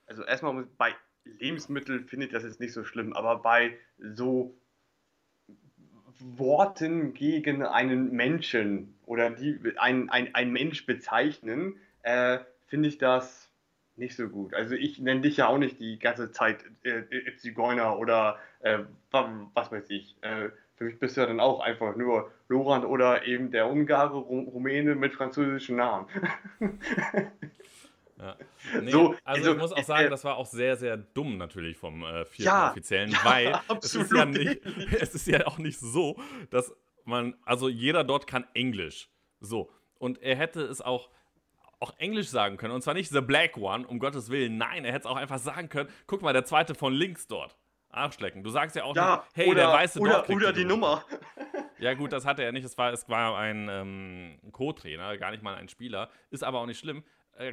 Also 0.09 0.25
erstmal 0.25 0.65
bei 0.77 0.95
Lebensmitteln 1.25 2.07
finde 2.09 2.27
ich 2.27 2.33
das 2.33 2.43
jetzt 2.43 2.61
nicht 2.61 2.73
so 2.73 2.85
schlimm, 2.85 3.13
aber 3.13 3.37
bei 3.37 3.77
so 3.99 4.59
Worten 6.21 7.15
gegen 7.15 7.63
einen 7.63 8.11
Menschen 8.11 8.99
oder 9.07 9.31
die 9.31 9.61
ein, 9.77 10.11
ein, 10.11 10.35
ein 10.35 10.51
Mensch 10.51 10.85
bezeichnen, 10.85 11.77
äh, 12.03 12.39
finde 12.67 12.89
ich 12.89 12.99
das 12.99 13.51
nicht 13.97 14.17
so 14.17 14.29
gut. 14.29 14.55
Also 14.55 14.75
ich 14.75 14.99
nenne 14.99 15.21
dich 15.21 15.37
ja 15.37 15.49
auch 15.49 15.59
nicht 15.59 15.81
die 15.81 15.99
ganze 15.99 16.31
Zeit 16.33 16.65
äh, 16.83 17.03
Zigeuner 17.37 17.99
oder 17.99 18.39
äh, 18.61 18.81
was 19.11 19.71
weiß 19.71 19.91
ich. 19.91 20.17
Äh, 20.23 20.51
für 20.77 20.85
mich 20.85 20.99
bist 20.99 21.17
du 21.17 21.21
ja 21.21 21.27
dann 21.27 21.41
auch 21.41 21.61
einfach 21.61 21.97
nur 21.97 22.31
Lorand 22.49 22.85
oder 22.85 23.27
eben 23.27 23.51
der 23.51 23.69
Ungare, 23.69 24.17
Rumäne 24.17 24.95
mit 24.95 25.15
französischen 25.15 25.77
Namen. 25.77 26.07
Ja. 28.21 28.37
Nee, 28.83 28.91
so, 28.91 29.09
also, 29.09 29.19
also, 29.25 29.53
ich 29.53 29.59
muss 29.59 29.73
auch 29.73 29.85
sagen, 29.85 30.07
äh, 30.07 30.11
das 30.11 30.25
war 30.25 30.37
auch 30.37 30.47
sehr, 30.47 30.77
sehr 30.77 30.97
dumm 30.97 31.39
natürlich 31.39 31.77
vom 31.77 32.03
äh, 32.03 32.25
vierten 32.25 32.43
ja, 32.43 32.71
Offiziellen, 32.71 33.11
ja, 33.13 33.19
weil 33.25 33.61
es 33.83 33.95
ist, 33.95 34.13
ja 34.13 34.25
nicht, 34.25 34.61
es 35.01 35.15
ist 35.15 35.27
ja 35.27 35.47
auch 35.47 35.59
nicht 35.59 35.79
so, 35.79 36.17
dass 36.51 36.75
man, 37.05 37.35
also 37.45 37.69
jeder 37.69 38.05
dort 38.05 38.27
kann 38.27 38.45
Englisch. 38.55 39.09
So. 39.41 39.71
Und 39.99 40.21
er 40.21 40.37
hätte 40.37 40.63
es 40.63 40.81
auch, 40.81 41.09
auch 41.81 41.97
Englisch 41.99 42.29
sagen 42.29 42.57
können. 42.57 42.75
Und 42.75 42.83
zwar 42.83 42.95
nicht 42.95 43.11
The 43.11 43.21
Black 43.21 43.57
One, 43.57 43.87
um 43.87 43.99
Gottes 43.99 44.31
Willen. 44.31 44.59
Nein, 44.59 44.85
er 44.85 44.93
hätte 44.93 45.07
es 45.07 45.11
auch 45.11 45.17
einfach 45.17 45.39
sagen 45.39 45.69
können. 45.69 45.89
Guck 46.07 46.23
mal, 46.23 46.33
der 46.33 46.45
zweite 46.45 46.75
von 46.75 46.93
links 46.93 47.27
dort. 47.27 47.57
Arschlecken. 47.91 48.45
Du 48.45 48.51
sagst 48.51 48.77
ja 48.77 48.85
auch 48.85 48.95
ja, 48.95 49.17
nicht, 49.17 49.37
hey, 49.37 49.51
oder, 49.51 49.63
der 49.63 49.73
weiße 49.73 49.99
oder, 49.99 50.13
dort. 50.13 50.29
Oder 50.29 50.53
die 50.53 50.65
Nummer. 50.65 51.05
Ja, 51.79 51.95
gut, 51.95 52.13
das 52.13 52.27
hatte 52.27 52.43
er 52.43 52.53
nicht. 52.53 52.65
Es 52.65 52.77
war, 52.77 52.93
es 52.93 53.09
war 53.09 53.39
ein 53.39 53.69
ähm, 53.71 54.39
Co-Trainer, 54.53 55.17
gar 55.17 55.31
nicht 55.31 55.43
mal 55.43 55.55
ein 55.55 55.69
Spieler. 55.69 56.11
Ist 56.31 56.45
aber 56.45 56.61
auch 56.61 56.67
nicht 56.67 56.79
schlimm 56.79 57.03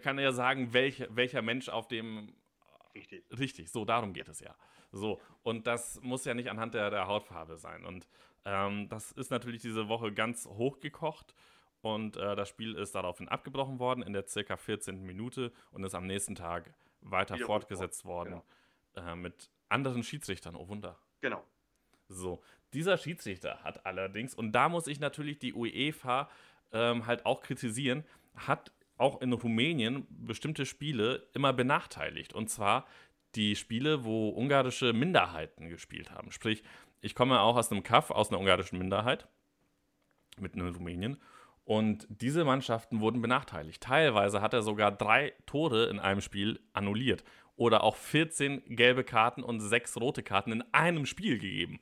kann 0.02 0.18
er 0.18 0.26
ja 0.26 0.32
sagen, 0.32 0.74
welch, 0.74 1.06
welcher 1.10 1.42
Mensch 1.42 1.70
auf 1.70 1.88
dem. 1.88 2.34
Richtig. 2.96 3.24
Richtig, 3.38 3.72
so, 3.72 3.84
darum 3.86 4.14
geht 4.14 4.30
es 4.30 4.40
ja. 4.40 4.56
So, 4.92 5.20
und 5.44 5.68
das 5.68 6.00
muss 6.02 6.24
ja 6.24 6.34
nicht 6.34 6.50
anhand 6.50 6.74
der, 6.74 6.90
der 6.90 7.08
Hautfarbe 7.08 7.58
sein. 7.58 7.86
Und 7.86 8.08
ähm, 8.46 8.88
das 8.88 9.12
ist 9.12 9.32
natürlich 9.32 9.62
diese 9.62 9.90
Woche 9.90 10.14
ganz 10.14 10.46
hochgekocht. 10.46 11.36
Und 11.82 12.18
äh, 12.18 12.36
das 12.36 12.50
Spiel 12.50 12.74
ist 12.76 12.96
daraufhin 12.96 13.28
abgebrochen 13.28 13.80
worden 13.80 14.02
in 14.02 14.14
der 14.14 14.28
circa 14.28 14.58
14. 14.58 15.04
Minute 15.04 15.52
und 15.72 15.84
ist 15.84 15.94
am 15.94 16.08
nächsten 16.08 16.36
Tag 16.36 16.74
weiter 17.02 17.36
Wieder 17.36 17.46
fortgesetzt 17.46 18.06
worden 18.06 18.42
genau. 18.96 19.12
äh, 19.12 19.16
mit 19.16 19.52
anderen 19.70 20.02
Schiedsrichtern. 20.02 20.56
Oh 20.56 20.68
Wunder. 20.68 20.98
Genau. 21.22 21.44
So, 22.08 22.42
dieser 22.74 22.98
Schiedsrichter 22.98 23.64
hat 23.64 23.86
allerdings, 23.86 24.34
und 24.34 24.52
da 24.52 24.70
muss 24.70 24.88
ich 24.88 25.00
natürlich 25.00 25.40
die 25.40 25.54
UEFA 25.54 26.30
ähm, 26.72 27.06
halt 27.06 27.26
auch 27.26 27.42
kritisieren, 27.42 28.04
hat 28.36 28.72
auch 28.98 29.22
in 29.22 29.34
Rumänien 29.34 30.08
bestimmte 30.10 30.66
Spiele 30.66 31.28
immer 31.34 31.54
benachteiligt. 31.54 32.34
Und 32.34 32.50
zwar 32.50 32.86
die 33.36 33.56
Spiele, 33.56 34.06
wo 34.06 34.30
ungarische 34.30 34.94
Minderheiten 34.94 35.70
gespielt 35.70 36.12
haben. 36.12 36.32
Sprich, 36.32 36.64
ich 37.02 37.16
komme 37.16 37.42
auch 37.42 37.58
aus 37.58 37.72
einem 37.72 37.84
Kaff, 37.84 38.12
aus 38.12 38.30
einer 38.30 38.40
ungarischen 38.40 38.80
Minderheit, 38.80 39.28
mitten 40.40 40.62
in 40.62 40.74
Rumänien. 40.74 41.22
Und 41.66 42.08
diese 42.10 42.46
Mannschaften 42.46 43.00
wurden 43.00 43.22
benachteiligt. 43.22 43.82
Teilweise 43.82 44.42
hat 44.42 44.54
er 44.54 44.62
sogar 44.62 44.92
drei 44.92 45.34
Tore 45.46 45.86
in 45.88 46.00
einem 46.00 46.22
Spiel 46.22 46.60
annulliert. 46.74 47.24
Oder 47.58 47.84
auch 47.84 47.96
14 47.96 48.76
gelbe 48.76 49.04
Karten 49.04 49.42
und 49.42 49.62
sechs 49.62 49.98
rote 49.98 50.24
Karten 50.24 50.52
in 50.52 50.64
einem 50.74 51.06
Spiel 51.06 51.40
gegeben. 51.40 51.80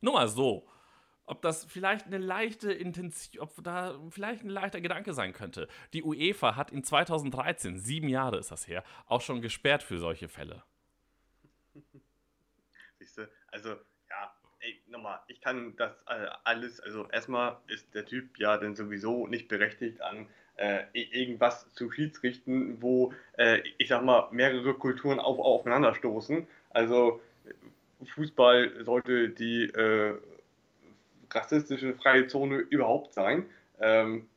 Nur 0.00 0.14
mal 0.14 0.28
so 0.28 0.66
ob 1.26 1.42
das 1.42 1.64
vielleicht 1.64 2.06
eine 2.06 2.18
leichte 2.18 2.72
Intention, 2.72 3.42
ob 3.42 3.52
da 3.62 3.98
vielleicht 4.10 4.42
ein 4.44 4.48
leichter 4.48 4.80
Gedanke 4.80 5.14
sein 5.14 5.32
könnte. 5.32 5.68
Die 5.92 6.02
UEFA 6.02 6.56
hat 6.56 6.70
in 6.70 6.84
2013, 6.84 7.78
sieben 7.78 8.08
Jahre 8.08 8.38
ist 8.38 8.50
das 8.50 8.66
her, 8.66 8.84
auch 9.06 9.20
schon 9.20 9.40
gesperrt 9.40 9.82
für 9.82 9.98
solche 9.98 10.28
Fälle. 10.28 10.62
Siehst 12.98 13.18
du, 13.18 13.28
also 13.48 13.70
ja, 13.70 14.34
ey, 14.60 14.82
nochmal, 14.88 15.20
ich 15.28 15.40
kann 15.40 15.76
das 15.76 15.92
äh, 16.06 16.28
alles, 16.44 16.80
also 16.80 17.08
erstmal 17.08 17.58
ist 17.68 17.94
der 17.94 18.04
Typ 18.04 18.38
ja 18.38 18.56
dann 18.58 18.76
sowieso 18.76 19.26
nicht 19.26 19.48
berechtigt 19.48 20.00
an 20.00 20.28
äh, 20.56 20.84
irgendwas 20.92 21.72
zu 21.72 21.90
schiedsrichten, 21.90 22.82
wo, 22.82 23.12
äh, 23.38 23.62
ich 23.78 23.88
sag 23.88 24.04
mal, 24.04 24.28
mehrere 24.32 24.74
Kulturen 24.74 25.18
auf, 25.18 25.38
aufeinanderstoßen. 25.38 26.46
Also 26.70 27.20
Fußball 28.14 28.84
sollte 28.84 29.30
die 29.30 29.64
äh, 29.64 30.18
rassistische 31.34 31.94
freie 31.94 32.26
Zone 32.26 32.58
überhaupt 32.58 33.14
sein. 33.14 33.46
Ähm, 33.80 34.28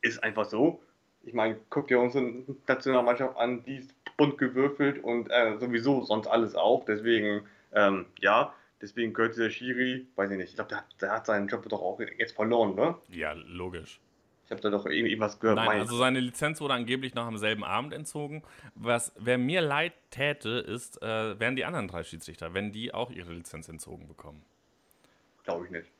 ist 0.00 0.22
einfach 0.22 0.44
so. 0.44 0.82
Ich 1.24 1.34
meine, 1.34 1.58
guck 1.70 1.88
dir 1.88 2.00
unsere 2.00 2.24
Nationalmannschaft 2.66 3.36
an, 3.36 3.62
die 3.64 3.76
ist 3.76 3.94
bunt 4.16 4.38
gewürfelt 4.38 5.02
und 5.02 5.28
äh, 5.30 5.58
sowieso 5.58 6.02
sonst 6.02 6.26
alles 6.26 6.54
auch. 6.54 6.84
Deswegen, 6.84 7.46
ähm, 7.72 8.06
ja, 8.20 8.52
deswegen 8.80 9.12
gehört 9.12 9.34
dieser 9.34 9.50
Schiri, 9.50 10.06
weiß 10.16 10.30
ich 10.30 10.36
nicht, 10.36 10.50
ich 10.50 10.54
glaube, 10.56 10.70
der, 10.70 10.84
der, 11.00 11.12
hat 11.12 11.26
seinen 11.26 11.48
Job 11.48 11.68
doch 11.68 11.80
auch 11.80 12.00
jetzt 12.18 12.34
verloren, 12.34 12.74
ne? 12.74 12.96
Ja, 13.08 13.32
logisch. 13.32 14.00
Ich 14.44 14.50
habe 14.50 14.60
da 14.60 14.70
doch 14.70 14.84
irgendwas 14.86 15.40
gehört. 15.40 15.56
Nein, 15.56 15.80
also 15.80 15.96
seine 15.96 16.20
Lizenz 16.20 16.60
wurde 16.60 16.74
angeblich 16.74 17.14
noch 17.14 17.24
am 17.24 17.38
selben 17.38 17.64
Abend 17.64 17.94
entzogen. 17.94 18.42
Was, 18.74 19.12
wer 19.18 19.38
mir 19.38 19.62
leid 19.62 19.94
täte, 20.10 20.50
ist, 20.50 21.00
äh, 21.00 21.38
wären 21.40 21.56
die 21.56 21.64
anderen 21.64 21.88
drei 21.88 22.02
Schiedsrichter, 22.02 22.52
wenn 22.52 22.70
die 22.70 22.92
auch 22.92 23.10
ihre 23.10 23.32
Lizenz 23.32 23.68
entzogen 23.68 24.08
bekommen. 24.08 24.44
Glaube 25.44 25.64
ich 25.64 25.70
nicht. 25.70 25.90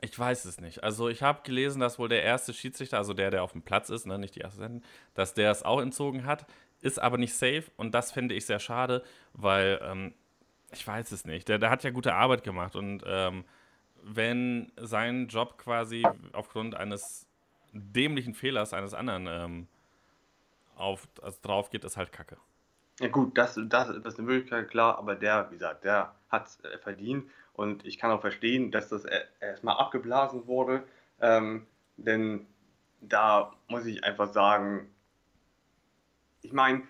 Ich 0.00 0.18
weiß 0.18 0.44
es 0.44 0.60
nicht. 0.60 0.84
Also 0.84 1.08
ich 1.08 1.22
habe 1.22 1.40
gelesen, 1.42 1.80
dass 1.80 1.98
wohl 1.98 2.08
der 2.08 2.22
erste 2.22 2.52
Schiedsrichter, 2.52 2.98
also 2.98 3.14
der, 3.14 3.30
der 3.30 3.42
auf 3.42 3.52
dem 3.52 3.62
Platz 3.62 3.88
ist, 3.88 4.06
ne, 4.06 4.18
nicht 4.18 4.34
die 4.34 4.44
Assistenten, 4.44 4.82
dass 5.14 5.34
der 5.34 5.50
es 5.50 5.62
auch 5.62 5.80
entzogen 5.80 6.26
hat, 6.26 6.46
ist 6.82 6.98
aber 6.98 7.16
nicht 7.16 7.34
safe 7.34 7.64
und 7.76 7.94
das 7.94 8.12
finde 8.12 8.34
ich 8.34 8.44
sehr 8.44 8.58
schade, 8.58 9.02
weil 9.32 9.80
ähm, 9.82 10.14
ich 10.70 10.86
weiß 10.86 11.12
es 11.12 11.24
nicht. 11.24 11.48
Der, 11.48 11.58
der 11.58 11.70
hat 11.70 11.82
ja 11.82 11.90
gute 11.90 12.14
Arbeit 12.14 12.44
gemacht 12.44 12.76
und 12.76 13.02
ähm, 13.06 13.44
wenn 14.02 14.70
sein 14.76 15.28
Job 15.28 15.56
quasi 15.58 16.06
aufgrund 16.32 16.74
eines 16.74 17.26
dämlichen 17.72 18.34
Fehlers 18.34 18.74
eines 18.74 18.94
anderen 18.94 19.26
ähm, 19.28 19.68
auf, 20.76 21.08
also 21.22 21.38
drauf 21.42 21.70
geht, 21.70 21.84
ist 21.84 21.96
halt 21.96 22.12
Kacke. 22.12 22.36
Ja 23.00 23.08
gut, 23.08 23.36
das, 23.36 23.58
das, 23.68 23.88
das 23.88 24.14
ist 24.14 24.18
eine 24.18 24.28
Möglichkeit, 24.28 24.70
klar, 24.70 24.98
aber 24.98 25.14
der, 25.14 25.50
wie 25.50 25.54
gesagt, 25.54 25.84
der 25.84 26.14
hat 26.28 26.46
es 26.46 26.60
äh, 26.60 26.78
verdient 26.78 27.28
und 27.56 27.86
ich 27.86 27.98
kann 27.98 28.10
auch 28.10 28.20
verstehen, 28.20 28.70
dass 28.70 28.88
das 28.88 29.04
erstmal 29.40 29.76
abgeblasen 29.76 30.46
wurde, 30.46 30.84
ähm, 31.20 31.66
denn 31.96 32.46
da 33.00 33.54
muss 33.68 33.86
ich 33.86 34.04
einfach 34.04 34.32
sagen, 34.32 34.88
ich 36.42 36.52
meine, 36.52 36.82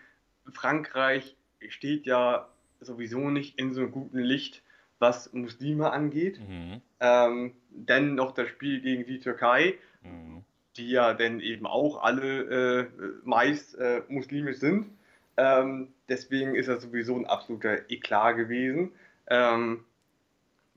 Frankreich 0.53 1.37
steht 1.69 2.07
ja 2.07 2.49
sowieso 2.81 3.31
nicht 3.31 3.59
in 3.59 3.73
so 3.73 3.83
einem 3.83 3.93
guten 3.93 4.19
Licht, 4.19 4.63
was 4.99 5.33
Muslime 5.33 5.93
angeht. 5.93 6.41
Mhm. 6.41 6.81
Ähm, 7.01 7.53
dann 7.71 8.15
noch 8.15 8.33
das 8.33 8.49
Spiel 8.49 8.81
gegen 8.81 9.07
die 9.07 9.19
Türkei, 9.19 9.75
mhm. 10.03 10.45
die 10.77 10.91
ja 10.91 11.15
dann 11.15 11.41
eben 11.41 11.67
auch 11.67 12.03
alle 12.03 12.81
äh, 12.81 12.87
meist 13.25 13.77
äh, 13.77 14.03
muslimisch 14.09 14.59
sind. 14.59 14.91
Ähm, 15.37 15.89
deswegen 16.09 16.55
ist 16.55 16.69
das 16.69 16.83
sowieso 16.83 17.17
ein 17.17 17.27
absoluter 17.27 17.91
Eklat 17.91 18.37
gewesen. 18.37 18.93
Ähm, 19.29 19.85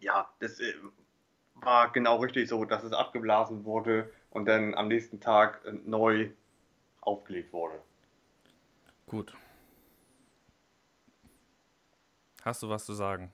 ja, 0.01 0.29
das 0.39 0.59
äh, 0.59 0.73
war 1.55 1.91
genau 1.91 2.17
richtig 2.17 2.49
so, 2.49 2.65
dass 2.65 2.83
es 2.83 2.93
abgeblasen 2.93 3.65
wurde 3.65 4.11
und 4.29 4.45
dann 4.45 4.73
am 4.75 4.87
nächsten 4.87 5.19
Tag 5.19 5.63
äh, 5.65 5.73
neu 5.85 6.29
aufgelegt 7.01 7.53
wurde. 7.53 7.81
Gut. 9.05 9.33
Hast 12.43 12.63
du 12.63 12.69
was 12.69 12.85
zu 12.85 12.93
sagen? 12.93 13.31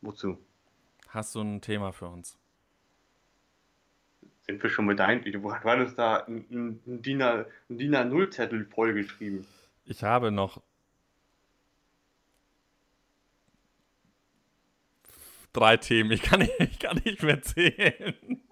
Wozu? 0.00 0.38
Hast 1.08 1.34
du 1.34 1.42
ein 1.42 1.60
Thema 1.60 1.92
für 1.92 2.08
uns? 2.08 2.38
Sind 4.46 4.62
wir 4.62 4.70
schon 4.70 4.86
mit 4.86 5.00
ein? 5.00 5.22
Du 5.22 5.52
hattest 5.52 5.98
da 5.98 6.24
ein, 6.24 6.80
ein 6.86 7.02
DIN 7.02 7.22
A0-Zettel 7.22 8.64
vollgeschrieben. 8.64 9.46
Ich 9.84 10.02
habe 10.02 10.32
noch 10.32 10.60
drei 15.52 15.76
Themen. 15.76 16.10
Ich 16.12 16.22
kann 16.22 16.40
nicht, 16.40 16.52
ich 16.58 16.78
kann 16.78 17.00
nicht 17.04 17.22
mehr 17.22 17.42
zählen. 17.42 18.42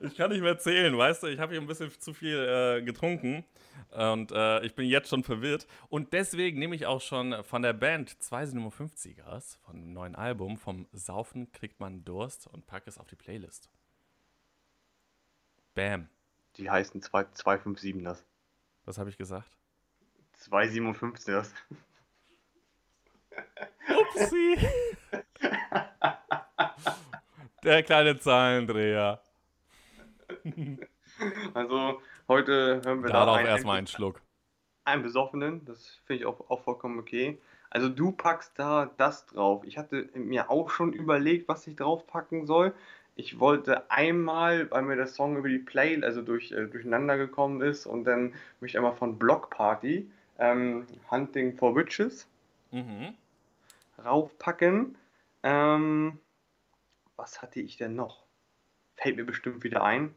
Ich 0.00 0.16
kann 0.16 0.30
nicht 0.30 0.42
mehr 0.42 0.58
zählen, 0.58 0.96
weißt 0.96 1.22
du? 1.22 1.26
Ich 1.28 1.38
habe 1.38 1.52
hier 1.52 1.60
ein 1.60 1.66
bisschen 1.66 1.90
zu 1.98 2.12
viel 2.12 2.36
äh, 2.38 2.82
getrunken 2.82 3.44
und 3.90 4.30
äh, 4.32 4.64
ich 4.64 4.74
bin 4.74 4.86
jetzt 4.86 5.08
schon 5.08 5.24
verwirrt. 5.24 5.66
Und 5.88 6.12
deswegen 6.12 6.58
nehme 6.58 6.76
ich 6.76 6.86
auch 6.86 7.00
schon 7.00 7.42
von 7.44 7.62
der 7.62 7.72
Band 7.72 8.10
257ers, 8.10 9.58
von 9.64 9.76
dem 9.76 9.92
neuen 9.92 10.14
Album, 10.14 10.58
vom 10.58 10.86
Saufen 10.92 11.50
kriegt 11.52 11.80
man 11.80 12.04
Durst 12.04 12.46
und 12.46 12.66
packe 12.66 12.90
es 12.90 12.98
auf 12.98 13.06
die 13.06 13.16
Playlist. 13.16 13.70
Bam. 15.74 16.08
Die 16.56 16.70
heißen 16.70 17.00
257ers. 17.02 18.22
Was 18.84 18.98
habe 18.98 19.10
ich 19.10 19.16
gesagt? 19.16 19.50
257ers. 20.44 21.50
Upsi. 23.88 24.58
Der 27.64 27.82
kleine 27.82 28.18
Zahlendreher. 28.18 29.20
Also, 31.54 32.00
heute 32.28 32.80
hören 32.84 33.02
wir 33.02 33.10
da. 33.10 33.24
Da 33.26 33.32
auch 33.32 33.40
erstmal 33.40 33.78
einen 33.78 33.86
Schluck. 33.86 34.20
Einen 34.84 35.02
besoffenen, 35.02 35.64
das 35.64 36.00
finde 36.04 36.20
ich 36.20 36.26
auch, 36.26 36.48
auch 36.48 36.60
vollkommen 36.62 36.98
okay. 36.98 37.38
Also, 37.70 37.88
du 37.88 38.12
packst 38.12 38.52
da 38.56 38.90
das 38.98 39.26
drauf. 39.26 39.64
Ich 39.64 39.78
hatte 39.78 40.08
mir 40.14 40.50
auch 40.50 40.70
schon 40.70 40.92
überlegt, 40.92 41.48
was 41.48 41.66
ich 41.66 41.74
draufpacken 41.76 42.46
soll. 42.46 42.72
Ich 43.16 43.40
wollte 43.40 43.90
einmal, 43.90 44.70
weil 44.70 44.82
mir 44.82 44.96
der 44.96 45.06
Song 45.06 45.38
über 45.38 45.48
die 45.48 45.58
Play, 45.58 46.00
also 46.02 46.20
durch, 46.20 46.52
äh, 46.52 46.66
durcheinander 46.66 47.16
gekommen 47.16 47.62
ist, 47.62 47.86
und 47.86 48.04
dann 48.04 48.34
möchte 48.60 48.76
ich 48.76 48.76
einmal 48.76 48.94
von 48.94 49.18
Block 49.18 49.48
Party, 49.50 50.10
ähm, 50.38 50.86
Hunting 51.10 51.56
for 51.56 51.74
Witches, 51.74 52.28
mhm. 52.70 53.14
raufpacken. 54.04 54.96
Ähm, 55.46 56.18
was 57.14 57.40
hatte 57.40 57.60
ich 57.60 57.76
denn 57.76 57.94
noch? 57.94 58.26
Fällt 58.96 59.14
mir 59.14 59.24
bestimmt 59.24 59.62
wieder 59.62 59.84
ein. 59.84 60.12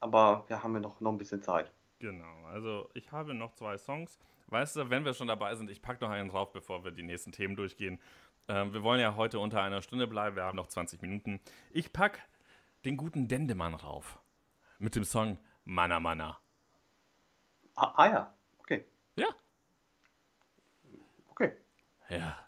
Aber 0.00 0.48
wir 0.48 0.62
haben 0.62 0.72
ja 0.72 0.80
noch, 0.80 1.02
noch 1.02 1.12
ein 1.12 1.18
bisschen 1.18 1.42
Zeit. 1.42 1.70
Genau, 1.98 2.46
also 2.46 2.88
ich 2.94 3.12
habe 3.12 3.34
noch 3.34 3.52
zwei 3.52 3.76
Songs. 3.76 4.18
Weißt 4.46 4.74
du, 4.76 4.88
wenn 4.88 5.04
wir 5.04 5.12
schon 5.12 5.28
dabei 5.28 5.54
sind, 5.54 5.68
ich 5.68 5.82
packe 5.82 6.02
noch 6.02 6.10
einen 6.10 6.30
drauf, 6.30 6.50
bevor 6.50 6.82
wir 6.82 6.92
die 6.92 7.02
nächsten 7.02 7.30
Themen 7.30 7.56
durchgehen. 7.56 8.00
Ähm, 8.48 8.72
wir 8.72 8.82
wollen 8.82 9.00
ja 9.00 9.16
heute 9.16 9.38
unter 9.38 9.62
einer 9.62 9.82
Stunde 9.82 10.06
bleiben, 10.06 10.34
wir 10.34 10.44
haben 10.44 10.56
noch 10.56 10.68
20 10.68 11.02
Minuten. 11.02 11.40
Ich 11.70 11.92
packe 11.92 12.22
den 12.86 12.96
guten 12.96 13.28
Dendemann 13.28 13.74
rauf. 13.74 14.18
Mit 14.78 14.96
dem 14.96 15.04
Song 15.04 15.38
Mana 15.66 16.00
Mana. 16.00 16.40
Ah, 17.74 17.92
ah 17.96 18.10
ja, 18.10 18.34
okay. 18.60 18.86
Ja. 19.16 19.28
Okay. 21.28 21.52
Ja. 22.10 22.38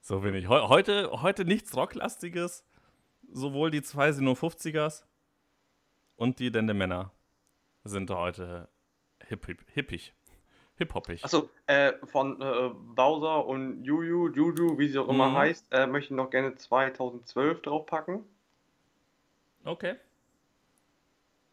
So 0.00 0.20
bin 0.20 0.34
ich. 0.34 0.48
heute, 0.48 1.22
heute 1.22 1.44
nichts 1.44 1.76
Rocklastiges. 1.76 2.64
Sowohl 3.32 3.70
die 3.70 3.82
zwei 3.82 4.10
sind 4.12 4.24
nur 4.24 4.34
50ers 4.34 5.04
und 6.16 6.38
die 6.38 6.50
Dende-Männer 6.50 7.12
sind 7.84 8.10
heute 8.10 8.68
hip, 9.28 9.46
hip, 9.46 9.64
hippig. 9.72 10.14
Hip-hoppig. 10.80 11.22
Achso, 11.22 11.50
äh, 11.66 11.92
von 12.06 12.40
äh, 12.40 12.70
Bowser 12.72 13.44
und 13.44 13.84
Juju, 13.84 14.32
Juju, 14.32 14.78
wie 14.78 14.88
sie 14.88 14.98
auch 14.98 15.10
immer 15.10 15.28
mhm. 15.28 15.36
heißt, 15.36 15.66
äh, 15.72 15.86
möchte 15.86 16.14
ich 16.14 16.16
noch 16.16 16.30
gerne 16.30 16.54
2012 16.54 17.60
draufpacken. 17.60 18.24
Okay. 19.64 19.96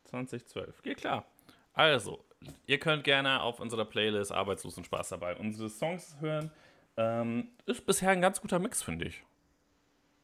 2012. 0.05 0.81
Geht 0.81 0.97
klar. 0.99 1.25
Also, 1.73 2.23
ihr 2.65 2.79
könnt 2.79 3.03
gerne 3.03 3.41
auf 3.41 3.59
unserer 3.59 3.85
Playlist 3.85 4.31
Arbeitslos 4.31 4.77
und 4.77 4.85
Spaß 4.85 5.09
dabei 5.09 5.35
unsere 5.35 5.69
Songs 5.69 6.17
hören. 6.19 6.51
Ähm, 6.97 7.49
ist 7.65 7.85
bisher 7.85 8.09
ein 8.09 8.21
ganz 8.21 8.41
guter 8.41 8.59
Mix, 8.59 8.81
finde 8.81 9.05
ich. 9.05 9.23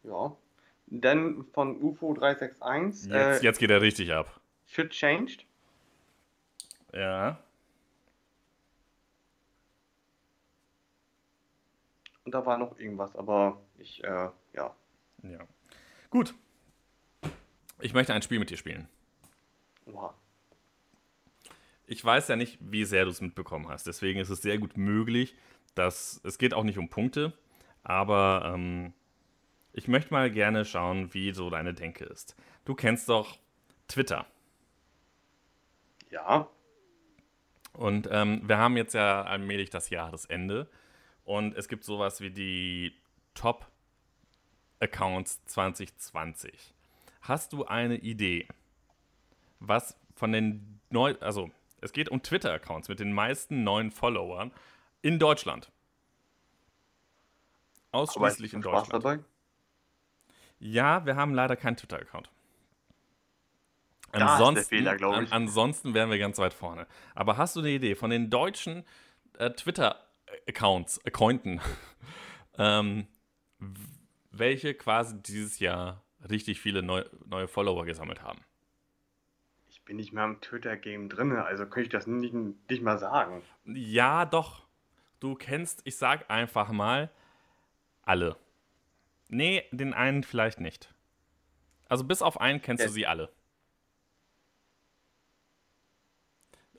Ja. 0.04 0.36
Dann 0.88 1.46
von 1.54 1.82
UFO 1.82 2.14
361. 2.14 3.12
Jetzt, 3.12 3.42
äh, 3.42 3.44
jetzt 3.44 3.60
geht 3.60 3.70
er 3.72 3.82
richtig 3.82 4.14
ab. 4.14 4.40
Shit 4.66 4.92
changed. 4.92 5.46
Ja. 6.94 7.40
Und 12.26 12.34
da 12.34 12.46
war 12.46 12.58
noch 12.58 12.78
irgendwas, 12.80 13.16
aber 13.16 13.60
ich, 13.78 14.04
äh, 14.04 14.30
ja. 14.54 14.76
Ja. 15.24 15.48
Gut. 16.10 16.34
Ich 17.82 17.94
möchte 17.94 18.14
ein 18.14 18.22
Spiel 18.22 18.40
mit 18.40 18.50
dir 18.50 18.58
spielen. 18.58 18.88
Oha. 19.86 20.14
Ich 21.94 22.04
weiß 22.04 22.28
ja 22.28 22.36
nicht, 22.36 22.58
wie 22.60 22.86
sehr 22.86 23.06
du 23.06 23.12
es 23.12 23.22
mitbekommen 23.22 23.70
hast. 23.70 23.86
Deswegen 23.86 24.20
ist 24.20 24.30
es 24.30 24.42
sehr 24.42 24.58
gut 24.58 24.78
möglich, 24.78 25.36
dass 25.76 26.20
es 26.24 26.40
geht 26.40 26.56
auch 26.56 26.64
nicht 26.64 26.80
um 26.80 26.90
Punkte, 26.90 27.34
aber 27.84 28.52
ähm, 28.52 28.94
ich 29.74 29.88
möchte 29.88 30.12
mal 30.12 30.32
gerne 30.32 30.66
schauen, 30.66 31.14
wie 31.14 31.34
so 31.34 31.52
deine 31.52 31.76
Denke 31.76 32.06
ist. 32.06 32.36
Du 32.66 32.74
kennst 32.74 33.10
doch 33.10 33.38
Twitter. 33.88 34.26
Ja. 36.10 36.50
Und 37.74 38.10
ähm, 38.10 38.42
wir 38.44 38.58
haben 38.58 38.76
jetzt 38.76 38.96
ja 38.96 39.22
allmählich 39.22 39.70
das 39.70 39.92
Jahresende 39.92 40.68
und 41.26 41.56
es 41.56 41.68
gibt 41.68 41.84
sowas 41.84 42.22
wie 42.22 42.32
die 42.32 42.96
Top 43.36 43.68
Accounts 44.80 45.46
2020. 45.46 46.74
Hast 47.22 47.54
du 47.54 47.66
eine 47.66 47.98
Idee, 47.98 48.48
was 49.60 49.96
von 50.16 50.32
den 50.32 50.80
neu, 50.90 51.14
also 51.20 51.52
es 51.84 51.92
geht 51.92 52.10
um 52.10 52.24
Twitter-Accounts 52.24 52.88
mit 52.88 53.00
den 53.00 53.12
meisten 53.12 53.64
neuen 53.64 53.92
Followern 53.92 54.52
in 55.02 55.20
Deutschland. 55.20 55.72
Ausschließlich 57.92 58.54
in 58.54 58.62
Deutschland. 58.62 58.94
Dabei? 58.94 59.20
Ja, 60.60 61.06
wir 61.06 61.18
haben 61.18 61.34
leider 61.34 61.58
keinen 61.58 61.76
Twitter-Account. 61.76 62.30
ansonsten, 64.12 64.66
Fehler, 64.66 65.02
an, 65.02 65.28
ansonsten 65.30 65.94
wären 65.94 66.10
wir 66.10 66.18
ganz 66.18 66.38
weit 66.38 66.54
vorne. 66.54 66.88
Aber 67.16 67.36
hast 67.36 67.56
du 67.58 67.60
eine 67.60 67.70
Idee 67.70 67.96
von 67.96 68.10
den 68.10 68.30
deutschen 68.30 68.86
äh, 69.38 69.52
Twitter-Accounts, 69.52 71.06
Accounten, 71.06 71.60
ähm, 72.58 73.08
welche 74.32 74.74
quasi 74.74 75.22
dieses 75.22 75.60
Jahr 75.60 76.02
richtig 76.30 76.62
viele 76.62 76.82
neu, 76.82 77.04
neue 77.26 77.50
Follower 77.50 77.86
gesammelt 77.86 78.24
haben? 78.24 78.40
Ich 79.84 79.88
bin 79.88 79.98
nicht 79.98 80.14
mehr 80.14 80.24
im 80.24 80.40
Twitter-Game 80.40 81.10
drin, 81.10 81.34
also 81.34 81.66
könnte 81.66 81.82
ich 81.82 81.90
das 81.90 82.08
nicht, 82.08 82.34
nicht 82.34 82.82
mal 82.82 82.98
sagen. 82.98 83.42
Ja, 83.66 84.24
doch. 84.24 84.66
Du 85.20 85.36
kennst, 85.36 85.82
ich 85.84 85.98
sag 85.98 86.32
einfach 86.32 86.72
mal, 86.72 87.12
alle. 88.02 88.38
Nee, 89.28 89.66
den 89.72 89.94
einen 89.94 90.24
vielleicht 90.24 90.62
nicht. 90.62 90.94
Also 91.90 92.06
bis 92.06 92.22
auf 92.22 92.40
einen 92.40 92.62
kennst 92.62 92.80
ja. 92.80 92.88
du 92.88 92.94
sie 92.94 93.06
alle. 93.06 93.30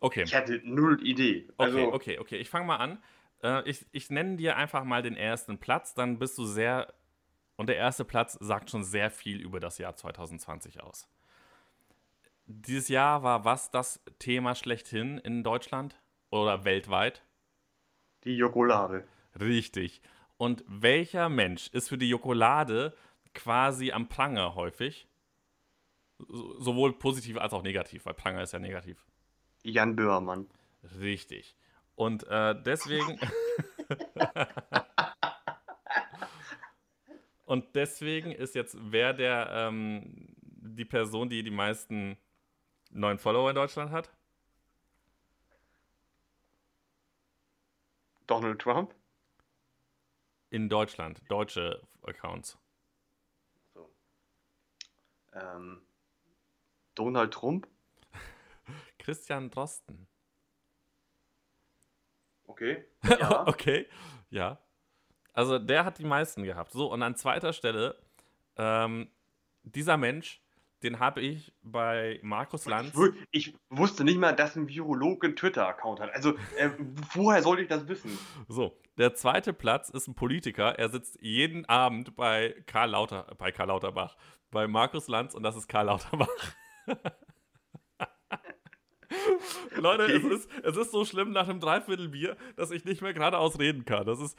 Okay. 0.00 0.22
Ich 0.22 0.34
hatte 0.34 0.62
null 0.64 1.06
Idee. 1.06 1.46
Also 1.58 1.88
okay, 1.88 1.92
okay, 1.92 2.18
okay. 2.20 2.36
Ich 2.38 2.48
fange 2.48 2.64
mal 2.64 2.76
an. 2.76 3.02
Äh, 3.42 3.68
ich, 3.68 3.84
ich 3.92 4.08
nenne 4.08 4.36
dir 4.36 4.56
einfach 4.56 4.84
mal 4.84 5.02
den 5.02 5.14
ersten 5.14 5.58
Platz, 5.58 5.92
dann 5.92 6.18
bist 6.18 6.38
du 6.38 6.46
sehr. 6.46 6.94
Und 7.56 7.68
der 7.68 7.76
erste 7.76 8.06
Platz 8.06 8.38
sagt 8.40 8.70
schon 8.70 8.82
sehr 8.82 9.10
viel 9.10 9.42
über 9.42 9.60
das 9.60 9.76
Jahr 9.76 9.94
2020 9.94 10.82
aus. 10.82 11.06
Dieses 12.46 12.88
Jahr 12.88 13.22
war 13.22 13.44
was 13.44 13.70
das 13.70 14.02
Thema 14.18 14.54
schlechthin 14.54 15.18
in 15.18 15.42
Deutschland 15.42 16.00
oder 16.30 16.64
weltweit? 16.64 17.24
Die 18.24 18.36
Jokolade. 18.36 19.06
Richtig. 19.40 20.02
Und 20.36 20.64
welcher 20.66 21.28
Mensch 21.28 21.68
ist 21.68 21.88
für 21.88 21.98
die 21.98 22.08
Jokolade 22.08 22.94
quasi 23.32 23.92
am 23.92 24.08
Pranger 24.08 24.54
häufig? 24.54 25.08
Sowohl 26.28 26.92
positiv 26.98 27.38
als 27.38 27.52
auch 27.52 27.62
negativ, 27.62 28.06
weil 28.06 28.14
Pranger 28.14 28.42
ist 28.42 28.52
ja 28.52 28.58
negativ. 28.58 29.04
Jan 29.62 29.96
Böhmermann. 29.96 30.48
Richtig. 31.00 31.56
Und 31.94 32.26
äh, 32.28 32.54
deswegen. 32.62 33.18
Und 37.46 37.74
deswegen 37.74 38.32
ist 38.32 38.54
jetzt 38.54 38.76
wer 38.80 39.12
der 39.12 39.48
ähm, 39.50 40.34
die 40.40 40.86
Person, 40.86 41.28
die 41.28 41.42
die 41.42 41.50
meisten 41.50 42.16
neuen 42.94 43.18
Follower 43.18 43.50
in 43.50 43.56
Deutschland 43.56 43.90
hat? 43.90 44.10
Donald 48.26 48.60
Trump? 48.60 48.94
In 50.50 50.68
Deutschland, 50.68 51.20
deutsche 51.28 51.82
Accounts. 52.02 52.58
So. 53.74 53.90
Ähm, 55.34 55.82
Donald 56.94 57.34
Trump? 57.34 57.66
Christian 58.98 59.50
Drosten. 59.50 60.06
Okay. 62.46 62.84
Ja. 63.18 63.46
okay, 63.46 63.86
ja. 64.30 64.58
Also 65.32 65.58
der 65.58 65.84
hat 65.84 65.98
die 65.98 66.04
meisten 66.04 66.44
gehabt. 66.44 66.70
So, 66.72 66.90
und 66.92 67.02
an 67.02 67.16
zweiter 67.16 67.52
Stelle, 67.52 68.00
ähm, 68.56 69.10
dieser 69.64 69.96
Mensch 69.96 70.43
den 70.84 71.00
habe 71.00 71.20
ich 71.22 71.52
bei 71.62 72.20
Markus 72.22 72.66
Lanz. 72.66 72.92
Ich, 73.30 73.48
ich, 73.48 73.56
wusste 73.70 74.04
nicht 74.04 74.18
mal, 74.18 74.32
dass 74.32 74.54
ein 74.54 74.68
Virologe 74.68 75.26
einen 75.26 75.36
Twitter-Account 75.36 76.00
hat. 76.00 76.14
Also, 76.14 76.34
äh, 76.58 76.70
woher 77.14 77.42
sollte 77.42 77.62
ich 77.62 77.68
das 77.68 77.88
wissen? 77.88 78.16
So, 78.48 78.78
der 78.98 79.14
zweite 79.14 79.52
Platz 79.52 79.88
ist 79.88 80.06
ein 80.06 80.14
Politiker. 80.14 80.78
Er 80.78 80.90
sitzt 80.90 81.18
jeden 81.20 81.64
Abend 81.64 82.14
bei 82.14 82.54
Karl, 82.66 82.90
Lauter, 82.90 83.34
bei 83.38 83.50
Karl 83.50 83.68
Lauterbach, 83.68 84.16
bei 84.50 84.68
Markus 84.68 85.08
Lanz 85.08 85.34
und 85.34 85.42
das 85.42 85.56
ist 85.56 85.68
Karl 85.68 85.86
Lauterbach. 85.86 86.28
Leute, 89.76 90.04
okay. 90.04 90.16
es, 90.16 90.24
ist, 90.24 90.50
es 90.62 90.76
ist 90.76 90.92
so 90.92 91.04
schlimm 91.04 91.32
nach 91.32 91.48
einem 91.48 91.60
Dreiviertelbier, 91.60 92.36
dass 92.56 92.70
ich 92.70 92.84
nicht 92.84 93.00
mehr 93.00 93.14
geradeaus 93.14 93.58
reden 93.58 93.84
kann. 93.84 94.06
Das 94.06 94.20
ist 94.20 94.38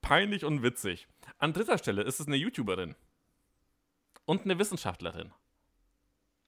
peinlich 0.00 0.44
und 0.44 0.62
witzig. 0.62 1.08
An 1.38 1.52
dritter 1.52 1.78
Stelle 1.78 2.02
ist 2.02 2.20
es 2.20 2.26
eine 2.26 2.36
YouTuberin 2.36 2.94
und 4.24 4.42
eine 4.42 4.58
Wissenschaftlerin. 4.58 5.32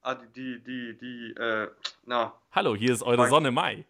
Ah, 0.04 0.16
die, 0.16 0.60
die, 0.64 0.98
die, 0.98 1.32
äh, 1.40 1.70
na. 2.06 2.34
Hallo, 2.50 2.74
hier 2.74 2.92
ist 2.92 3.04
eure 3.04 3.28
Sonne 3.28 3.52
Mai. 3.52 3.84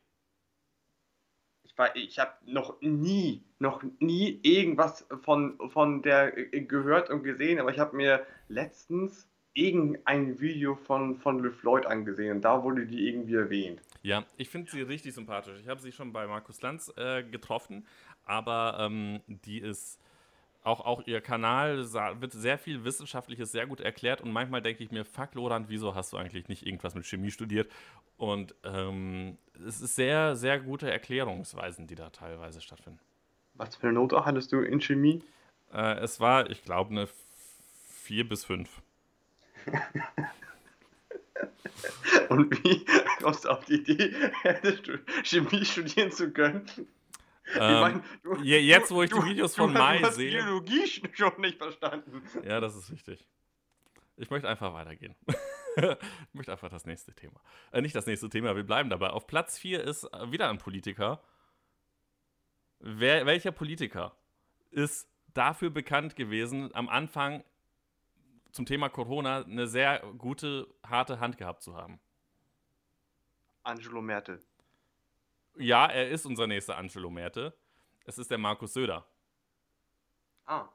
Ich, 1.64 1.72
ich 1.94 2.18
habe 2.18 2.32
noch 2.44 2.78
nie, 2.82 3.42
noch 3.58 3.82
nie 3.98 4.38
irgendwas 4.42 5.06
von, 5.22 5.58
von 5.70 6.02
der 6.02 6.36
äh, 6.36 6.60
gehört 6.60 7.08
und 7.08 7.22
gesehen, 7.22 7.58
aber 7.58 7.70
ich 7.70 7.78
habe 7.78 7.96
mir 7.96 8.26
letztens 8.48 9.26
irgendein 9.54 10.38
Video 10.38 10.74
von, 10.74 11.16
von 11.16 11.42
LeFloid 11.42 11.86
angesehen 11.86 12.36
und 12.36 12.42
da 12.42 12.62
wurde 12.62 12.84
die 12.84 13.08
irgendwie 13.08 13.36
erwähnt. 13.36 13.80
Ja, 14.02 14.26
ich 14.36 14.50
finde 14.50 14.70
sie 14.70 14.82
richtig 14.82 15.14
sympathisch. 15.14 15.60
Ich 15.62 15.68
habe 15.68 15.80
sie 15.80 15.92
schon 15.92 16.12
bei 16.12 16.26
Markus 16.26 16.60
Lanz 16.60 16.92
äh, 16.98 17.22
getroffen, 17.22 17.86
aber 18.24 18.76
ähm, 18.80 19.22
die 19.26 19.60
ist 19.60 19.98
auch, 20.62 20.80
auch 20.80 21.06
ihr 21.06 21.20
Kanal 21.20 21.78
wird 21.78 22.32
sehr 22.32 22.58
viel 22.58 22.84
Wissenschaftliches 22.84 23.52
sehr 23.52 23.66
gut 23.66 23.80
erklärt 23.80 24.20
und 24.20 24.32
manchmal 24.32 24.62
denke 24.62 24.84
ich 24.84 24.90
mir, 24.90 25.04
fuck 25.04 25.34
Lorand, 25.34 25.68
wieso 25.68 25.94
hast 25.94 26.12
du 26.12 26.16
eigentlich 26.16 26.48
nicht 26.48 26.64
irgendwas 26.66 26.94
mit 26.94 27.06
Chemie 27.06 27.30
studiert? 27.30 27.70
Und 28.16 28.54
ähm, 28.64 29.38
es 29.66 29.80
ist 29.80 29.96
sehr, 29.96 30.36
sehr 30.36 30.60
gute 30.60 30.90
Erklärungsweisen, 30.90 31.86
die 31.86 31.96
da 31.96 32.10
teilweise 32.10 32.60
stattfinden. 32.60 33.00
Was 33.54 33.76
für 33.76 33.88
eine 33.88 33.94
Note 33.94 34.24
hattest 34.24 34.52
du 34.52 34.60
in 34.60 34.80
Chemie? 34.80 35.22
Äh, 35.72 35.94
es 35.96 36.20
war, 36.20 36.48
ich 36.48 36.62
glaube, 36.62 36.90
eine 36.90 37.08
4 38.02 38.28
bis 38.28 38.44
5. 38.44 38.82
und 42.28 42.64
wie 42.64 42.84
kommst 43.20 43.44
du 43.44 43.48
auf 43.50 43.64
die 43.64 43.74
Idee, 43.74 44.14
Chemie 45.24 45.64
studieren 45.64 46.12
zu 46.12 46.30
können? 46.30 46.66
Ähm, 47.54 47.80
mein, 47.80 48.04
du, 48.22 48.36
jetzt, 48.42 48.90
wo 48.90 49.02
ich 49.02 49.10
du, 49.10 49.20
die 49.20 49.30
Videos 49.30 49.56
von 49.56 49.72
Mai 49.72 49.98
sehe. 50.10 50.30
Du 50.30 50.38
hast 50.38 50.44
Biologie 50.44 50.86
schon 51.12 51.40
nicht 51.40 51.58
verstanden. 51.58 52.22
Ja, 52.44 52.60
das 52.60 52.76
ist 52.76 52.90
richtig. 52.90 53.26
Ich 54.16 54.30
möchte 54.30 54.48
einfach 54.48 54.72
weitergehen. 54.72 55.16
ich 55.76 56.34
möchte 56.34 56.52
einfach 56.52 56.68
das 56.68 56.86
nächste 56.86 57.12
Thema. 57.14 57.40
Äh, 57.72 57.80
nicht 57.80 57.94
das 57.94 58.06
nächste 58.06 58.28
Thema, 58.28 58.54
wir 58.54 58.64
bleiben 58.64 58.90
dabei. 58.90 59.10
Auf 59.10 59.26
Platz 59.26 59.58
4 59.58 59.82
ist 59.82 60.04
äh, 60.04 60.30
wieder 60.30 60.48
ein 60.48 60.58
Politiker. 60.58 61.22
Wer, 62.78 63.26
welcher 63.26 63.52
Politiker 63.52 64.16
ist 64.70 65.08
dafür 65.34 65.70
bekannt 65.70 66.16
gewesen, 66.16 66.74
am 66.74 66.88
Anfang 66.88 67.44
zum 68.50 68.66
Thema 68.66 68.88
Corona 68.88 69.44
eine 69.44 69.66
sehr 69.66 70.00
gute, 70.18 70.66
harte 70.86 71.20
Hand 71.20 71.38
gehabt 71.38 71.62
zu 71.62 71.76
haben? 71.76 72.00
Angelo 73.62 74.02
Merkel. 74.02 74.42
Ja, 75.56 75.86
er 75.86 76.08
ist 76.10 76.26
unser 76.26 76.46
nächster 76.46 76.76
Angelo 76.76 77.10
Merte. 77.10 77.56
Es 78.04 78.18
ist 78.18 78.30
der 78.30 78.38
Markus 78.38 78.72
Söder. 78.72 79.06
Ah. 80.44 80.68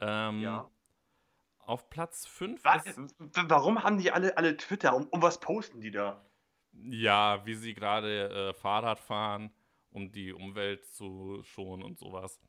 Ähm, 0.00 0.40
ja. 0.40 0.70
Auf 1.60 1.90
Platz 1.90 2.26
5 2.26 2.62
Warum 2.64 3.82
haben 3.82 3.98
die 3.98 4.10
alle, 4.10 4.36
alle 4.36 4.56
Twitter? 4.56 4.94
Um, 4.94 5.06
um 5.08 5.22
was 5.22 5.40
posten 5.40 5.80
die 5.80 5.90
da? 5.90 6.24
Ja, 6.72 7.44
wie 7.46 7.54
sie 7.54 7.74
gerade 7.74 8.30
äh, 8.30 8.54
Fahrrad 8.54 8.98
fahren, 8.98 9.52
um 9.90 10.10
die 10.12 10.32
Umwelt 10.32 10.86
zu 10.86 11.42
schonen 11.42 11.82
und 11.82 11.98
sowas. 11.98 12.40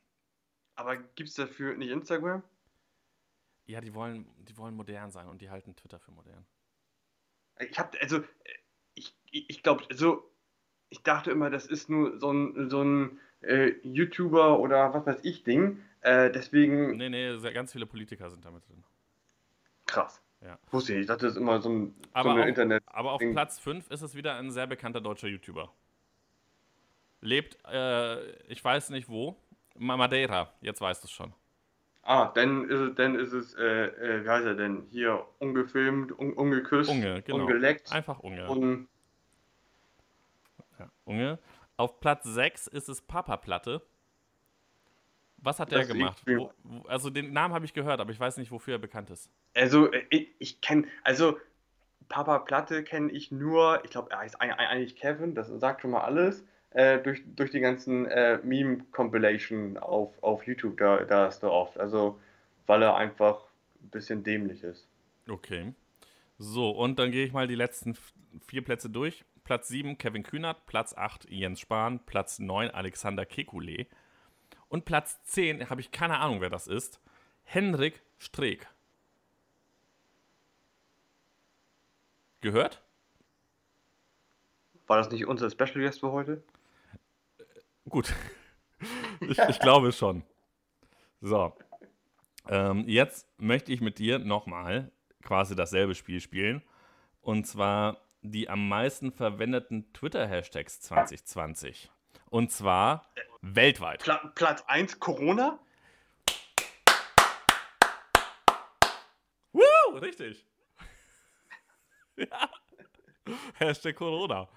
Aber 0.75 0.97
gibt 0.97 1.29
es 1.29 1.35
dafür 1.35 1.75
nicht 1.75 1.89
Instagram? 1.89 2.43
Ja, 3.65 3.81
die 3.81 3.93
wollen, 3.93 4.27
die 4.37 4.57
wollen 4.57 4.75
modern 4.75 5.11
sein 5.11 5.27
und 5.27 5.41
die 5.41 5.49
halten 5.49 5.75
Twitter 5.75 5.99
für 5.99 6.11
modern. 6.11 6.45
Ich 7.59 7.77
habe, 7.77 7.99
also, 8.01 8.23
ich, 8.93 9.15
ich 9.31 9.61
glaube, 9.61 9.83
so 9.93 10.31
ich 10.89 11.03
dachte 11.03 11.31
immer, 11.31 11.49
das 11.49 11.65
ist 11.65 11.89
nur 11.89 12.19
so 12.19 12.31
ein, 12.31 12.69
so 12.69 12.83
ein 12.83 13.19
äh, 13.41 13.73
YouTuber 13.83 14.59
oder 14.59 14.93
was 14.93 15.05
weiß 15.05 15.19
ich 15.23 15.43
Ding. 15.43 15.79
Äh, 16.01 16.31
deswegen. 16.31 16.97
Nee, 16.97 17.09
nee, 17.09 17.51
ganz 17.51 17.73
viele 17.73 17.85
Politiker 17.85 18.29
sind 18.29 18.45
damit 18.45 18.67
drin. 18.67 18.83
Krass. 19.85 20.21
Ja. 20.41 20.57
Wusste 20.71 20.93
ich, 20.93 21.01
ich 21.01 21.07
dachte, 21.07 21.25
das 21.25 21.33
ist 21.33 21.41
immer 21.41 21.61
so 21.61 21.69
ein 21.69 21.95
aber 22.13 22.33
so 22.33 22.39
Internet. 22.39 22.83
Aber 22.85 23.11
auf 23.11 23.19
Platz 23.19 23.59
5 23.59 23.89
ist 23.91 24.01
es 24.01 24.15
wieder 24.15 24.35
ein 24.35 24.51
sehr 24.51 24.67
bekannter 24.67 25.01
deutscher 25.01 25.27
YouTuber. 25.27 25.69
Lebt, 27.21 27.57
äh, 27.69 28.31
ich 28.43 28.63
weiß 28.63 28.91
nicht 28.91 29.09
wo, 29.09 29.35
Madeira, 29.75 30.53
jetzt 30.61 30.79
weißt 30.79 31.03
du 31.03 31.07
es 31.07 31.11
schon. 31.11 31.33
Ah, 32.03 32.31
dann 32.33 32.69
ist 32.69 32.79
es, 32.79 32.95
dann 32.95 33.15
ist 33.15 33.33
es 33.33 33.53
äh, 33.55 33.87
äh, 33.87 34.23
wie 34.23 34.29
heißt 34.29 34.45
er 34.45 34.55
denn? 34.55 34.87
Hier, 34.89 35.25
ungefilmt, 35.39 36.17
un, 36.17 36.31
ungeküsst, 36.31 36.89
Unge, 36.89 37.21
genau. 37.21 37.39
ungeleckt. 37.39 37.91
Einfach 37.91 38.19
Unge. 38.19 38.47
Und 38.47 38.87
ja, 40.79 40.89
Unge. 41.05 41.39
Auf 41.77 41.99
Platz 41.99 42.23
6 42.25 42.67
ist 42.67 42.89
es 42.89 43.01
Papa 43.01 43.37
Platte. 43.37 43.81
Was 45.37 45.59
hat 45.59 45.71
der 45.71 45.85
gemacht? 45.85 46.21
Wo, 46.25 46.51
wo, 46.63 46.81
also 46.87 47.09
den 47.09 47.31
Namen 47.31 47.53
habe 47.53 47.63
ich 47.63 47.73
gehört, 47.73 48.01
aber 48.01 48.11
ich 48.11 48.19
weiß 48.19 48.37
nicht, 48.37 48.51
wofür 48.51 48.75
er 48.75 48.79
bekannt 48.79 49.09
ist. 49.09 49.29
Also 49.53 49.91
äh, 49.91 50.03
ich, 50.09 50.29
ich 50.39 50.61
kenne, 50.61 50.85
also 51.03 51.37
Papa 52.09 52.39
Platte 52.39 52.83
kenne 52.83 53.11
ich 53.11 53.31
nur, 53.31 53.81
ich 53.85 53.91
glaube, 53.91 54.11
er 54.11 54.19
heißt 54.19 54.41
eigentlich 54.41 54.95
Kevin, 54.97 55.35
das 55.35 55.47
sagt 55.47 55.81
schon 55.81 55.91
mal 55.91 56.01
alles, 56.01 56.43
äh, 56.71 56.99
durch, 56.99 57.23
durch 57.35 57.51
die 57.51 57.61
ganzen 57.61 58.05
äh, 58.07 58.39
Meme-Compilation 58.43 59.77
auf, 59.77 60.21
auf 60.21 60.45
YouTube, 60.45 60.77
da, 60.77 61.05
da 61.05 61.27
ist 61.27 61.43
er 61.43 61.51
oft. 61.51 61.79
Also 61.79 62.19
weil 62.69 62.83
er 62.83 62.95
einfach 62.95 63.41
ein 63.81 63.89
bisschen 63.89 64.23
dämlich 64.23 64.63
ist. 64.63 64.87
Okay. 65.27 65.73
So, 66.37 66.69
und 66.69 66.99
dann 66.99 67.09
gehe 67.09 67.25
ich 67.25 67.33
mal 67.33 67.47
die 67.47 67.55
letzten 67.55 67.97
vier 68.45 68.63
Plätze 68.63 68.91
durch. 68.91 69.25
Platz 69.49 69.69
7 69.69 69.97
Kevin 69.97 70.21
Kühnert, 70.21 70.67
Platz 70.67 70.93
8 70.95 71.27
Jens 71.31 71.59
Spahn, 71.59 72.05
Platz 72.05 72.37
9 72.37 72.69
Alexander 72.69 73.23
Kekulé 73.23 73.87
und 74.67 74.85
Platz 74.85 75.23
10, 75.23 75.71
habe 75.71 75.81
ich 75.81 75.89
keine 75.89 76.19
Ahnung, 76.19 76.39
wer 76.39 76.51
das 76.51 76.67
ist, 76.67 77.01
Henrik 77.45 78.03
Streeck. 78.19 78.67
Gehört? 82.41 82.83
War 84.85 84.97
das 84.97 85.09
nicht 85.09 85.25
unser 85.25 85.49
Special 85.49 85.81
Guest 85.81 86.01
für 86.01 86.11
heute? 86.11 86.43
Gut. 87.89 88.13
ich, 89.21 89.39
ich 89.39 89.59
glaube 89.59 89.91
schon. 89.93 90.21
So. 91.21 91.57
Ähm, 92.47 92.87
jetzt 92.87 93.27
möchte 93.39 93.71
ich 93.71 93.81
mit 93.81 93.97
dir 93.97 94.19
nochmal 94.19 94.91
quasi 95.23 95.55
dasselbe 95.55 95.95
Spiel 95.95 96.21
spielen. 96.21 96.61
Und 97.23 97.47
zwar 97.47 97.97
die 98.21 98.49
am 98.49 98.67
meisten 98.67 99.11
verwendeten 99.11 99.91
Twitter-Hashtags 99.93 100.81
2020. 100.81 101.91
Und 102.29 102.51
zwar 102.51 103.11
weltweit. 103.41 104.03
Pla 104.03 104.17
Platz 104.35 104.63
1 104.67 104.99
Corona? 104.99 105.59
Woo, 109.51 109.97
richtig. 109.97 110.45
ja. 112.17 112.49
Hashtag 113.55 113.95
Corona. 113.95 114.47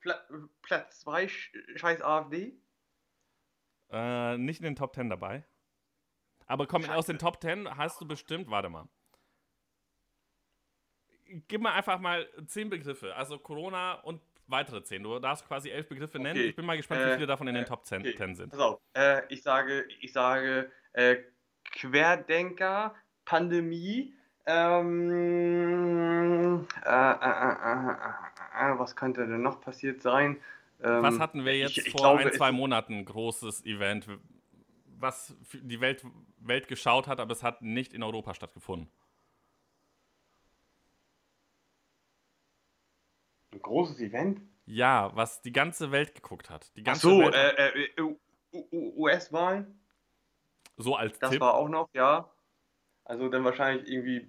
Pla 0.00 0.20
Platz 0.62 1.00
2 1.00 1.28
scheiß 1.76 2.02
AfD? 2.02 2.58
Äh, 3.90 4.36
nicht 4.38 4.60
in 4.60 4.64
den 4.64 4.76
Top 4.76 4.94
10 4.94 5.08
dabei. 5.08 5.44
Aber 6.46 6.66
komm, 6.66 6.82
Scheiße. 6.82 6.94
aus 6.94 7.06
den 7.06 7.18
Top 7.18 7.40
10 7.40 7.76
hast 7.76 8.00
du 8.00 8.06
bestimmt, 8.06 8.50
warte 8.50 8.68
mal. 8.68 8.88
Gib 11.48 11.60
mal 11.60 11.72
einfach 11.72 11.98
mal 12.00 12.26
10 12.46 12.70
Begriffe. 12.70 13.14
Also 13.14 13.38
Corona 13.38 13.94
und 13.94 14.20
weitere 14.46 14.82
10. 14.82 15.02
Du 15.02 15.18
darfst 15.18 15.46
quasi 15.46 15.70
11 15.70 15.88
Begriffe 15.88 16.18
okay. 16.18 16.28
nennen. 16.28 16.40
Ich 16.48 16.56
bin 16.56 16.64
mal 16.64 16.76
gespannt, 16.76 17.02
wie 17.06 17.14
viele 17.14 17.26
davon 17.26 17.48
in 17.48 17.54
den 17.54 17.64
äh, 17.64 17.66
Top 17.66 17.84
10, 17.86 18.00
okay. 18.00 18.14
10 18.14 18.34
sind. 18.34 18.50
Pass 18.50 18.60
auf. 18.60 18.80
Äh, 18.94 19.22
ich 19.28 19.42
sage, 19.42 19.86
ich 20.00 20.12
sage 20.12 20.70
äh, 20.92 21.16
Querdenker, 21.72 22.94
Pandemie, 23.24 24.14
ähm, 24.50 25.06
äh, 26.82 26.88
äh, 26.90 27.18
was 28.78 28.96
könnte 28.96 29.26
denn 29.26 29.42
noch 29.42 29.60
passiert 29.60 30.00
sein? 30.00 30.38
Ähm, 30.82 31.02
was 31.02 31.18
hatten 31.18 31.44
wir 31.44 31.54
jetzt 31.54 31.76
ich, 31.76 31.88
ich 31.88 31.92
vor 31.92 32.00
glaube, 32.00 32.20
ein, 32.22 32.32
zwei 32.32 32.50
Monaten? 32.50 33.04
Großes 33.04 33.66
Event, 33.66 34.08
was 34.98 35.36
die 35.52 35.82
Welt, 35.82 36.02
Welt 36.38 36.66
geschaut 36.66 37.08
hat, 37.08 37.20
aber 37.20 37.32
es 37.32 37.42
hat 37.42 37.60
nicht 37.60 37.92
in 37.92 38.02
Europa 38.02 38.32
stattgefunden. 38.32 38.88
Ein 43.58 43.62
großes 43.62 44.00
Event? 44.00 44.40
Ja, 44.66 45.10
was 45.14 45.42
die 45.42 45.52
ganze 45.52 45.90
Welt 45.90 46.14
geguckt 46.14 46.48
hat. 46.48 46.70
Die 46.76 46.84
ganze 46.84 47.08
Ach 47.08 47.10
so, 47.10 47.22
äh, 47.22 47.88
äh, 47.96 48.16
US-Wahlen? 48.72 49.80
So 50.76 50.94
als 50.94 51.18
Das 51.18 51.30
Tipp. 51.30 51.40
war 51.40 51.54
auch 51.54 51.68
noch, 51.68 51.88
ja. 51.92 52.30
Also 53.04 53.28
dann 53.28 53.44
wahrscheinlich 53.44 53.90
irgendwie 53.90 54.28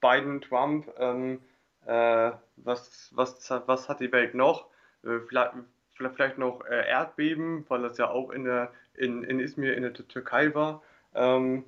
Biden, 0.00 0.40
Trump. 0.42 0.92
Ähm, 0.98 1.40
äh, 1.86 2.32
was, 2.56 3.10
was, 3.14 3.50
was 3.66 3.88
hat 3.88 4.00
die 4.00 4.12
Welt 4.12 4.34
noch? 4.34 4.66
Äh, 5.04 5.20
vielleicht, 5.26 5.52
vielleicht 5.94 6.38
noch 6.38 6.64
äh, 6.66 6.86
Erdbeben, 6.88 7.64
weil 7.68 7.82
das 7.82 7.96
ja 7.96 8.10
auch 8.10 8.30
in, 8.30 8.44
der, 8.44 8.72
in, 8.94 9.22
in 9.22 9.40
Izmir 9.40 9.74
in 9.74 9.84
der 9.84 9.94
Türkei 9.94 10.54
war. 10.54 10.82
Ähm, 11.14 11.64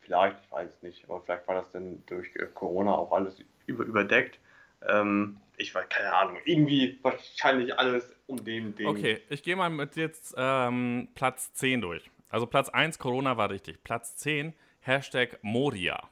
vielleicht, 0.00 0.44
ich 0.44 0.52
weiß 0.52 0.68
es 0.74 0.82
nicht, 0.82 1.08
aber 1.08 1.22
vielleicht 1.22 1.48
war 1.48 1.54
das 1.54 1.70
dann 1.70 2.04
durch 2.06 2.34
äh, 2.36 2.46
Corona 2.52 2.94
auch 2.94 3.12
alles 3.12 3.42
über, 3.66 3.84
überdeckt. 3.84 4.38
Ähm, 4.86 5.38
ich 5.62 5.74
weiß 5.74 5.88
keine 5.88 6.12
Ahnung. 6.12 6.38
Irgendwie 6.44 6.98
wahrscheinlich 7.02 7.78
alles 7.78 8.14
um 8.26 8.44
den 8.44 8.74
Ding. 8.74 8.86
Okay, 8.86 9.22
ich 9.30 9.42
gehe 9.42 9.56
mal 9.56 9.70
mit 9.70 9.96
jetzt 9.96 10.34
ähm, 10.36 11.08
Platz 11.14 11.52
10 11.54 11.80
durch. 11.80 12.10
Also 12.28 12.46
Platz 12.46 12.68
1 12.68 12.98
Corona 12.98 13.36
war 13.36 13.50
richtig. 13.50 13.82
Platz 13.84 14.16
10 14.16 14.54
Hashtag 14.80 15.38
Moria. 15.42 16.08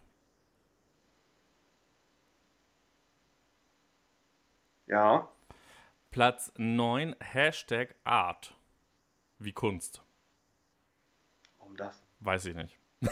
Ja. 4.86 5.28
Platz 6.10 6.52
9 6.56 7.16
Hashtag 7.20 7.94
Art. 8.04 8.54
Wie 9.38 9.52
Kunst. 9.52 10.02
Warum 11.58 11.76
das? 11.76 12.02
Weiß 12.20 12.44
ich 12.46 12.54
nicht. 12.54 12.78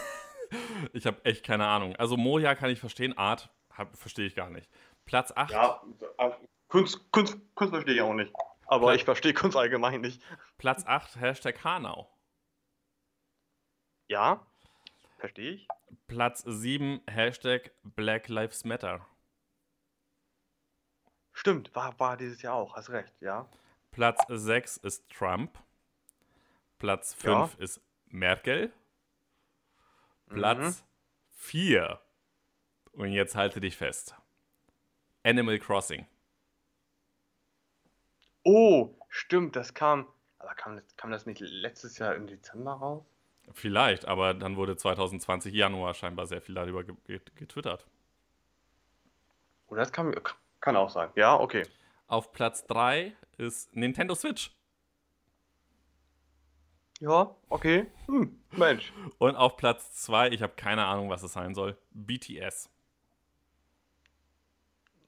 ich 0.93 1.05
habe 1.05 1.23
echt 1.25 1.45
keine 1.45 1.67
Ahnung. 1.67 1.95
Also 1.95 2.17
Moria 2.17 2.55
kann 2.55 2.69
ich 2.69 2.79
verstehen, 2.79 3.17
Art 3.17 3.49
verstehe 3.93 4.25
ich 4.25 4.35
gar 4.35 4.49
nicht. 4.49 4.69
Platz 5.09 5.33
8. 5.35 5.49
Ja, 5.49 5.81
äh, 6.19 6.29
Kunst, 6.67 7.11
Kunst, 7.11 7.39
Kunst 7.55 7.73
verstehe 7.73 7.95
ich 7.95 8.01
auch 8.01 8.13
nicht. 8.13 8.31
Aber 8.67 8.85
Platz, 8.85 8.97
ich 8.97 9.05
verstehe 9.05 9.33
Kunst 9.33 9.57
allgemein 9.57 10.01
nicht. 10.01 10.21
Platz 10.59 10.85
8, 10.85 11.15
Hashtag 11.15 11.63
Hanau. 11.63 12.07
Ja, 14.07 14.45
verstehe 15.17 15.53
ich. 15.53 15.67
Platz 16.07 16.43
7, 16.45 17.01
Hashtag 17.07 17.71
Black 17.81 18.27
Lives 18.27 18.65
Matter. 18.65 19.03
Stimmt, 21.33 21.73
war, 21.73 21.99
war 21.99 22.15
dieses 22.15 22.43
Jahr 22.43 22.53
auch, 22.53 22.75
hast 22.75 22.91
recht, 22.91 23.19
ja. 23.19 23.49
Platz 23.89 24.21
6 24.27 24.77
ist 24.77 25.09
Trump. 25.09 25.57
Platz 26.77 27.15
5 27.15 27.25
ja. 27.33 27.49
ist 27.57 27.81
Merkel. 28.05 28.71
Platz 30.27 30.85
4. 31.31 31.99
Mhm. 32.93 33.01
Und 33.01 33.11
jetzt 33.11 33.35
halte 33.35 33.59
dich 33.59 33.75
fest. 33.75 34.18
Animal 35.23 35.59
Crossing. 35.59 36.05
Oh, 38.43 38.95
stimmt, 39.09 39.55
das 39.55 39.73
kam. 39.73 40.07
Aber 40.39 40.53
kam 40.55 40.75
das, 40.75 40.95
kam 40.95 41.11
das 41.11 41.25
nicht 41.25 41.41
letztes 41.41 41.97
Jahr 41.97 42.15
im 42.15 42.27
Dezember 42.27 42.73
raus? 42.73 43.05
Vielleicht, 43.53 44.05
aber 44.05 44.33
dann 44.33 44.55
wurde 44.55 44.77
2020 44.77 45.53
Januar 45.53 45.93
scheinbar 45.93 46.27
sehr 46.27 46.41
viel 46.41 46.55
darüber 46.55 46.83
getwittert. 46.83 47.85
Oh, 49.67 49.75
das 49.75 49.91
kann, 49.91 50.15
kann 50.61 50.75
auch 50.75 50.89
sein. 50.89 51.09
Ja, 51.15 51.39
okay. 51.39 51.63
Auf 52.07 52.31
Platz 52.31 52.65
3 52.67 53.15
ist 53.37 53.75
Nintendo 53.75 54.15
Switch. 54.15 54.51
Ja, 56.99 57.35
okay. 57.49 57.87
Hm, 58.07 58.39
Mensch. 58.51 58.91
Und 59.19 59.35
auf 59.35 59.57
Platz 59.57 59.93
2, 60.03 60.29
ich 60.29 60.41
habe 60.41 60.53
keine 60.55 60.85
Ahnung, 60.85 61.09
was 61.09 61.23
es 61.23 61.33
sein 61.33 61.55
soll, 61.55 61.77
BTS. 61.91 62.69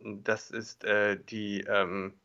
Das 0.03 0.49
ist 0.49 0.83
äh, 0.83 1.21
die 1.23 1.61
ähm, 1.61 2.19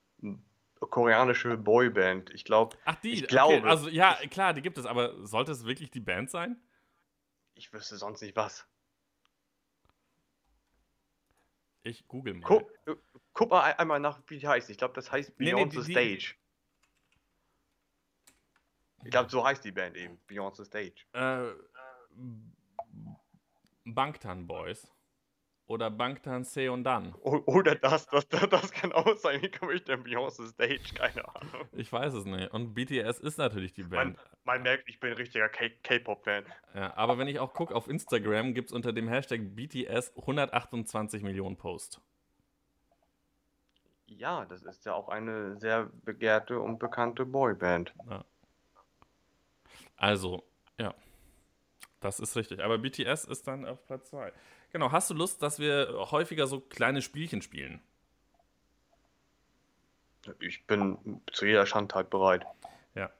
koreanische 0.80 1.56
Boyband. 1.56 2.30
Ich 2.30 2.44
glaube. 2.44 2.76
Ach, 2.84 2.96
die? 2.96 3.12
Ich 3.12 3.26
glaube. 3.28 3.58
Okay, 3.58 3.68
also, 3.68 3.88
ja, 3.88 4.14
klar, 4.30 4.54
die 4.54 4.62
gibt 4.62 4.78
es, 4.78 4.86
aber 4.86 5.26
sollte 5.26 5.52
es 5.52 5.64
wirklich 5.64 5.90
die 5.90 6.00
Band 6.00 6.30
sein? 6.30 6.60
Ich 7.54 7.72
wüsste 7.72 7.96
sonst 7.96 8.22
nicht 8.22 8.36
was. 8.36 8.66
Ich 11.82 12.06
google 12.08 12.34
mal. 12.34 12.46
Guck, 12.46 12.70
äh, 12.86 12.96
guck 13.32 13.50
mal 13.50 13.72
einmal 13.72 14.00
nach, 14.00 14.20
wie 14.26 14.38
die 14.38 14.48
heißt. 14.48 14.70
Ich 14.70 14.78
glaube, 14.78 14.94
das 14.94 15.12
heißt 15.12 15.36
Beyond 15.36 15.54
nee, 15.54 15.64
nee, 15.64 15.82
the 15.82 15.86
die, 15.86 15.92
Stage. 15.92 16.34
Ich 19.04 19.10
glaube, 19.10 19.30
so 19.30 19.44
heißt 19.44 19.64
die 19.64 19.70
Band 19.70 19.96
eben. 19.96 20.18
Beyond 20.26 20.56
the 20.56 20.64
Stage. 20.64 21.04
Äh, 21.12 21.52
Bangtan 23.84 24.46
Boys. 24.46 24.92
Oder 25.68 25.90
Bangtan 25.90 26.44
Seondan. 26.44 27.12
Oder 27.14 27.74
das, 27.74 28.06
das, 28.06 28.28
das, 28.28 28.48
das 28.48 28.70
kann 28.70 28.92
auch 28.92 29.16
sein. 29.16 29.42
Wie 29.42 29.50
komme 29.50 29.72
ich 29.72 29.82
denn 29.82 30.04
Beyoncé 30.04 30.48
Stage? 30.48 30.94
Keine 30.94 31.26
Ahnung. 31.34 31.68
Ich 31.72 31.92
weiß 31.92 32.14
es 32.14 32.24
nicht. 32.24 32.52
Und 32.52 32.74
BTS 32.74 33.18
ist 33.18 33.36
natürlich 33.36 33.72
die 33.72 33.82
Band. 33.82 34.16
Man, 34.16 34.26
man 34.44 34.62
merkt, 34.62 34.88
ich 34.88 35.00
bin 35.00 35.10
ein 35.10 35.16
richtiger 35.16 35.48
K-Pop-Fan. 35.48 36.44
Ja, 36.74 36.96
aber 36.96 37.18
wenn 37.18 37.26
ich 37.26 37.40
auch 37.40 37.52
gucke, 37.52 37.74
auf 37.74 37.88
Instagram 37.88 38.54
gibt 38.54 38.68
es 38.68 38.72
unter 38.72 38.92
dem 38.92 39.08
Hashtag 39.08 39.40
BTS 39.56 40.16
128 40.16 41.24
Millionen 41.24 41.56
Posts. 41.56 42.00
Ja, 44.06 44.44
das 44.44 44.62
ist 44.62 44.86
ja 44.86 44.94
auch 44.94 45.08
eine 45.08 45.56
sehr 45.56 45.90
begehrte 46.04 46.60
und 46.60 46.78
bekannte 46.78 47.26
Boyband. 47.26 47.92
Ja. 48.08 48.24
Also, 49.96 50.44
ja. 50.78 50.94
Das 52.00 52.20
ist 52.20 52.36
richtig. 52.36 52.62
Aber 52.62 52.78
BTS 52.78 53.24
ist 53.24 53.48
dann 53.48 53.66
auf 53.66 53.84
Platz 53.86 54.10
2. 54.10 54.32
Genau, 54.76 54.92
hast 54.92 55.08
du 55.08 55.14
Lust, 55.14 55.42
dass 55.42 55.58
wir 55.58 55.88
häufiger 56.10 56.46
so 56.46 56.60
kleine 56.60 57.00
Spielchen 57.00 57.40
spielen? 57.40 57.80
Ich 60.38 60.66
bin 60.66 61.22
zu 61.32 61.46
jeder 61.46 61.64
Schandtat 61.64 62.10
bereit. 62.10 62.44
Ja, 62.94 63.10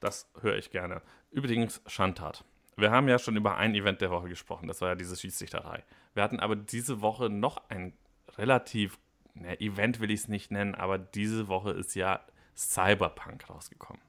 das 0.00 0.30
höre 0.42 0.58
ich 0.58 0.70
gerne. 0.70 1.00
Übrigens, 1.30 1.80
Schandtat. 1.86 2.44
Wir 2.76 2.90
haben 2.90 3.08
ja 3.08 3.18
schon 3.18 3.38
über 3.38 3.56
ein 3.56 3.74
Event 3.74 4.02
der 4.02 4.10
Woche 4.10 4.28
gesprochen. 4.28 4.68
Das 4.68 4.82
war 4.82 4.90
ja 4.90 4.94
diese 4.96 5.16
Schiedsrichterei. 5.16 5.82
Wir 6.12 6.22
hatten 6.22 6.40
aber 6.40 6.56
diese 6.56 7.00
Woche 7.00 7.30
noch 7.30 7.56
ein 7.70 7.96
relativ, 8.36 8.98
ne, 9.32 9.58
Event 9.62 10.00
will 10.00 10.10
ich 10.10 10.20
es 10.20 10.28
nicht 10.28 10.50
nennen, 10.50 10.74
aber 10.74 10.98
diese 10.98 11.48
Woche 11.48 11.70
ist 11.70 11.94
ja 11.94 12.20
Cyberpunk 12.54 13.48
rausgekommen. 13.48 14.02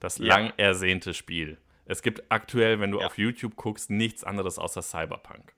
Das 0.00 0.18
ja. 0.18 0.26
lang 0.26 0.52
ersehnte 0.56 1.14
Spiel. 1.14 1.58
Es 1.84 2.02
gibt 2.02 2.30
aktuell, 2.30 2.80
wenn 2.80 2.90
du 2.90 3.00
ja. 3.00 3.06
auf 3.06 3.18
YouTube 3.18 3.56
guckst, 3.56 3.90
nichts 3.90 4.24
anderes 4.24 4.58
außer 4.58 4.82
Cyberpunk. 4.82 5.54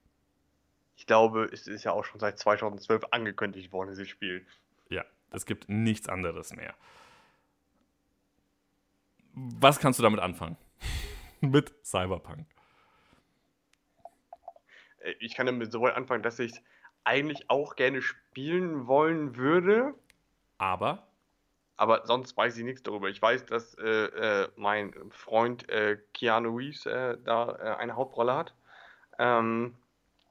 ich 0.97 1.07
glaube, 1.07 1.45
es 1.53 1.67
ist 1.67 1.85
ja 1.85 1.93
auch 1.93 2.05
schon 2.05 2.21
seit 2.21 2.39
2012 2.39 3.05
angekündigt 3.11 3.73
worden, 3.73 3.91
dieses 3.91 4.09
Spiel. 4.09 4.47
Ja, 4.89 5.05
es 5.31 5.45
gibt 5.45 5.69
nichts 5.69 6.09
anderes 6.09 6.55
mehr. 6.55 6.75
Was 9.35 9.81
kannst 9.81 9.99
du 9.99 10.03
damit 10.03 10.21
anfangen? 10.21 10.57
Mit 11.41 11.75
Cyberpunk. 11.85 12.47
Äh, 15.01 15.15
ich 15.21 15.35
kann 15.35 15.47
damit 15.47 15.73
sowohl 15.73 15.93
anfangen, 15.93 16.23
dass 16.23 16.39
ich 16.39 16.63
eigentlich 17.05 17.51
auch 17.51 17.77
gerne 17.77 18.01
spielen 18.01 18.87
wollen 18.87 19.37
würde. 19.37 19.95
Aber? 20.59 21.07
Aber 21.77 22.07
sonst 22.07 22.37
weiß 22.37 22.57
ich 22.57 22.65
nichts 22.65 22.83
darüber. 22.83 23.09
Ich 23.09 23.21
weiß, 23.21 23.47
dass 23.47 23.75
äh, 23.75 24.45
äh, 24.45 24.49
mein 24.57 24.95
Freund 25.11 25.69
äh, 25.69 25.99
Keanu 26.13 26.57
Reeves 26.57 26.87
äh, 26.87 27.19
da 27.25 27.57
äh, 27.57 27.77
eine 27.77 27.97
Hauptrolle 27.97 28.35
hat. 28.35 28.55
Ähm, 29.19 29.75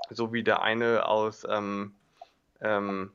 so 0.09 0.31
wie 0.31 0.43
der 0.43 0.61
eine 0.61 1.05
aus, 1.05 1.45
ähm, 1.49 1.95
ähm, 2.61 3.11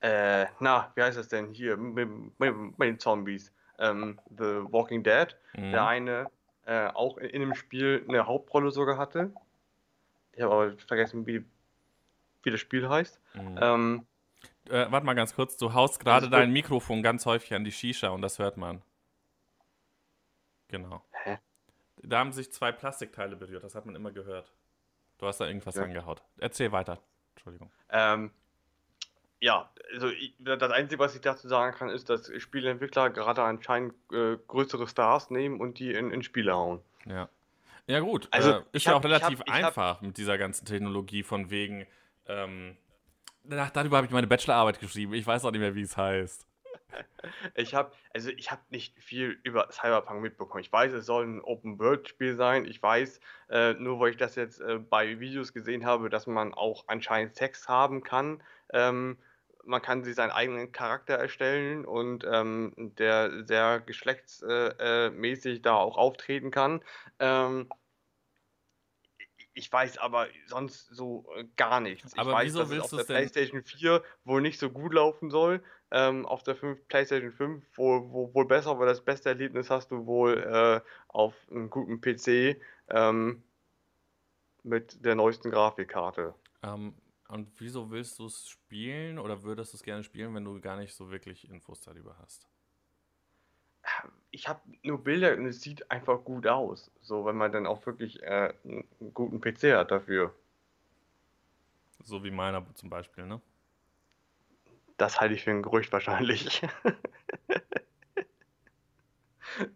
na, 0.00 0.92
wie 0.94 1.02
heißt 1.02 1.18
das 1.18 1.28
denn 1.28 1.52
hier, 1.54 1.76
mit, 1.76 2.08
mit, 2.38 2.78
mit 2.78 2.88
den 2.88 2.98
Zombies? 2.98 3.52
Ähm, 3.78 4.18
The 4.30 4.62
Walking 4.70 5.02
Dead. 5.02 5.36
Mhm. 5.54 5.72
Der 5.72 5.86
eine 5.86 6.30
auch 6.66 7.16
in, 7.16 7.30
in 7.30 7.40
dem 7.40 7.54
Spiel 7.54 8.04
eine 8.08 8.26
Hauptrolle 8.26 8.70
sogar 8.70 8.98
hatte. 8.98 9.32
Ich 10.34 10.42
habe 10.42 10.52
aber 10.52 10.76
vergessen, 10.76 11.26
wie, 11.26 11.42
wie 12.42 12.50
das 12.50 12.60
Spiel 12.60 12.88
heißt. 12.88 13.18
Mhm. 13.34 14.06
Äh, 14.68 14.90
warte 14.90 15.06
mal 15.06 15.14
ganz 15.14 15.34
kurz, 15.34 15.56
du 15.56 15.72
haust 15.74 16.00
gerade 16.00 16.28
dein 16.28 16.52
Mikrofon 16.52 17.02
ganz 17.02 17.26
häufig 17.26 17.54
an 17.54 17.64
die 17.64 17.72
Shisha 17.72 18.08
und 18.08 18.22
das 18.22 18.38
hört 18.38 18.56
man. 18.56 18.82
Genau. 20.68 21.02
Hä? 21.24 21.38
Da 22.02 22.18
haben 22.18 22.32
sich 22.32 22.52
zwei 22.52 22.72
Plastikteile 22.72 23.36
berührt, 23.36 23.64
das 23.64 23.74
hat 23.74 23.86
man 23.86 23.94
immer 23.94 24.12
gehört. 24.12 24.52
Du 25.18 25.26
hast 25.26 25.40
da 25.40 25.46
irgendwas 25.46 25.74
ja. 25.74 25.82
angehaut. 25.82 26.22
Erzähl 26.38 26.70
weiter. 26.70 27.00
Entschuldigung. 27.34 27.70
Ähm, 27.90 28.30
ja, 29.40 29.70
also 29.92 30.08
ich, 30.08 30.34
das 30.38 30.70
Einzige, 30.70 30.98
was 30.98 31.14
ich 31.14 31.20
dazu 31.20 31.48
sagen 31.48 31.76
kann, 31.76 31.88
ist, 31.88 32.10
dass 32.10 32.30
Spieleentwickler 32.40 33.10
gerade 33.10 33.42
anscheinend 33.42 33.94
äh, 34.12 34.36
größere 34.46 34.88
Stars 34.88 35.30
nehmen 35.30 35.60
und 35.60 35.78
die 35.78 35.92
in, 35.92 36.10
in 36.10 36.22
Spiele 36.22 36.54
hauen. 36.54 36.80
Ja. 37.06 37.28
Ja, 37.86 38.00
gut. 38.00 38.28
Also, 38.30 38.50
äh, 38.50 38.62
ist 38.72 38.84
ja 38.84 38.94
auch 38.94 39.02
relativ 39.02 39.40
hab, 39.40 39.50
einfach 39.50 39.96
hab, 39.96 40.02
mit 40.02 40.18
dieser 40.18 40.36
ganzen 40.36 40.66
Technologie 40.66 41.22
von 41.22 41.50
wegen. 41.50 41.86
Ähm, 42.26 42.76
darüber 43.48 43.98
habe 43.98 44.06
ich 44.06 44.12
meine 44.12 44.26
Bachelorarbeit 44.26 44.80
geschrieben. 44.80 45.14
Ich 45.14 45.26
weiß 45.26 45.44
auch 45.44 45.50
nicht 45.50 45.60
mehr, 45.60 45.74
wie 45.74 45.82
es 45.82 45.96
heißt. 45.96 46.46
Ich 47.54 47.74
habe 47.74 47.92
also 48.14 48.30
ich 48.30 48.50
habe 48.50 48.62
nicht 48.70 48.98
viel 48.98 49.38
über 49.42 49.68
Cyberpunk 49.70 50.22
mitbekommen. 50.22 50.60
Ich 50.60 50.72
weiß, 50.72 50.92
es 50.92 51.06
soll 51.06 51.26
ein 51.26 51.40
Open 51.42 51.78
World 51.78 52.08
Spiel 52.08 52.34
sein. 52.34 52.64
Ich 52.64 52.82
weiß, 52.82 53.20
äh, 53.50 53.74
nur 53.74 54.00
weil 54.00 54.10
ich 54.10 54.16
das 54.16 54.34
jetzt 54.36 54.60
äh, 54.60 54.78
bei 54.78 55.20
Videos 55.20 55.52
gesehen 55.52 55.84
habe, 55.84 56.08
dass 56.10 56.26
man 56.26 56.54
auch 56.54 56.84
anscheinend 56.86 57.36
Sex 57.36 57.68
haben 57.68 58.02
kann. 58.02 58.42
Ähm, 58.72 59.18
man 59.64 59.82
kann 59.82 60.02
sich 60.02 60.14
seinen 60.14 60.30
eigenen 60.30 60.72
Charakter 60.72 61.14
erstellen 61.14 61.84
und 61.84 62.24
ähm, 62.30 62.72
der 62.76 63.44
sehr 63.44 63.80
geschlechtsmäßig 63.80 65.58
äh, 65.58 65.60
da 65.60 65.74
auch 65.74 65.98
auftreten 65.98 66.50
kann. 66.50 66.80
Ähm, 67.18 67.68
ich 69.58 69.72
weiß 69.72 69.98
aber 69.98 70.28
sonst 70.46 70.86
so 70.86 71.26
äh, 71.36 71.44
gar 71.56 71.80
nichts. 71.80 72.16
Aber 72.16 72.30
ich 72.30 72.36
weiß, 72.36 72.46
wieso 72.46 72.58
dass 72.60 72.70
willst 72.70 72.86
es 72.86 72.92
auf 72.92 73.06
der 73.06 73.14
PlayStation 73.14 73.62
4 73.62 74.02
wohl 74.24 74.40
nicht 74.40 74.60
so 74.60 74.70
gut 74.70 74.94
laufen 74.94 75.30
soll. 75.30 75.62
Ähm, 75.90 76.26
auf 76.26 76.42
der 76.42 76.54
5, 76.54 76.86
PlayStation 76.86 77.32
5 77.32 77.64
wohl, 77.76 78.10
wohl, 78.10 78.34
wohl 78.34 78.46
besser, 78.46 78.78
weil 78.78 78.86
das 78.86 79.04
beste 79.04 79.30
Erlebnis 79.30 79.68
hast 79.68 79.90
du 79.90 80.06
wohl 80.06 80.38
äh, 80.38 80.80
auf 81.08 81.34
einem 81.50 81.70
guten 81.70 82.00
PC 82.00 82.60
ähm, 82.88 83.42
mit 84.62 85.04
der 85.04 85.16
neuesten 85.16 85.50
Grafikkarte. 85.50 86.34
Ähm, 86.62 86.94
und 87.28 87.48
wieso 87.56 87.90
willst 87.90 88.18
du 88.18 88.26
es 88.26 88.48
spielen 88.48 89.18
oder 89.18 89.42
würdest 89.42 89.72
du 89.72 89.76
es 89.76 89.82
gerne 89.82 90.04
spielen, 90.04 90.34
wenn 90.34 90.44
du 90.44 90.60
gar 90.60 90.76
nicht 90.76 90.94
so 90.94 91.10
wirklich 91.10 91.48
Infos 91.48 91.80
darüber 91.80 92.16
hast? 92.18 92.48
Ich 94.30 94.48
habe 94.48 94.60
nur 94.82 95.02
Bilder 95.02 95.36
und 95.36 95.46
es 95.46 95.62
sieht 95.62 95.90
einfach 95.90 96.24
gut 96.24 96.46
aus. 96.46 96.90
So, 97.02 97.24
wenn 97.24 97.36
man 97.36 97.52
dann 97.52 97.66
auch 97.66 97.84
wirklich 97.86 98.22
äh, 98.22 98.52
einen 98.64 99.14
guten 99.14 99.40
PC 99.40 99.74
hat 99.74 99.90
dafür. 99.90 100.34
So 102.04 102.22
wie 102.24 102.30
meiner 102.30 102.64
zum 102.74 102.90
Beispiel, 102.90 103.26
ne? 103.26 103.40
Das 104.96 105.20
halte 105.20 105.34
ich 105.34 105.44
für 105.44 105.50
ein 105.50 105.62
Gerücht 105.62 105.92
wahrscheinlich. 105.92 106.58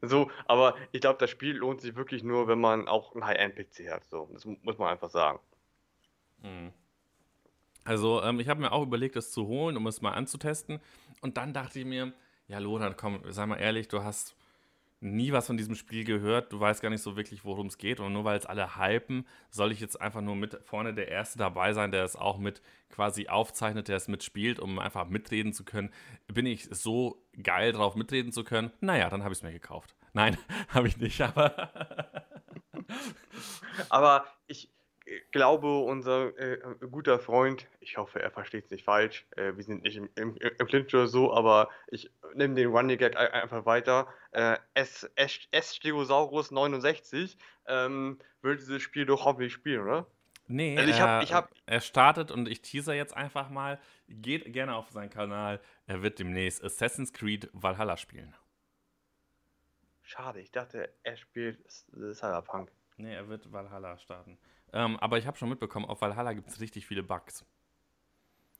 so, 0.03 0.31
aber 0.47 0.77
ich 0.91 1.01
glaube, 1.01 1.19
das 1.19 1.31
Spiel 1.31 1.57
lohnt 1.57 1.81
sich 1.81 1.95
wirklich 1.95 2.23
nur, 2.23 2.49
wenn 2.49 2.61
man 2.61 2.89
auch 2.89 3.15
einen 3.15 3.25
High-End-PC 3.25 3.91
hat. 3.91 4.05
So, 4.07 4.29
das 4.33 4.45
muss 4.45 4.79
man 4.79 4.89
einfach 4.89 5.11
sagen. 5.11 5.39
Hm. 6.43 6.73
Also, 7.85 8.23
ähm, 8.23 8.41
ich 8.41 8.49
habe 8.49 8.61
mir 8.61 8.73
auch 8.73 8.83
überlegt, 8.83 9.17
das 9.17 9.31
zu 9.31 9.47
holen, 9.47 9.77
um 9.77 9.87
es 9.87 10.03
mal 10.03 10.13
anzutesten. 10.13 10.81
Und 11.21 11.37
dann 11.37 11.53
dachte 11.53 11.81
ich 11.81 11.85
mir, 11.85 12.13
ja, 12.53 12.59
Lothar, 12.59 12.93
komm, 12.93 13.23
sei 13.33 13.47
mal 13.47 13.57
ehrlich, 13.57 13.89
du 13.89 14.05
hast 14.05 14.37
nie 15.01 15.33
was 15.33 15.47
von 15.47 15.57
diesem 15.57 15.75
Spiel 15.75 16.05
gehört, 16.05 16.53
du 16.53 16.61
weißt 16.61 16.83
gar 16.83 16.91
nicht 16.91 17.01
so 17.01 17.17
wirklich, 17.17 17.47
worum 17.47 17.69
es 17.69 17.79
geht. 17.79 17.99
Und 17.99 18.13
nur 18.13 18.25
weil 18.25 18.39
es 18.39 18.45
alle 18.45 18.77
hypen, 18.77 19.27
soll 19.51 19.73
ich 19.73 19.81
jetzt 19.81 19.99
einfach 19.99 20.21
nur 20.21 20.37
mit 20.37 20.59
vorne 20.63 20.93
der 20.93 21.09
Erste 21.09 21.39
dabei 21.39 21.73
sein, 21.73 21.93
der 21.93 22.05
es 22.05 22.15
auch 22.15 22.37
mit 22.37 22.61
quasi 22.91 23.27
aufzeichnet, 23.27 23.89
der 23.89 23.97
es 23.97 24.07
mitspielt, 24.07 24.61
um 24.61 24.79
einfach 24.79 25.09
mitreden 25.09 25.55
zu 25.55 25.65
können. 25.65 25.91
Bin 26.27 26.45
ich 26.45 26.69
so 26.71 27.25
geil 27.43 27.73
drauf, 27.73 27.97
mitreden 27.97 28.33
zu 28.33 28.45
können? 28.45 28.71
Naja, 28.81 29.09
dann 29.09 29.25
habe 29.25 29.33
ich 29.33 29.39
es 29.39 29.43
mir 29.43 29.53
gekauft. 29.53 29.97
Nein, 30.13 30.37
habe 30.69 30.89
ich 30.89 30.99
nicht, 30.99 31.23
aber. 31.23 31.71
aber 33.89 34.27
ich, 34.47 34.69
glaube, 35.31 35.81
unser 35.81 36.37
äh, 36.39 36.59
guter 36.91 37.19
Freund, 37.19 37.67
ich 37.81 37.97
hoffe, 37.97 38.21
er 38.21 38.31
versteht 38.31 38.67
es 38.67 38.71
nicht 38.71 38.85
falsch, 38.85 39.27
äh, 39.37 39.57
wir 39.57 39.65
sind 39.65 39.83
nicht 39.83 39.97
im, 39.97 40.09
im, 40.15 40.37
im 40.37 40.67
Clinch 40.67 40.95
oder 40.95 41.07
so, 41.07 41.33
aber 41.33 41.69
ich 41.89 42.11
nehme 42.35 42.55
den 42.55 42.71
Running 42.71 42.99
Gag 42.99 43.17
einfach 43.17 43.67
weiter. 43.67 44.07
Äh, 44.33 44.57
S, 44.75 45.11
S, 45.17 45.41
S 45.51 45.77
Stegosaurus 45.77 46.51
69 46.51 47.37
ähm, 47.67 48.19
wird 48.43 48.61
dieses 48.61 48.83
Spiel 48.83 49.07
doch 49.07 49.25
hoffentlich 49.25 49.53
spielen, 49.53 49.83
oder? 49.83 50.07
Nee, 50.49 50.77
also 50.77 50.91
ich 50.91 51.01
hab, 51.01 51.23
ich 51.23 51.33
hab, 51.33 51.55
er 51.67 51.81
startet 51.81 52.31
und 52.31 52.49
ich 52.49 52.61
teaser 52.63 52.95
jetzt 52.95 53.17
einfach 53.17 53.49
mal. 53.49 53.81
Geht 54.09 54.53
gerne 54.53 54.75
auf 54.75 54.91
seinen 54.91 55.11
Kanal. 55.11 55.61
Er 55.87 56.03
wird 56.03 56.19
demnächst 56.19 56.63
Assassin's 56.63 57.13
Creed 57.13 57.49
Valhalla 57.53 57.97
spielen. 57.97 58.35
Schade, 60.03 60.41
ich 60.41 60.51
dachte, 60.51 60.93
er 61.05 61.17
spielt 61.17 61.67
Cyberpunk. 61.69 62.71
Nee, 62.97 63.15
er 63.15 63.29
wird 63.29 63.51
Valhalla 63.51 63.97
starten. 63.99 64.39
Ähm, 64.73 64.99
aber 64.99 65.19
ich 65.19 65.27
habe 65.27 65.37
schon 65.37 65.49
mitbekommen, 65.49 65.87
auf 65.87 66.01
Valhalla 66.01 66.33
gibt 66.33 66.49
es 66.49 66.61
richtig 66.61 66.87
viele 66.87 67.03
Bugs 67.03 67.45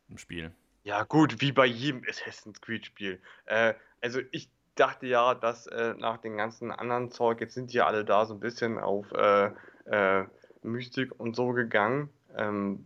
im 0.09 0.19
Spiel. 0.19 0.53
Ja, 0.85 1.05
gut, 1.05 1.41
wie 1.41 1.53
bei 1.53 1.67
jedem 1.67 2.03
Assassin's 2.09 2.61
Creed-Spiel. 2.61 3.21
Äh, 3.47 3.75
also 4.01 4.21
ich 4.33 4.51
dachte 4.75 5.07
ja, 5.07 5.35
dass 5.35 5.67
äh, 5.69 5.95
nach 5.95 6.19
den 6.19 6.37
ganzen 6.37 6.71
anderen 6.73 7.11
Zeug, 7.11 7.41
jetzt 7.41 7.55
sind 7.55 7.73
die 7.73 7.77
ja 7.77 7.87
alle 7.87 8.05
da 8.05 8.27
so 8.27 8.35
ein 8.35 8.41
bisschen 8.41 8.79
auf 8.79 9.11
äh, 9.13 9.51
äh 9.87 10.27
Mystik 10.65 11.19
und 11.19 11.35
so 11.35 11.49
gegangen. 11.49 12.09
Ähm, 12.37 12.85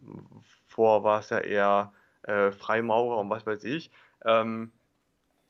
vor 0.66 1.04
war 1.04 1.20
es 1.20 1.28
ja 1.28 1.40
eher 1.40 1.92
äh, 2.22 2.50
Freimaurer 2.50 3.18
und 3.18 3.28
was 3.28 3.44
weiß 3.44 3.64
ich. 3.64 3.90
Ähm, 4.24 4.72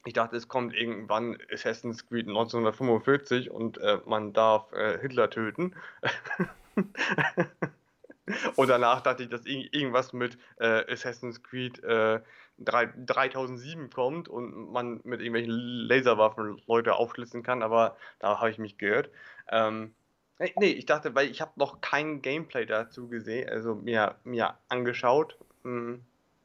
ich 0.05 0.13
dachte, 0.13 0.37
es 0.37 0.49
kommt 0.49 0.75
irgendwann 0.75 1.39
Assassin's 1.53 2.09
Creed 2.09 2.27
1945 2.27 3.51
und 3.51 3.79
äh, 3.79 4.01
man 4.07 4.33
darf 4.33 4.71
Hitler 5.01 5.31
töten. 5.31 5.75
Und 8.57 8.69
danach 8.69 9.03
dachte 9.03 9.23
ich, 9.23 9.29
dass 9.29 9.47
irgendwas 9.47 10.13
mit 10.13 10.37
äh, 10.59 10.93
Assassin's 10.93 11.43
Creed 11.43 11.83
äh, 11.85 12.21
3, 12.59 12.93
3007 13.07 13.91
kommt 13.91 14.29
und 14.29 14.73
man 14.73 15.01
mit 15.05 15.21
irgendwelchen 15.21 15.53
Laserwaffen 15.53 16.61
Leute 16.67 16.95
aufschlitzen 16.95 17.43
kann, 17.43 17.63
aber 17.63 17.97
da 18.19 18.41
habe 18.41 18.51
ich 18.51 18.59
mich 18.59 18.79
gehört. 18.79 19.11
Ähm, 19.51 19.95
nee, 20.39 20.71
ich 20.71 20.87
dachte, 20.87 21.15
weil 21.15 21.31
ich 21.31 21.41
habe 21.41 21.53
noch 21.57 21.81
kein 21.81 22.23
Gameplay 22.23 22.67
dazu 22.67 23.09
gesehen, 23.09 23.49
also 23.49 23.75
mir, 23.75 24.17
mir 24.25 24.55
angeschaut. 24.69 25.37
Hm, 25.63 26.03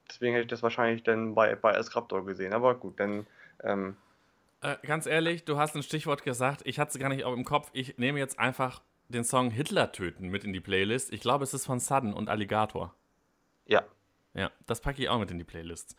deswegen 0.08 0.34
hätte 0.34 0.44
ich 0.44 0.50
das 0.50 0.64
wahrscheinlich 0.64 1.04
dann 1.04 1.34
bei, 1.34 1.56
bei 1.56 1.72
Escraptor 1.72 2.26
gesehen. 2.26 2.54
Aber 2.54 2.76
gut, 2.76 3.00
dann. 3.00 3.26
Ähm, 3.64 3.96
äh, 4.62 4.76
ganz 4.86 5.06
ehrlich, 5.08 5.46
du 5.46 5.58
hast 5.58 5.76
ein 5.76 5.84
Stichwort 5.84 6.24
gesagt, 6.24 6.62
ich 6.66 6.78
hatte 6.78 6.92
es 6.92 7.00
gar 7.00 7.10
nicht 7.10 7.24
auch 7.24 7.34
im 7.34 7.46
Kopf. 7.46 7.70
Ich 7.74 7.98
nehme 7.98 8.20
jetzt 8.20 8.38
einfach 8.38 8.82
den 9.12 9.24
Song 9.24 9.52
Hitler 9.52 9.92
töten 9.92 10.30
mit 10.30 10.44
in 10.44 10.54
die 10.54 10.60
Playlist. 10.60 11.12
Ich 11.14 11.22
glaube, 11.22 11.44
es 11.44 11.54
ist 11.54 11.66
von 11.66 11.80
Sudden 11.80 12.14
und 12.14 12.30
Alligator. 12.30 12.94
Ja. 13.66 13.84
Ja, 14.34 14.50
das 14.66 14.82
packe 14.82 15.02
ich 15.02 15.10
auch 15.10 15.20
mit 15.20 15.30
in 15.32 15.38
die 15.38 15.44
Playlist. 15.44 15.96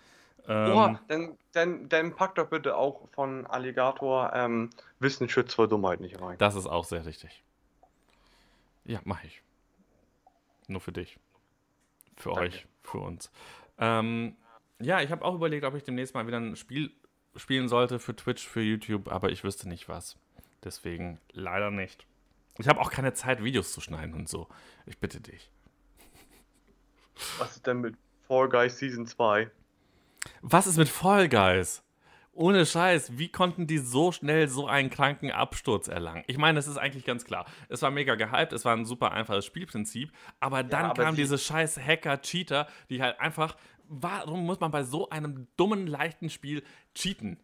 Ähm, 0.49 0.73
Boah, 0.73 1.01
dann, 1.09 1.39
dann, 1.53 1.89
dann 1.89 2.15
pack 2.17 2.35
doch 2.35 2.49
bitte 2.49 2.77
auch 2.77 3.09
von 3.11 3.47
Alligator 3.47 4.33
ähm, 4.35 4.71
Wissen 4.99 5.29
schützt 5.29 5.55
vor 5.55 5.69
Dummheit 5.69 6.01
nicht 6.01 6.21
rein. 6.21 6.37
Das 6.39 6.57
ist 6.57 6.67
auch 6.67 6.85
sehr 6.85 7.07
richtig. 7.07 7.45
Ja, 8.85 9.01
mache 9.05 9.27
ich. 9.27 9.43
Nur 10.67 10.81
für 10.81 10.93
dich. 10.93 11.19
Für 12.17 12.31
Danke. 12.31 12.41
euch, 12.43 12.67
für 12.83 12.99
uns. 12.99 13.31
Ähm, 13.79 14.37
ja, 14.81 15.01
ich 15.01 15.11
habe 15.11 15.25
auch 15.25 15.35
überlegt, 15.35 15.65
ob 15.65 15.75
ich 15.75 15.85
demnächst 15.85 16.15
mal 16.15 16.27
wieder 16.27 16.39
ein 16.39 16.57
Spiel 16.57 16.91
spielen 17.37 17.69
sollte 17.69 17.99
für 17.99 18.17
Twitch, 18.17 18.47
für 18.47 18.61
YouTube, 18.61 19.11
aber 19.11 19.31
ich 19.31 19.45
wüsste 19.45 19.69
nicht 19.69 19.89
was. 19.89 20.19
Deswegen 20.65 21.21
leider 21.33 21.71
nicht. 21.71 22.07
Ich 22.59 22.69
habe 22.69 22.81
auch 22.81 22.91
keine 22.91 23.15
Zeit, 23.15 23.43
Videos 23.43 23.73
zu 23.73 23.81
schneiden 23.81 24.15
und 24.15 24.29
so. 24.29 24.49
Ich 24.87 24.99
bitte 24.99 25.21
dich. 25.21 25.51
Was 27.39 27.57
ist 27.57 27.67
denn 27.67 27.81
mit 27.81 27.97
Fall 28.27 28.49
Guys 28.49 28.79
Season 28.79 29.07
2? 29.07 29.51
Was 30.43 30.67
ist 30.67 30.77
mit 30.77 30.89
Fall 30.89 31.29
Guys? 31.29 31.83
Ohne 32.35 32.65
Scheiß, 32.65 33.19
wie 33.19 33.31
konnten 33.31 33.67
die 33.67 33.77
so 33.77 34.11
schnell 34.11 34.49
so 34.49 34.67
einen 34.67 34.89
kranken 34.89 35.31
Absturz 35.31 35.89
erlangen? 35.89 36.25
Ich 36.27 36.39
meine, 36.39 36.59
es 36.59 36.67
ist 36.67 36.79
eigentlich 36.79 37.05
ganz 37.05 37.27
klar. 37.27 37.45
Es 37.69 37.83
war 37.83 37.91
mega 37.91 38.15
gehypt, 38.15 38.55
es 38.55 38.65
war 38.65 38.75
ein 38.75 38.87
super 38.87 39.13
einfaches 39.13 39.45
Spielprinzip, 39.45 40.13
aber 40.41 40.63
dann 40.63 40.85
ja, 40.85 40.91
aber 40.91 41.05
kamen 41.05 41.17
diese 41.17 41.37
scheiß 41.37 41.79
Hacker-Cheater, 41.79 42.69
die 42.89 43.03
halt 43.03 43.21
einfach. 43.21 43.57
Warum 43.85 44.47
muss 44.47 44.61
man 44.61 44.71
bei 44.71 44.85
so 44.85 45.11
einem 45.11 45.49
dummen, 45.57 45.87
leichten 45.87 46.31
Spiel 46.31 46.63
cheaten? 46.95 47.39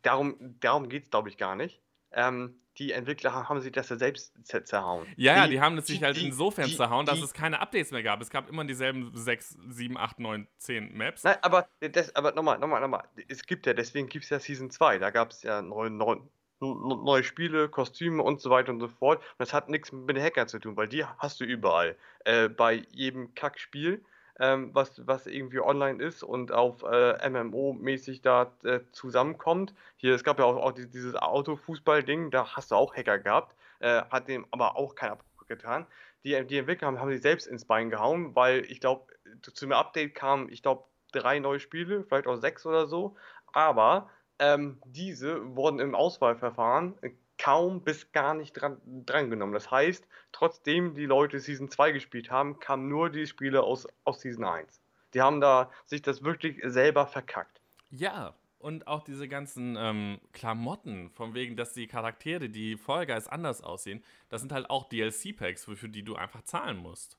Darum, 0.00 0.36
darum 0.60 0.88
geht 0.88 1.04
es, 1.04 1.10
glaube 1.10 1.28
ich, 1.28 1.36
gar 1.36 1.54
nicht. 1.54 1.82
Ähm, 2.12 2.54
die 2.78 2.92
Entwickler 2.92 3.48
haben 3.48 3.60
sich 3.60 3.72
das 3.72 3.88
ja 3.88 3.96
selbst 3.96 4.34
zerhauen. 4.44 5.06
Ja, 5.16 5.36
ja, 5.36 5.48
die, 5.48 5.60
haben 5.60 5.78
es 5.78 5.86
sich 5.86 6.02
halt 6.02 6.16
die, 6.16 6.26
insofern 6.26 6.66
die, 6.66 6.76
zerhauen, 6.76 7.06
dass 7.06 7.20
es 7.22 7.32
keine 7.32 7.60
Updates 7.60 7.90
mehr 7.90 8.02
gab. 8.02 8.20
Es 8.20 8.28
gab 8.28 8.48
immer 8.50 8.64
dieselben 8.64 9.10
6, 9.14 9.56
7, 9.68 9.96
8, 9.96 10.20
9, 10.20 10.46
10 10.58 10.96
Maps. 10.96 11.24
Nein, 11.24 11.36
aber, 11.40 11.68
das, 11.80 12.14
aber 12.14 12.32
nochmal, 12.32 12.58
nochmal, 12.58 12.80
nochmal. 12.80 13.04
Es 13.28 13.46
gibt 13.46 13.66
ja, 13.66 13.72
deswegen 13.72 14.08
gibt 14.08 14.24
es 14.24 14.30
ja 14.30 14.38
Season 14.38 14.70
2. 14.70 14.98
Da 14.98 15.10
gab 15.10 15.30
es 15.30 15.42
ja 15.42 15.62
neue, 15.62 15.90
neue, 15.90 16.20
neue 16.60 17.24
Spiele, 17.24 17.68
Kostüme 17.70 18.22
und 18.22 18.40
so 18.40 18.50
weiter 18.50 18.72
und 18.72 18.80
so 18.80 18.88
fort. 18.88 19.20
Und 19.20 19.38
das 19.38 19.54
hat 19.54 19.70
nichts 19.70 19.90
mit 19.92 20.16
den 20.16 20.22
Hackern 20.22 20.48
zu 20.48 20.58
tun, 20.58 20.76
weil 20.76 20.88
die 20.88 21.04
hast 21.04 21.40
du 21.40 21.44
überall. 21.44 21.96
Äh, 22.24 22.48
bei 22.50 22.84
jedem 22.90 23.34
Kackspiel 23.34 24.04
ähm, 24.38 24.70
was, 24.72 25.06
was 25.06 25.26
irgendwie 25.26 25.60
online 25.60 26.02
ist 26.02 26.22
und 26.22 26.52
auf 26.52 26.82
äh, 26.82 27.28
MMO-mäßig 27.28 28.22
da 28.22 28.52
äh, 28.64 28.80
zusammenkommt. 28.92 29.74
Hier, 29.96 30.14
es 30.14 30.24
gab 30.24 30.38
ja 30.38 30.44
auch, 30.44 30.56
auch 30.56 30.72
dieses 30.72 31.14
Autofußball-Ding, 31.14 32.30
da 32.30 32.54
hast 32.54 32.70
du 32.70 32.74
auch 32.74 32.94
Hacker 32.94 33.18
gehabt, 33.18 33.56
äh, 33.80 34.02
hat 34.10 34.28
dem 34.28 34.46
aber 34.50 34.76
auch 34.76 34.94
keiner 34.94 35.18
getan. 35.48 35.86
Die, 36.24 36.44
die 36.46 36.58
Entwickler 36.58 36.88
haben, 36.88 37.00
haben 37.00 37.10
sich 37.10 37.22
selbst 37.22 37.46
ins 37.46 37.64
Bein 37.64 37.90
gehauen, 37.90 38.34
weil 38.34 38.64
ich 38.64 38.80
glaube, 38.80 39.06
zu 39.40 39.64
einem 39.64 39.72
Update 39.72 40.14
kamen, 40.14 40.50
ich 40.50 40.62
glaube, 40.62 40.84
drei 41.12 41.38
neue 41.38 41.60
Spiele, 41.60 42.04
vielleicht 42.04 42.26
auch 42.26 42.36
sechs 42.36 42.66
oder 42.66 42.86
so, 42.86 43.16
aber 43.52 44.10
ähm, 44.38 44.78
diese 44.84 45.56
wurden 45.56 45.78
im 45.78 45.94
Auswahlverfahren 45.94 46.94
kaum 47.38 47.82
bis 47.82 48.12
gar 48.12 48.34
nicht 48.34 48.52
dran, 48.52 48.80
dran 48.84 49.30
genommen. 49.30 49.52
Das 49.52 49.70
heißt, 49.70 50.06
trotzdem 50.32 50.94
die 50.94 51.06
Leute 51.06 51.40
Season 51.40 51.70
2 51.70 51.92
gespielt 51.92 52.30
haben, 52.30 52.58
kamen 52.58 52.88
nur 52.88 53.10
die 53.10 53.26
Spiele 53.26 53.62
aus, 53.62 53.86
aus 54.04 54.20
Season 54.20 54.44
1. 54.44 54.80
Die 55.14 55.22
haben 55.22 55.40
da 55.40 55.70
sich 55.86 56.02
das 56.02 56.24
wirklich 56.24 56.60
selber 56.64 57.06
verkackt. 57.06 57.60
Ja, 57.90 58.34
und 58.58 58.86
auch 58.86 59.02
diese 59.02 59.28
ganzen 59.28 59.76
ähm, 59.78 60.20
Klamotten, 60.32 61.10
von 61.10 61.34
wegen, 61.34 61.56
dass 61.56 61.72
die 61.72 61.86
Charaktere, 61.86 62.48
die 62.48 62.76
Fall 62.76 63.06
Guys 63.06 63.28
anders 63.28 63.62
aussehen, 63.62 64.02
das 64.28 64.40
sind 64.40 64.52
halt 64.52 64.70
auch 64.70 64.88
DLC-Packs, 64.88 65.64
für 65.64 65.88
die 65.88 66.02
du 66.02 66.16
einfach 66.16 66.42
zahlen 66.42 66.78
musst. 66.78 67.18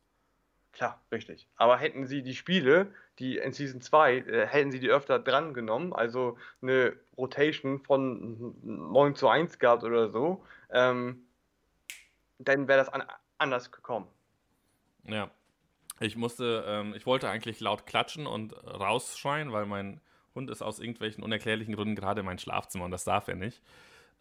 Klar, 0.74 1.02
richtig. 1.12 1.48
Aber 1.56 1.78
hätten 1.78 2.06
sie 2.06 2.22
die 2.22 2.36
Spiele, 2.36 2.94
die 3.20 3.38
in 3.38 3.54
Season 3.54 3.82
2, 3.82 4.18
äh, 4.18 4.48
hätten 4.48 4.72
sie 4.72 4.80
die 4.80 4.90
öfter 4.90 5.20
dran 5.20 5.54
genommen, 5.54 5.94
also 5.94 6.38
eine 6.62 6.94
Rotation 7.18 7.80
von 7.80 8.56
9 8.64 9.16
zu 9.16 9.28
1 9.28 9.60
gehabt 9.60 9.84
oder 9.84 10.10
so, 10.10 10.44
ähm, 10.72 11.24
dann 12.40 12.68
wäre 12.68 12.80
das 12.80 12.90
an 12.90 13.04
anders 13.38 13.72
gekommen. 13.72 14.08
Ja. 15.04 15.30
Ich 16.00 16.16
musste, 16.16 16.64
ähm, 16.68 16.94
ich 16.96 17.08
wollte 17.08 17.28
eigentlich 17.28 17.60
laut 17.60 17.88
klatschen 17.88 18.28
und 18.28 18.54
rausschreien, 18.54 19.52
weil 19.52 19.66
mein 19.66 20.00
Hund 20.36 20.50
ist 20.52 20.62
aus 20.62 20.80
irgendwelchen 20.80 21.24
unerklärlichen 21.24 21.76
Gründen 21.76 21.96
gerade 21.96 22.20
in 22.20 22.26
mein 22.26 22.38
Schlafzimmer 22.38 22.86
und 22.86 22.92
das 22.92 23.04
darf 23.04 23.28
er 23.28 23.36
nicht. 23.36 23.64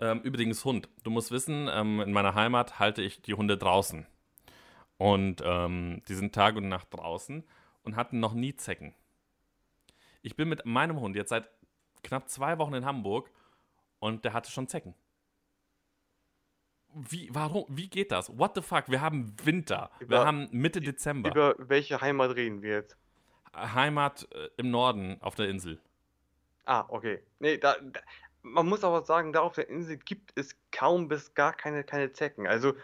Ähm, 0.01 0.21
übrigens 0.21 0.65
Hund. 0.65 0.89
Du 1.05 1.11
musst 1.11 1.31
wissen, 1.31 1.69
ähm, 1.71 2.01
in 2.01 2.13
meiner 2.13 2.35
Heimat 2.35 2.79
halte 2.79 3.03
ich 3.03 3.21
die 3.21 3.35
Hunde 3.35 3.59
draußen. 3.59 4.07
Und 4.99 5.43
ähm, 5.45 6.03
die 6.09 6.15
sind 6.15 6.35
Tag 6.35 6.57
und 6.57 6.69
Nacht 6.69 6.89
draußen 6.91 7.45
und 7.87 7.97
hatten 7.97 8.20
noch 8.20 8.34
nie 8.34 8.55
Zecken. 8.55 8.95
Ich 10.22 10.37
bin 10.37 10.49
mit 10.49 10.66
meinem 10.66 11.01
Hund 11.01 11.16
jetzt 11.16 11.30
seit 11.30 11.49
knapp 12.03 12.28
zwei 12.28 12.59
Wochen 12.59 12.74
in 12.74 12.84
Hamburg 12.84 13.30
und 14.01 14.24
der 14.24 14.32
hatte 14.32 14.51
schon 14.51 14.68
Zecken. 14.68 14.95
Wie, 16.93 17.28
warum, 17.32 17.64
wie 17.68 17.89
geht 17.89 18.11
das? 18.11 18.37
What 18.39 18.55
the 18.55 18.62
fuck? 18.62 18.89
Wir 18.89 19.01
haben 19.01 19.34
Winter. 19.45 19.91
Über, 20.01 20.18
wir 20.18 20.26
haben 20.26 20.49
Mitte 20.51 20.80
Dezember. 20.80 21.30
Über 21.30 21.55
welche 21.59 22.01
Heimat 22.01 22.34
reden 22.34 22.62
wir 22.62 22.72
jetzt? 22.72 22.97
Heimat 23.55 24.28
äh, 24.32 24.49
im 24.57 24.70
Norden 24.70 25.18
auf 25.20 25.34
der 25.34 25.49
Insel. 25.49 25.80
Ah, 26.64 26.84
okay. 26.89 27.22
Nee, 27.39 27.59
da, 27.59 27.76
da, 27.80 28.01
man 28.43 28.66
muss 28.66 28.82
aber 28.82 29.03
sagen, 29.03 29.32
da 29.32 29.41
auf 29.41 29.55
der 29.55 29.68
Insel 29.68 29.99
gibt 29.99 30.32
es 30.37 30.57
kaum 30.72 31.09
bis 31.09 31.34
gar 31.34 31.53
keine, 31.53 31.84
keine 31.84 32.12
Zecken. 32.12 32.47
Also 32.47 32.74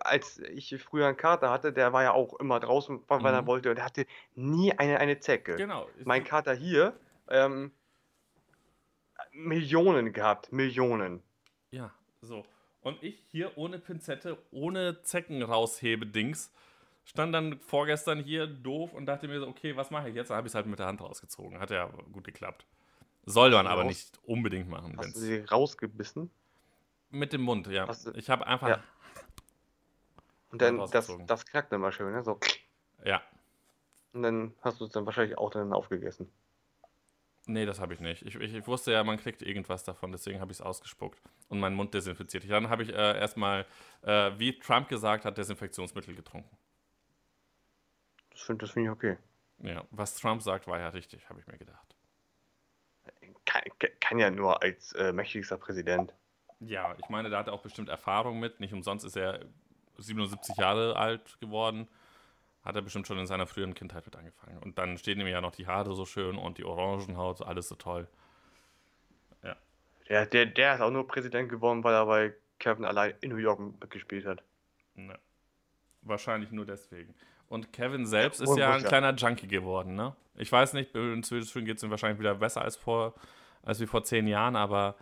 als 0.00 0.38
ich 0.38 0.76
früher 0.82 1.06
einen 1.06 1.16
Kater 1.16 1.50
hatte, 1.50 1.72
der 1.72 1.92
war 1.92 2.02
ja 2.02 2.12
auch 2.12 2.34
immer 2.40 2.60
draußen, 2.60 3.00
weil 3.08 3.20
mhm. 3.20 3.26
er 3.26 3.46
wollte, 3.46 3.70
und 3.70 3.78
er 3.78 3.84
hatte 3.84 4.06
nie 4.34 4.72
eine, 4.72 4.98
eine 4.98 5.18
Zecke. 5.20 5.56
Genau. 5.56 5.88
Mein 6.04 6.24
Kater 6.24 6.54
hier, 6.54 6.94
ähm, 7.28 7.72
Millionen 9.32 10.12
gehabt, 10.12 10.52
Millionen. 10.52 11.22
Ja, 11.70 11.92
so. 12.20 12.44
Und 12.82 13.02
ich 13.02 13.22
hier 13.30 13.56
ohne 13.56 13.78
Pinzette, 13.78 14.36
ohne 14.50 15.02
Zecken 15.02 15.42
raushebe 15.42 16.06
Dings, 16.06 16.52
stand 17.04 17.34
dann 17.34 17.58
vorgestern 17.60 18.20
hier 18.20 18.46
doof 18.46 18.92
und 18.92 19.06
dachte 19.06 19.28
mir 19.28 19.40
so, 19.40 19.48
okay, 19.48 19.76
was 19.76 19.90
mache 19.90 20.08
ich 20.08 20.14
jetzt? 20.14 20.30
Dann 20.30 20.38
habe 20.38 20.46
ich 20.46 20.50
es 20.50 20.54
halt 20.54 20.66
mit 20.66 20.78
der 20.78 20.86
Hand 20.86 21.00
rausgezogen. 21.00 21.60
Hat 21.60 21.70
ja 21.70 21.86
gut 22.12 22.24
geklappt. 22.24 22.66
Soll 23.24 23.50
man 23.50 23.68
aber 23.68 23.84
nicht 23.84 24.18
unbedingt 24.24 24.68
machen. 24.68 24.96
Hast 24.98 25.14
du 25.14 25.20
sie 25.20 25.38
rausgebissen? 25.40 26.30
Mit 27.10 27.32
dem 27.32 27.42
Mund, 27.42 27.68
ja. 27.68 27.88
Ich 28.14 28.30
habe 28.30 28.46
einfach 28.46 28.68
ja. 28.68 28.82
Und 30.52 30.60
dann, 30.60 30.78
das, 30.90 31.10
das 31.26 31.46
knackt 31.46 31.72
immer 31.72 31.90
schön, 31.92 32.12
ne? 32.12 32.22
So. 32.22 32.38
Ja. 33.04 33.22
Und 34.12 34.22
dann 34.22 34.54
hast 34.60 34.80
du 34.80 34.84
es 34.84 34.92
dann 34.92 35.06
wahrscheinlich 35.06 35.38
auch 35.38 35.50
dann 35.50 35.72
aufgegessen. 35.72 36.30
Nee, 37.46 37.66
das 37.66 37.80
habe 37.80 37.94
ich 37.94 38.00
nicht. 38.00 38.22
Ich, 38.22 38.36
ich, 38.36 38.54
ich, 38.54 38.66
wusste 38.66 38.92
ja, 38.92 39.02
man 39.02 39.18
kriegt 39.18 39.42
irgendwas 39.42 39.82
davon, 39.82 40.12
deswegen 40.12 40.40
habe 40.40 40.52
ich 40.52 40.58
es 40.58 40.62
ausgespuckt 40.62 41.20
und 41.48 41.58
meinen 41.58 41.74
Mund 41.74 41.92
desinfiziert. 41.92 42.48
Dann 42.48 42.68
habe 42.68 42.84
ich 42.84 42.90
äh, 42.90 43.18
erstmal, 43.18 43.66
äh, 44.02 44.30
wie 44.36 44.58
Trump 44.58 44.88
gesagt 44.88 45.24
hat, 45.24 45.38
Desinfektionsmittel 45.38 46.14
getrunken. 46.14 46.56
Das 48.30 48.42
finde 48.42 48.66
find 48.66 48.86
ich 48.86 48.90
okay. 48.90 49.16
Ja, 49.58 49.84
was 49.90 50.14
Trump 50.14 50.42
sagt, 50.42 50.66
war 50.66 50.78
ja 50.78 50.88
richtig, 50.90 51.28
habe 51.28 51.40
ich 51.40 51.46
mir 51.46 51.58
gedacht. 51.58 51.96
Kann, 53.44 53.62
kann 54.00 54.18
ja 54.18 54.30
nur 54.30 54.62
als 54.62 54.92
äh, 54.92 55.12
mächtigster 55.12 55.56
Präsident. 55.56 56.14
Ja, 56.60 56.94
ich 56.98 57.08
meine, 57.08 57.28
da 57.28 57.38
hat 57.38 57.48
er 57.48 57.54
auch 57.54 57.62
bestimmt 57.62 57.88
Erfahrung 57.88 58.38
mit. 58.38 58.60
Nicht 58.60 58.72
umsonst 58.72 59.04
ist 59.04 59.16
er 59.16 59.40
77 59.98 60.56
Jahre 60.56 60.96
alt 60.96 61.38
geworden. 61.40 61.88
Hat 62.64 62.76
er 62.76 62.82
bestimmt 62.82 63.06
schon 63.06 63.18
in 63.18 63.26
seiner 63.26 63.46
früheren 63.46 63.74
Kindheit 63.74 64.04
mit 64.06 64.14
angefangen. 64.14 64.58
Und 64.58 64.78
dann 64.78 64.96
stehen 64.96 65.20
ihm 65.20 65.26
ja 65.26 65.40
noch 65.40 65.50
die 65.50 65.66
Haare 65.66 65.94
so 65.94 66.06
schön 66.06 66.36
und 66.36 66.58
die 66.58 66.64
Orangenhaut, 66.64 67.42
alles 67.42 67.68
so 67.68 67.74
toll. 67.74 68.06
Ja. 69.42 69.56
Der, 70.08 70.26
der, 70.26 70.46
der 70.46 70.74
ist 70.76 70.80
auch 70.80 70.90
nur 70.90 71.08
Präsident 71.08 71.48
geworden, 71.48 71.82
weil 71.82 71.94
er 71.94 72.06
bei 72.06 72.34
Kevin 72.60 72.84
allein 72.84 73.14
in 73.20 73.30
New 73.30 73.36
York 73.36 73.60
gespielt 73.90 74.26
hat. 74.26 74.42
Ja. 74.94 75.18
Wahrscheinlich 76.02 76.52
nur 76.52 76.64
deswegen. 76.64 77.14
Und 77.48 77.72
Kevin 77.72 78.06
selbst 78.06 78.40
ist 78.40 78.56
ja 78.56 78.72
ein 78.72 78.84
kleiner 78.84 79.12
Junkie 79.14 79.46
geworden, 79.46 79.94
ne? 79.94 80.16
Ich 80.36 80.50
weiß 80.50 80.72
nicht, 80.72 80.94
inzwischen 80.94 81.64
geht 81.64 81.76
es 81.76 81.82
ihm 81.82 81.90
wahrscheinlich 81.90 82.18
wieder 82.18 82.34
besser 82.34 82.62
als 82.62 82.76
vor, 82.76 83.14
als 83.62 83.78
wie 83.80 83.86
vor 83.86 84.02
zehn 84.04 84.26
Jahren, 84.26 84.56
aber 84.56 84.96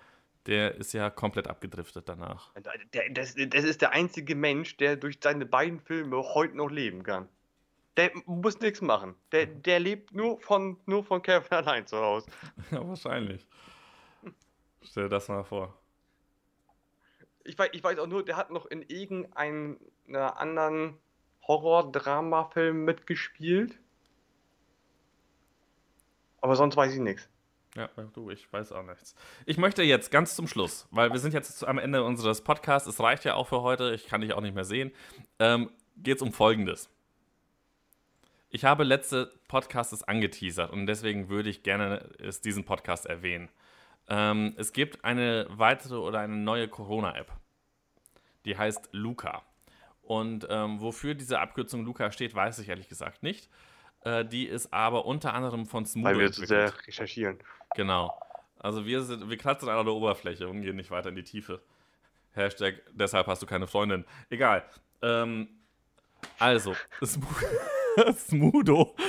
der 0.46 0.74
ist 0.76 0.92
ja 0.92 1.10
komplett 1.10 1.48
abgedriftet 1.48 2.08
danach. 2.08 2.52
Der, 2.94 3.10
das, 3.10 3.34
das 3.34 3.64
ist 3.64 3.82
der 3.82 3.92
einzige 3.92 4.34
Mensch, 4.34 4.76
der 4.76 4.96
durch 4.96 5.18
seine 5.22 5.46
beiden 5.46 5.80
Filme 5.80 6.16
heute 6.34 6.56
noch 6.56 6.70
leben 6.70 7.02
kann. 7.02 7.28
Der 7.96 8.12
muss 8.24 8.60
nichts 8.60 8.80
machen. 8.80 9.14
Der, 9.32 9.46
der 9.46 9.80
lebt 9.80 10.14
nur 10.14 10.40
von, 10.40 10.78
nur 10.86 11.04
von 11.04 11.22
Kevin 11.22 11.50
allein 11.50 11.86
zu 11.86 11.98
Hause. 11.98 12.30
Ja, 12.70 12.86
wahrscheinlich. 12.86 13.46
Stell 14.82 15.04
dir 15.04 15.08
das 15.10 15.28
mal 15.28 15.44
vor. 15.44 15.76
Ich 17.44 17.58
weiß, 17.58 17.70
ich 17.72 17.82
weiß 17.82 17.98
auch 17.98 18.06
nur, 18.06 18.24
der 18.24 18.36
hat 18.36 18.50
noch 18.50 18.66
in 18.66 18.82
irgendeinem 18.82 19.78
anderen 20.08 20.98
Horror-Drama-Film 21.46 22.84
mitgespielt. 22.84 23.78
Aber 26.40 26.56
sonst 26.56 26.76
weiß 26.76 26.94
ich 26.94 27.00
nichts. 27.00 27.28
Ja, 27.76 27.88
du, 28.14 28.30
ich 28.30 28.52
weiß 28.52 28.72
auch 28.72 28.82
nichts. 28.82 29.14
Ich 29.46 29.56
möchte 29.56 29.82
jetzt 29.82 30.10
ganz 30.10 30.34
zum 30.34 30.48
Schluss, 30.48 30.88
weil 30.90 31.12
wir 31.12 31.20
sind 31.20 31.34
jetzt 31.34 31.64
am 31.64 31.78
Ende 31.78 32.02
unseres 32.02 32.42
Podcasts, 32.42 32.88
es 32.88 32.98
reicht 32.98 33.24
ja 33.24 33.34
auch 33.34 33.46
für 33.46 33.62
heute, 33.62 33.94
ich 33.94 34.06
kann 34.06 34.22
dich 34.22 34.32
auch 34.32 34.40
nicht 34.40 34.54
mehr 34.54 34.64
sehen, 34.64 34.90
ähm, 35.38 35.70
geht 35.96 36.16
es 36.16 36.22
um 36.22 36.32
Folgendes. 36.32 36.90
Ich 38.48 38.64
habe 38.64 38.82
letzte 38.82 39.32
Podcasts 39.46 40.02
angeteasert 40.02 40.72
und 40.72 40.86
deswegen 40.86 41.28
würde 41.28 41.48
ich 41.48 41.62
gerne 41.62 42.10
es 42.18 42.40
diesen 42.40 42.64
Podcast 42.64 43.06
erwähnen. 43.06 43.48
Ähm, 44.08 44.54
es 44.56 44.72
gibt 44.72 45.04
eine 45.04 45.46
weitere 45.50 45.94
oder 45.94 46.18
eine 46.18 46.34
neue 46.34 46.66
Corona-App. 46.66 47.30
Die 48.44 48.58
heißt 48.58 48.88
Luca. 48.90 49.42
Und 50.02 50.48
ähm, 50.50 50.80
wofür 50.80 51.14
diese 51.14 51.38
Abkürzung 51.38 51.84
Luca 51.84 52.10
steht, 52.10 52.34
weiß 52.34 52.58
ich 52.58 52.68
ehrlich 52.68 52.88
gesagt 52.88 53.22
nicht. 53.22 53.48
Äh, 54.04 54.24
die 54.24 54.46
ist 54.46 54.72
aber 54.72 55.04
unter 55.04 55.34
anderem 55.34 55.66
von 55.66 55.84
Smooth 55.84 56.04
Weil 56.04 56.18
wir 56.18 56.32
zu 56.32 56.46
sehr 56.46 56.72
recherchieren. 56.86 57.38
Genau. 57.74 58.18
Also 58.58 58.86
wir, 58.86 59.02
sind, 59.02 59.28
wir 59.28 59.36
kratzen 59.36 59.68
an 59.68 59.84
der 59.84 59.94
Oberfläche 59.94 60.48
und 60.48 60.62
gehen 60.62 60.76
nicht 60.76 60.90
weiter 60.90 61.08
in 61.08 61.16
die 61.16 61.24
Tiefe. 61.24 61.60
Hashtag, 62.32 62.82
deshalb 62.92 63.26
hast 63.26 63.42
du 63.42 63.46
keine 63.46 63.66
Freundin. 63.66 64.04
Egal. 64.28 64.64
Ähm, 65.02 65.48
also, 66.38 66.76
Smudo. 68.14 68.94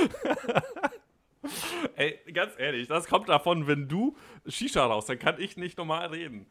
Ey, 1.96 2.20
ganz 2.34 2.54
ehrlich, 2.58 2.88
das 2.88 3.08
kommt 3.08 3.30
davon, 3.30 3.68
wenn 3.68 3.88
du 3.88 4.16
Shisha 4.48 4.86
raus, 4.86 5.08
dann 5.08 5.20
kann 5.20 5.40
ich 5.40 5.58
nicht 5.58 5.78
normal 5.78 6.08
reden. 6.08 6.46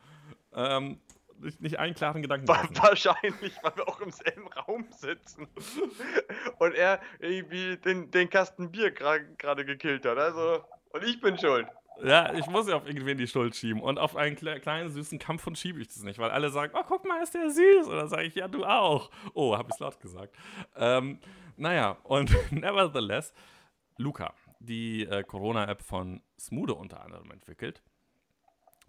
Ähm, 0.55 1.01
nicht, 1.41 1.61
nicht 1.61 1.79
einen 1.79 1.95
klaren 1.95 2.23
Gedanken. 2.23 2.47
Wahrscheinlich, 2.49 3.53
weil 3.63 3.77
wir 3.77 3.89
auch 3.89 4.01
im 4.01 4.11
selben 4.11 4.49
Raum 4.49 4.87
sitzen. 4.91 5.49
Und 6.59 6.75
er 6.75 7.01
irgendwie 7.19 7.77
den, 7.79 8.11
den 8.11 8.29
Kasten 8.31 8.71
Bier 8.71 8.95
gra- 8.95 9.25
gerade 9.37 9.65
gekillt 9.65 10.05
hat. 10.07 10.19
Also, 10.19 10.65
und 10.93 11.05
ich 11.05 11.21
bin 11.21 11.39
schuld. 11.39 11.67
Ja, 12.03 12.33
ich 12.35 12.47
muss 12.47 12.67
ja 12.69 12.77
auf 12.77 12.87
irgendwen 12.87 13.19
die 13.19 13.27
Schuld 13.27 13.55
schieben. 13.55 13.83
Und 13.83 13.99
auf 13.99 14.17
einen 14.17 14.35
kle 14.37 14.59
kleinen 14.61 14.89
süßen 14.91 15.19
Kampfhund 15.19 15.59
schiebe 15.59 15.81
ich 15.81 15.89
das 15.89 16.03
nicht, 16.03 16.19
weil 16.19 16.31
alle 16.31 16.49
sagen, 16.51 16.73
oh, 16.75 16.83
guck 16.87 17.05
mal, 17.07 17.23
ist 17.23 17.35
der 17.35 17.51
süß. 17.51 17.89
Und 17.89 17.97
dann 17.97 18.09
sage 18.09 18.23
ich, 18.25 18.35
ja, 18.35 18.49
du 18.49 18.65
auch. 18.65 19.11
Oh, 19.35 19.57
habe 19.57 19.69
ich 19.73 19.79
laut 19.81 20.01
gesagt. 20.01 20.35
Ähm, 20.77 21.19
naja, 21.57 21.99
und 22.05 22.31
nevertheless, 22.53 23.35
Luca, 23.99 24.33
die 24.61 25.05
äh, 25.05 25.23
Corona-App 25.25 25.83
von 25.83 26.23
Smudo 26.39 26.73
unter 26.75 27.03
anderem 27.03 27.31
entwickelt. 27.33 27.83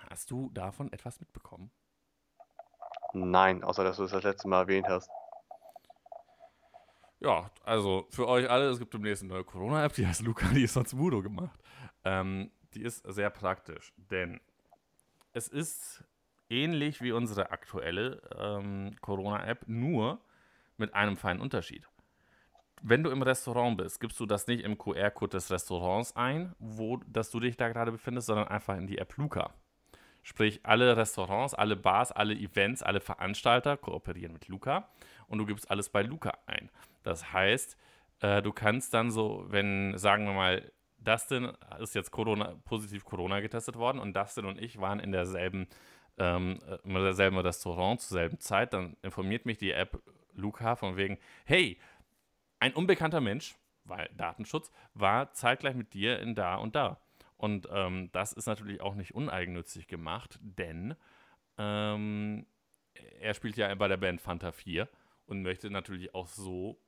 Hast 0.10 0.32
du 0.32 0.50
davon 0.54 0.92
etwas 0.94 1.20
mitbekommen? 1.20 1.70
Nein, 3.14 3.64
außer 3.64 3.84
dass 3.84 3.98
du 3.98 4.04
es 4.04 4.12
das 4.12 4.24
letzte 4.24 4.48
Mal 4.48 4.62
erwähnt 4.62 4.88
hast. 4.88 5.10
Ja, 7.20 7.52
also 7.64 8.08
für 8.10 8.28
euch 8.28 8.50
alle, 8.50 8.70
es 8.70 8.80
gibt 8.80 8.94
demnächst 8.94 9.22
eine 9.22 9.34
neue 9.34 9.44
Corona-App, 9.44 9.94
die 9.94 10.08
heißt 10.08 10.22
Luca, 10.24 10.48
die 10.48 10.64
ist 10.64 10.74
von 10.74 10.86
Smudo 10.86 11.22
gemacht. 11.22 11.60
Ähm, 12.04 12.52
die 12.74 12.82
ist 12.82 13.04
sehr 13.08 13.30
praktisch, 13.30 13.94
denn 13.98 14.40
es 15.34 15.48
ist 15.48 16.04
ähnlich 16.50 17.02
wie 17.02 17.12
unsere 17.12 17.52
aktuelle 17.52 18.22
ähm, 18.38 18.96
Corona-App, 19.02 19.68
nur 19.68 20.20
mit 20.78 20.94
einem 20.96 21.16
feinen 21.16 21.42
Unterschied. 21.42 21.88
Wenn 22.82 23.04
du 23.04 23.12
im 23.12 23.22
Restaurant 23.22 23.78
bist, 23.78 24.00
gibst 24.00 24.20
du 24.20 24.26
das 24.26 24.48
nicht 24.48 24.64
im 24.64 24.78
QR-Code 24.78 25.38
des 25.38 25.52
Restaurants 25.52 26.16
ein, 26.16 26.56
wo 26.58 26.98
dass 27.06 27.30
du 27.30 27.40
dich 27.40 27.56
da 27.56 27.70
gerade 27.70 27.92
befindest, 27.92 28.28
sondern 28.28 28.48
einfach 28.48 28.76
in 28.76 28.88
die 28.88 28.98
App 28.98 29.16
Luca. 29.18 29.54
Sprich, 30.24 30.60
alle 30.64 30.96
Restaurants, 30.98 31.54
alle 31.54 31.76
Bars, 31.76 32.12
alle 32.12 32.34
Events, 32.34 32.84
alle 32.84 33.02
Veranstalter 33.02 33.78
kooperieren 33.78 34.34
mit 34.34 34.48
Luca 34.48 34.90
und 35.28 35.40
du 35.40 35.46
gibst 35.46 35.70
alles 35.72 35.90
bei 35.90 36.04
Luca 36.04 36.38
ein. 36.46 36.70
Das 37.04 37.34
heißt, 37.34 37.78
äh, 38.20 38.42
du 38.42 38.52
kannst 38.52 38.94
dann 38.94 39.12
so, 39.12 39.46
wenn, 39.48 39.98
sagen 39.98 40.26
wir 40.26 40.34
mal, 40.34 40.72
Dustin 41.00 41.52
ist 41.80 41.96
jetzt 41.96 42.12
Corona, 42.12 42.56
positiv 42.66 43.04
Corona 43.04 43.40
getestet 43.40 43.76
worden 43.76 44.00
und 44.00 44.16
Dustin 44.16 44.46
und 44.46 44.62
ich 44.62 44.80
waren 44.80 45.00
in 45.00 45.12
derselben, 45.12 45.68
ähm, 46.18 46.60
äh, 46.68 46.78
in 46.88 46.94
derselben 46.94 47.38
Restaurant 47.40 48.02
zur 48.02 48.16
selben 48.16 48.40
Zeit, 48.40 48.74
dann 48.74 48.96
informiert 49.02 49.46
mich 49.46 49.58
die 49.58 49.72
App 49.72 50.00
Luca 50.34 50.76
von 50.76 50.98
wegen, 50.98 51.18
hey, 51.46 51.80
ein 52.60 52.74
unbekannter 52.74 53.22
Mensch, 53.22 53.56
weil 53.84 54.10
Datenschutz, 54.16 54.72
war 54.94 55.34
zeitgleich 55.34 55.76
mit 55.76 55.94
dir 55.94 56.20
in 56.20 56.36
da 56.36 56.56
und 56.56 56.76
da. 56.76 57.00
Und 57.42 57.68
ähm, 57.72 58.12
das 58.12 58.34
ist 58.34 58.46
natürlich 58.46 58.82
auch 58.82 58.94
nicht 58.94 59.16
uneigennützig 59.16 59.88
gemacht, 59.88 60.38
denn 60.44 60.94
ähm, 61.58 62.46
er 63.20 63.34
spielt 63.34 63.58
ja 63.58 63.74
bei 63.74 63.88
der 63.88 63.98
Band 63.98 64.22
Fanta 64.22 64.52
4 64.52 64.88
und 65.26 65.42
möchte 65.42 65.72
natürlich 65.72 66.14
auch 66.14 66.28
so 66.28 66.80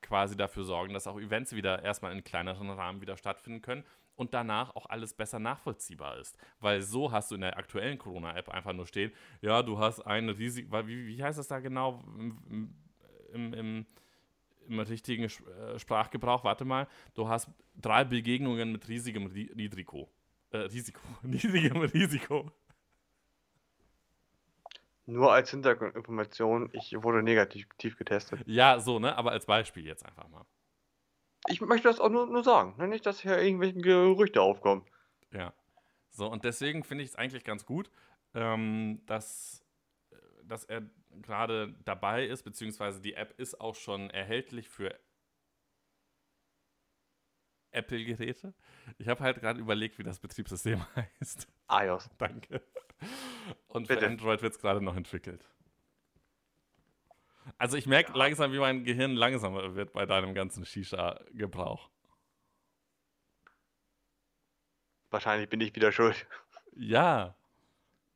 quasi 0.00 0.38
dafür 0.38 0.64
sorgen, 0.64 0.94
dass 0.94 1.06
auch 1.06 1.20
Events 1.20 1.54
wieder 1.54 1.82
erstmal 1.82 2.12
in 2.12 2.24
kleineren 2.24 2.70
Rahmen 2.70 3.02
wieder 3.02 3.18
stattfinden 3.18 3.60
können 3.60 3.84
und 4.16 4.32
danach 4.32 4.74
auch 4.74 4.86
alles 4.86 5.12
besser 5.12 5.38
nachvollziehbar 5.38 6.16
ist. 6.16 6.38
Weil 6.60 6.80
so 6.80 7.12
hast 7.12 7.30
du 7.30 7.34
in 7.34 7.42
der 7.42 7.58
aktuellen 7.58 7.98
Corona-App 7.98 8.48
einfach 8.48 8.72
nur 8.72 8.86
stehen, 8.86 9.12
ja, 9.42 9.62
du 9.62 9.78
hast 9.78 10.00
ein 10.00 10.30
riesig, 10.30 10.70
weil 10.70 10.86
wie, 10.86 11.06
wie 11.08 11.22
heißt 11.22 11.38
das 11.38 11.48
da 11.48 11.58
genau 11.60 12.02
im, 12.16 12.74
im, 13.34 13.52
im, 13.52 13.86
im 14.68 14.78
richtigen 14.80 15.24
äh, 15.24 15.78
Sprachgebrauch? 15.78 16.44
Warte 16.44 16.64
mal, 16.64 16.88
du 17.14 17.28
hast 17.28 17.48
drei 17.76 18.04
Begegnungen 18.04 18.72
mit 18.72 18.88
riesigem 18.88 19.26
Ri 19.26 19.50
Risiko. 19.56 20.08
Äh, 20.50 20.58
Risiko. 20.58 21.00
Riesigem 21.24 21.78
Risiko. 21.78 22.50
Nur 25.06 25.32
als 25.32 25.50
Hintergrundinformation, 25.50 26.70
ich 26.72 26.94
wurde 27.02 27.22
negativ 27.22 27.68
getestet. 27.98 28.40
Ja, 28.46 28.80
so, 28.80 28.98
ne? 28.98 29.16
Aber 29.16 29.32
als 29.32 29.44
Beispiel 29.44 29.84
jetzt 29.84 30.04
einfach 30.04 30.28
mal. 30.28 30.46
Ich 31.48 31.60
möchte 31.60 31.88
das 31.88 32.00
auch 32.00 32.08
nur, 32.08 32.26
nur 32.26 32.42
sagen, 32.42 32.74
ne? 32.78 32.88
nicht, 32.88 33.04
dass 33.04 33.20
hier 33.20 33.38
irgendwelche 33.38 33.78
Gerüchte 33.78 34.40
aufkommen. 34.40 34.82
Ja. 35.30 35.52
So, 36.08 36.30
und 36.30 36.44
deswegen 36.44 36.84
finde 36.84 37.04
ich 37.04 37.10
es 37.10 37.16
eigentlich 37.16 37.44
ganz 37.44 37.66
gut, 37.66 37.90
ähm, 38.34 39.02
dass, 39.04 39.62
äh, 40.10 40.16
dass 40.44 40.64
er 40.64 40.82
gerade 41.22 41.74
dabei 41.84 42.26
ist, 42.26 42.42
beziehungsweise 42.42 43.00
die 43.00 43.14
App 43.14 43.38
ist 43.38 43.60
auch 43.60 43.74
schon 43.74 44.10
erhältlich 44.10 44.68
für 44.68 44.98
Apple-Geräte. 47.70 48.54
Ich 48.98 49.08
habe 49.08 49.22
halt 49.22 49.40
gerade 49.40 49.60
überlegt, 49.60 49.98
wie 49.98 50.02
das 50.04 50.20
Betriebssystem 50.20 50.84
heißt. 50.96 51.48
iOS. 51.70 52.10
Danke. 52.18 52.62
Und 53.66 53.88
für 53.88 53.94
Bitte. 53.94 54.06
Android 54.06 54.42
wird 54.42 54.54
es 54.54 54.60
gerade 54.60 54.80
noch 54.80 54.96
entwickelt. 54.96 55.50
Also 57.58 57.76
ich 57.76 57.86
merke 57.86 58.16
langsam, 58.16 58.52
wie 58.52 58.58
mein 58.58 58.84
Gehirn 58.84 59.14
langsamer 59.14 59.74
wird 59.74 59.92
bei 59.92 60.06
deinem 60.06 60.34
ganzen 60.34 60.64
Shisha-Gebrauch. 60.64 61.90
Wahrscheinlich 65.10 65.48
bin 65.48 65.60
ich 65.60 65.74
wieder 65.74 65.92
schuld. 65.92 66.26
Ja. 66.72 67.36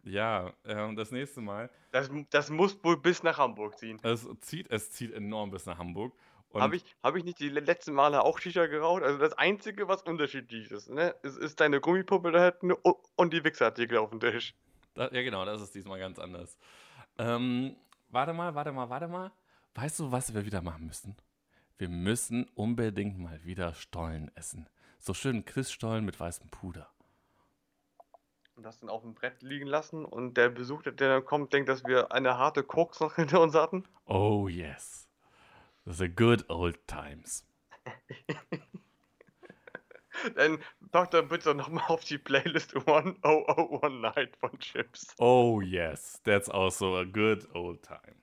Ja, 0.09 0.53
ähm, 0.65 0.97
das 0.97 1.11
nächste 1.11 1.41
Mal. 1.41 1.71
Das, 1.93 2.11
das 2.31 2.51
muss 2.51 2.83
wohl 2.83 2.97
bis 2.97 3.23
nach 3.23 3.39
Hamburg 3.39 3.79
ziehen. 3.79 3.99
Es 4.03 4.27
zieht, 4.41 4.71
es 4.71 4.91
zieht 4.91 5.13
enorm 5.13 5.51
bis 5.51 5.67
nach 5.67 5.79
Hamburg. 5.79 6.15
Habe 6.55 6.77
ich, 6.77 6.85
hab 7.03 7.15
ich 7.15 7.25
nicht 7.25 7.39
die 7.41 7.51
le- 7.51 7.61
letzten 7.61 7.93
Male 7.93 8.23
auch 8.23 8.39
Shisha 8.39 8.67
geraucht? 8.67 9.03
Also 9.03 9.19
das 9.19 9.35
Einzige, 9.35 9.87
was 9.87 10.03
unterschiedlich 10.03 10.71
ist, 10.71 10.89
ne? 10.89 11.15
ist, 11.23 11.37
ist 11.37 11.61
deine 11.61 11.79
Gummipuppe 11.81 12.33
da 12.33 12.45
hinten 12.47 12.73
und, 12.73 12.97
und 13.17 13.33
die 13.35 13.45
Wichsartikel 13.45 13.99
auf 13.99 14.11
dem 14.11 14.21
Tisch. 14.21 14.55
Da, 14.95 15.11
ja, 15.13 15.23
genau, 15.23 15.45
das 15.45 15.61
ist 15.61 15.75
diesmal 15.75 15.99
ganz 15.99 16.19
anders. 16.19 16.57
Ähm, 17.19 17.77
warte 18.09 18.33
mal, 18.33 18.55
warte 18.55 18.73
mal, 18.73 18.89
warte 18.89 19.09
mal. 19.09 19.31
Weißt 19.75 20.01
du, 20.01 20.11
was 20.11 20.33
wir 20.33 20.47
wieder 20.47 20.63
machen 20.63 20.87
müssen? 20.87 21.17
Wir 21.77 21.91
müssen 21.91 22.45
unbedingt 22.55 23.19
mal 23.19 23.45
wieder 23.45 23.75
Stollen 23.75 24.31
essen. 24.35 24.69
So 24.99 25.13
schön 25.13 25.45
Christstollen 25.45 26.05
mit 26.05 26.19
weißem 26.19 26.49
Puder. 26.49 26.89
Und 28.59 28.65
das 28.65 28.81
dann 28.81 28.91
auf 28.91 29.03
dem 29.03 29.15
Brett 29.15 29.41
liegen 29.41 29.69
lassen 29.69 30.05
und 30.05 30.35
der 30.35 30.49
Besuch, 30.49 30.83
der 30.83 30.93
dann 30.95 31.25
kommt, 31.25 31.53
denkt, 31.53 31.69
dass 31.69 31.85
wir 31.85 32.11
eine 32.11 32.39
harte 32.39 32.65
Koks 32.65 32.99
noch 32.99 33.15
hinter 33.15 33.41
uns 33.41 33.55
hatten. 33.55 33.85
Oh 34.05 34.49
yes. 34.49 35.09
The 35.85 36.09
good 36.09 36.51
old 36.51 36.77
times. 36.89 37.47
Dann 40.35 40.59
pack 40.91 41.13
dann 41.13 41.29
bitte 41.29 41.55
nochmal 41.55 41.85
auf 41.87 42.03
die 42.03 42.19
Playlist 42.19 42.75
1001 42.75 44.01
Night 44.01 44.37
von 44.39 44.59
Chips. 44.59 45.15
Oh 45.19 45.61
yes, 45.61 46.21
that's 46.25 46.51
also 46.51 46.97
a 46.97 47.05
good 47.05 47.47
old 47.55 47.81
time. 47.83 48.17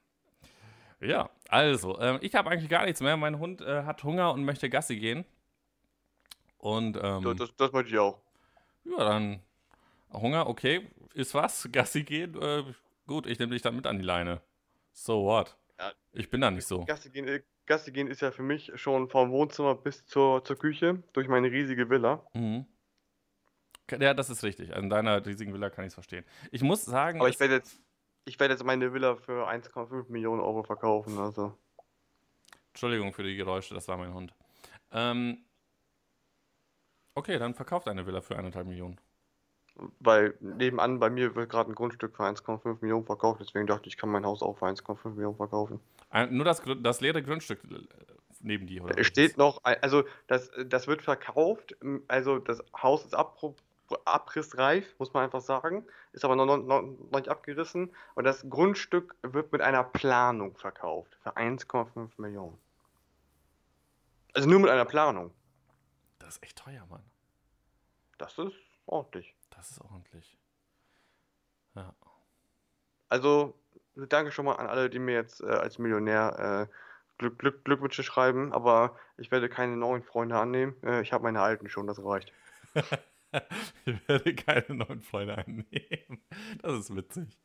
Ja, 1.00 1.30
also, 1.48 1.98
ähm, 2.02 2.18
ich 2.20 2.36
habe 2.36 2.50
eigentlich 2.50 2.70
gar 2.70 2.84
nichts 2.84 3.00
mehr. 3.00 3.16
Mein 3.16 3.40
Hund 3.40 3.62
äh, 3.62 3.84
hat 3.84 4.04
Hunger 4.04 4.34
und 4.34 4.44
möchte 4.44 4.70
Gassi 4.70 4.98
gehen. 4.98 5.24
Und 6.58 7.00
ähm, 7.02 7.24
Das, 7.24 7.38
das, 7.38 7.56
das 7.56 7.72
möchte 7.72 7.94
ich 7.94 8.00
auch. 8.00 8.20
Ja, 8.84 8.98
dann 8.98 9.42
Hunger, 10.22 10.48
okay, 10.48 10.88
ist 11.14 11.34
was, 11.34 11.68
Gassi 11.72 12.04
gehen, 12.04 12.40
äh, 12.42 12.64
gut, 13.08 13.28
ich 13.28 13.40
nehme 13.40 13.54
dich 13.54 13.62
dann 13.62 13.76
mit 13.76 13.88
an 13.88 13.98
die 13.98 14.06
Leine. 14.06 14.42
So 14.92 15.26
what? 15.26 15.58
Ja. 15.80 15.92
Ich 16.14 16.30
bin 16.30 16.42
da 16.42 16.52
nicht 16.52 16.68
so. 16.68 16.86
Gassi 16.86 17.10
gehen, 17.10 17.28
äh, 17.28 17.42
Gassi 17.66 17.92
gehen 17.92 18.08
ist 18.08 18.22
ja 18.22 18.32
für 18.32 18.44
mich 18.44 18.72
schon 18.76 19.10
vom 19.10 19.32
Wohnzimmer 19.32 19.76
bis 19.76 20.06
zur, 20.06 20.44
zur 20.44 20.58
Küche 20.58 21.04
durch 21.14 21.28
meine 21.28 21.52
riesige 21.52 21.90
Villa. 21.90 22.26
Mhm. 22.34 22.66
Ja, 23.92 24.14
das 24.14 24.30
ist 24.30 24.44
richtig. 24.44 24.76
An 24.76 24.90
deiner 24.90 25.24
riesigen 25.26 25.54
Villa 25.54 25.70
kann 25.70 25.86
ich 25.86 25.90
es 25.90 25.94
verstehen. 25.94 26.26
Ich 26.52 26.64
muss 26.64 26.86
sagen, 26.86 27.20
Aber 27.20 27.30
ich 27.30 27.40
werde 27.40 27.56
jetzt, 27.56 27.80
ich 28.26 28.40
werde 28.40 28.54
jetzt 28.54 28.64
meine 28.64 28.94
Villa 28.94 29.16
für 29.16 29.48
1,5 29.48 30.12
Millionen 30.12 30.42
Euro 30.42 30.64
verkaufen. 30.64 31.20
Also 31.20 31.56
Entschuldigung 32.70 33.14
für 33.14 33.24
die 33.24 33.36
Geräusche, 33.36 33.74
das 33.74 33.88
war 33.88 33.98
mein 33.98 34.14
Hund. 34.14 34.34
Ähm, 34.92 35.46
okay, 37.14 37.38
dann 37.38 37.54
verkauft 37.54 37.88
eine 37.88 38.06
Villa 38.06 38.22
für 38.22 38.38
eineinhalb 38.38 38.68
Millionen. 38.68 39.00
Weil 40.00 40.36
nebenan 40.40 41.00
bei 41.00 41.10
mir 41.10 41.36
wird 41.36 41.50
gerade 41.50 41.70
ein 41.70 41.76
Grundstück 41.76 42.16
für 42.16 42.24
1,5 42.24 42.78
Millionen 42.82 43.06
verkauft, 43.06 43.42
deswegen 43.42 43.68
dachte 43.68 43.88
ich, 43.88 43.96
ich 43.96 43.98
kann 43.98 44.10
mein 44.10 44.26
Haus 44.26 44.42
auch 44.42 44.58
für 44.58 44.66
1,5 44.66 45.10
Millionen 45.10 45.36
verkaufen. 45.36 45.82
Nur 46.30 46.46
das, 46.46 46.62
das 46.80 47.02
leere 47.02 47.22
Grundstück 47.22 47.60
äh, 47.66 47.80
neben 48.40 48.68
dir, 48.68 48.86
oder? 48.86 48.98
Es 48.98 49.08
steht 49.08 49.38
noch, 49.38 49.62
also 49.64 50.04
das, 50.28 50.50
das 50.66 50.88
wird 50.88 51.02
verkauft, 51.02 51.76
also 52.08 52.40
das 52.40 52.64
Haus 52.82 53.04
ist 53.04 53.14
abru- 53.18 53.56
abrissreif, 54.06 54.96
muss 54.98 55.14
man 55.14 55.26
einfach 55.26 55.42
sagen, 55.42 55.86
ist 56.14 56.24
aber 56.24 56.38
noch, 56.38 56.46
noch 56.46 56.82
noch 56.82 57.12
nicht 57.12 57.28
abgerissen 57.28 57.94
und 58.14 58.24
das 58.24 58.50
Grundstück 58.50 59.16
wird 59.24 59.52
mit 59.52 59.62
einer 59.62 59.84
Planung 59.84 60.56
verkauft 60.56 61.18
für 61.22 61.36
1,5 61.36 62.12
Millionen. 62.16 62.58
Also 64.34 64.48
nur 64.50 64.60
mit 64.60 64.70
einer 64.70 64.86
Planung. 64.86 65.32
Das 66.20 66.36
ist 66.36 66.44
echt 66.44 66.58
teuer, 66.58 66.86
Mann. 66.90 67.04
Das 68.18 68.38
ist 68.38 68.56
ordentlich. 68.86 69.35
Das 69.56 69.72
ist 69.72 69.82
ordentlich. 69.82 70.38
Ja. 71.76 71.94
Also 73.10 73.54
danke 73.96 74.32
schon 74.32 74.46
mal 74.46 74.56
an 74.56 74.68
alle, 74.68 74.90
die 74.90 75.00
mir 75.00 75.14
jetzt 75.14 75.42
äh, 75.42 75.48
als 75.48 75.80
Millionär 75.80 76.68
äh, 76.70 76.74
Glück, 77.18 77.40
Glück, 77.40 77.64
Glückwünsche 77.64 78.04
schreiben, 78.04 78.52
aber 78.52 78.98
ich 79.18 79.32
werde 79.32 79.48
keine 79.48 79.78
neuen 79.78 80.04
Freunde 80.04 80.38
annehmen. 80.38 80.76
Äh, 80.84 81.02
ich 81.02 81.14
habe 81.14 81.24
meine 81.24 81.42
alten 81.42 81.70
schon, 81.70 81.88
das 81.88 82.04
reicht. 82.04 82.34
ich 83.86 84.08
werde 84.10 84.36
keine 84.36 84.76
neuen 84.76 85.02
Freunde 85.02 85.38
annehmen. 85.38 86.22
Das 86.62 86.74
ist 86.74 86.96
witzig. 86.96 87.38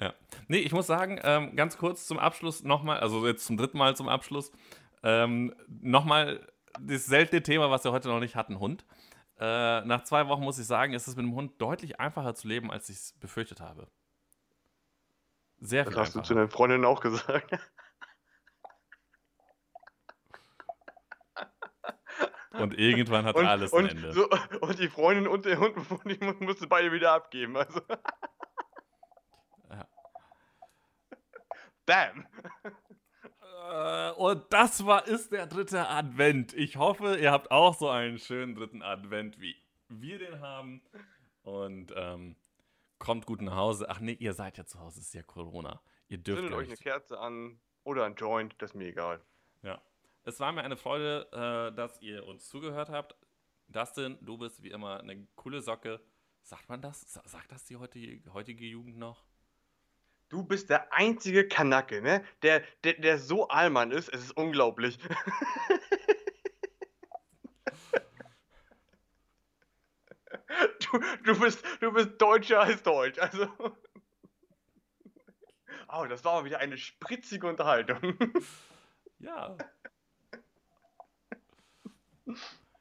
Ja. 0.00 0.14
Nee, 0.48 0.58
ich 0.58 0.72
muss 0.72 0.86
sagen, 0.86 1.20
ähm, 1.22 1.56
ganz 1.56 1.76
kurz 1.76 2.06
zum 2.06 2.18
Abschluss 2.18 2.62
nochmal, 2.64 3.00
also 3.00 3.26
jetzt 3.26 3.44
zum 3.44 3.56
dritten 3.56 3.78
Mal 3.78 3.96
zum 3.96 4.08
Abschluss, 4.08 4.50
ähm, 5.02 5.54
nochmal 5.68 6.46
das 6.80 7.06
seltene 7.06 7.42
Thema, 7.42 7.70
was 7.70 7.84
wir 7.84 7.92
heute 7.92 8.08
noch 8.08 8.20
nicht 8.20 8.36
hatten, 8.36 8.58
Hund. 8.58 8.84
Äh, 9.40 9.80
nach 9.86 10.04
zwei 10.04 10.28
Wochen 10.28 10.42
muss 10.42 10.58
ich 10.58 10.66
sagen, 10.66 10.92
ist 10.92 11.08
es 11.08 11.16
mit 11.16 11.24
dem 11.24 11.34
Hund 11.34 11.60
deutlich 11.62 11.98
einfacher 11.98 12.34
zu 12.34 12.46
leben, 12.46 12.70
als 12.70 12.90
ich 12.90 12.96
es 12.96 13.12
befürchtet 13.14 13.60
habe. 13.60 13.88
Sehr 15.60 15.84
viel 15.84 15.94
Das 15.94 16.00
hast 16.00 16.08
einfacher. 16.08 16.22
du 16.22 16.28
zu 16.28 16.34
deinen 16.34 16.50
Freundinnen 16.50 16.84
auch 16.84 17.00
gesagt. 17.00 17.50
Und 22.52 22.78
irgendwann 22.78 23.24
hat 23.24 23.36
und, 23.36 23.46
alles 23.46 23.72
ein 23.72 23.86
Ende. 23.86 24.12
So, 24.12 24.28
und 24.60 24.78
die 24.78 24.88
Freundin 24.88 25.26
und 25.26 25.46
der 25.46 25.58
Hund, 25.58 25.76
die 26.04 26.44
musste 26.44 26.66
beide 26.66 26.92
wieder 26.92 27.12
abgeben. 27.12 27.56
Also. 27.56 27.80
Ja. 29.70 29.86
Bam! 31.86 32.26
Äh, 33.68 34.12
und 34.12 34.44
das 34.50 34.86
war 34.86 35.06
ist 35.06 35.32
der 35.32 35.46
dritte 35.46 35.88
Advent. 35.88 36.52
Ich 36.54 36.76
hoffe, 36.76 37.16
ihr 37.16 37.32
habt 37.32 37.50
auch 37.50 37.74
so 37.74 37.88
einen 37.88 38.18
schönen 38.18 38.54
dritten 38.54 38.82
Advent, 38.82 39.40
wie 39.40 39.56
wir 39.88 40.18
den 40.18 40.40
haben. 40.40 40.82
Und 41.42 41.92
ähm, 41.96 42.36
kommt 42.98 43.26
gut 43.26 43.42
nach 43.42 43.56
Hause. 43.56 43.88
Ach 43.88 44.00
nee, 44.00 44.12
ihr 44.12 44.34
seid 44.34 44.58
ja 44.58 44.64
zu 44.64 44.78
Hause, 44.78 45.00
es 45.00 45.06
ist 45.06 45.14
ja 45.14 45.22
Corona. 45.22 45.80
Ihr 46.08 46.18
dürft 46.18 46.40
Zündet 46.42 46.58
euch 46.58 46.68
eine 46.68 46.76
Kerze 46.76 47.18
an 47.18 47.60
oder 47.84 48.04
ein 48.04 48.14
Joint, 48.14 48.54
das 48.58 48.70
ist 48.70 48.74
mir 48.76 48.88
egal. 48.88 49.20
Ja. 49.62 49.80
Es 50.22 50.38
war 50.40 50.52
mir 50.52 50.62
eine 50.62 50.76
Freude, 50.76 51.28
äh, 51.32 51.74
dass 51.74 52.00
ihr 52.02 52.26
uns 52.26 52.48
zugehört 52.48 52.90
habt. 52.90 53.16
Dustin, 53.68 54.18
du 54.20 54.36
bist 54.36 54.62
wie 54.62 54.70
immer 54.70 55.00
eine 55.00 55.26
coole 55.36 55.62
Socke. 55.62 56.00
Sagt 56.42 56.68
man 56.68 56.82
das? 56.82 57.00
Sagt 57.12 57.52
das 57.52 57.64
die 57.64 57.76
heutige, 57.76 58.32
heutige 58.32 58.64
Jugend 58.64 58.98
noch? 58.98 59.24
Du 60.30 60.42
bist 60.44 60.70
der 60.70 60.92
einzige 60.92 61.46
Kanacke, 61.48 62.00
ne? 62.00 62.24
Der, 62.42 62.62
der, 62.84 62.94
der 62.94 63.18
so 63.18 63.48
Allmann 63.48 63.90
ist, 63.90 64.08
es 64.08 64.22
ist 64.22 64.36
unglaublich. 64.36 64.96
du, 70.80 71.00
du, 71.24 71.40
bist, 71.40 71.64
du 71.80 71.92
bist 71.92 72.10
deutscher 72.18 72.60
als 72.60 72.80
Deutsch, 72.84 73.18
also. 73.18 73.48
Oh, 75.92 76.06
das 76.08 76.24
war 76.24 76.34
mal 76.34 76.44
wieder 76.44 76.60
eine 76.60 76.78
spritzige 76.78 77.48
Unterhaltung. 77.48 78.16
ja. 79.18 79.56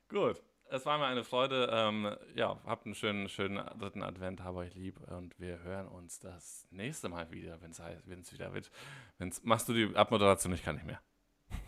Gut. 0.10 0.40
Es 0.72 0.86
war 0.86 1.00
mir 1.00 1.06
eine 1.06 1.24
Freude. 1.24 1.70
Ähm, 1.72 2.16
ja, 2.36 2.60
habt 2.66 2.86
einen 2.86 2.94
schönen, 2.94 3.28
schönen 3.28 3.64
dritten 3.80 4.04
Advent, 4.04 4.44
habe 4.44 4.60
euch 4.60 4.76
lieb 4.76 5.00
und 5.10 5.40
wir 5.40 5.64
hören 5.64 5.88
uns 5.88 6.20
das 6.20 6.68
nächste 6.70 7.10
Mal 7.10 7.32
wieder, 7.32 7.60
wenn 7.62 7.72
es 7.72 8.34
wieder 8.34 8.54
wird. 8.54 8.70
Wenn's, 9.18 9.44
machst 9.44 9.68
du 9.68 9.74
die 9.74 9.96
Abmoderation? 9.96 10.54
Ich 10.54 10.64
kann 10.64 10.76
nicht 10.76 10.86
mehr. 10.86 11.00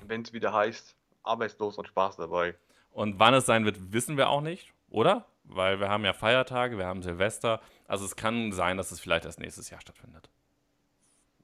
Wenn 0.06 0.22
es 0.22 0.34
wieder 0.34 0.54
heißt, 0.54 0.96
arbeitslos 1.24 1.80
und 1.80 1.88
Spaß 1.88 2.18
dabei. 2.18 2.56
Und 2.92 3.18
wann 3.18 3.34
es 3.34 3.48
sein 3.48 3.66
wird, 3.66 3.92
wissen 3.92 4.18
wir 4.18 4.30
auch 4.30 4.42
nicht, 4.42 4.72
oder? 4.90 5.26
Weil 5.46 5.80
wir 5.80 5.90
haben 5.90 6.06
ja 6.06 6.14
Feiertage, 6.14 6.78
wir 6.78 6.86
haben 6.86 7.02
Silvester. 7.02 7.60
Also 7.88 8.06
es 8.06 8.16
kann 8.16 8.52
sein, 8.52 8.78
dass 8.78 8.92
es 8.92 9.00
vielleicht 9.00 9.26
erst 9.26 9.40
nächstes 9.40 9.72
Jahr 9.72 9.82
stattfindet. 9.82 10.30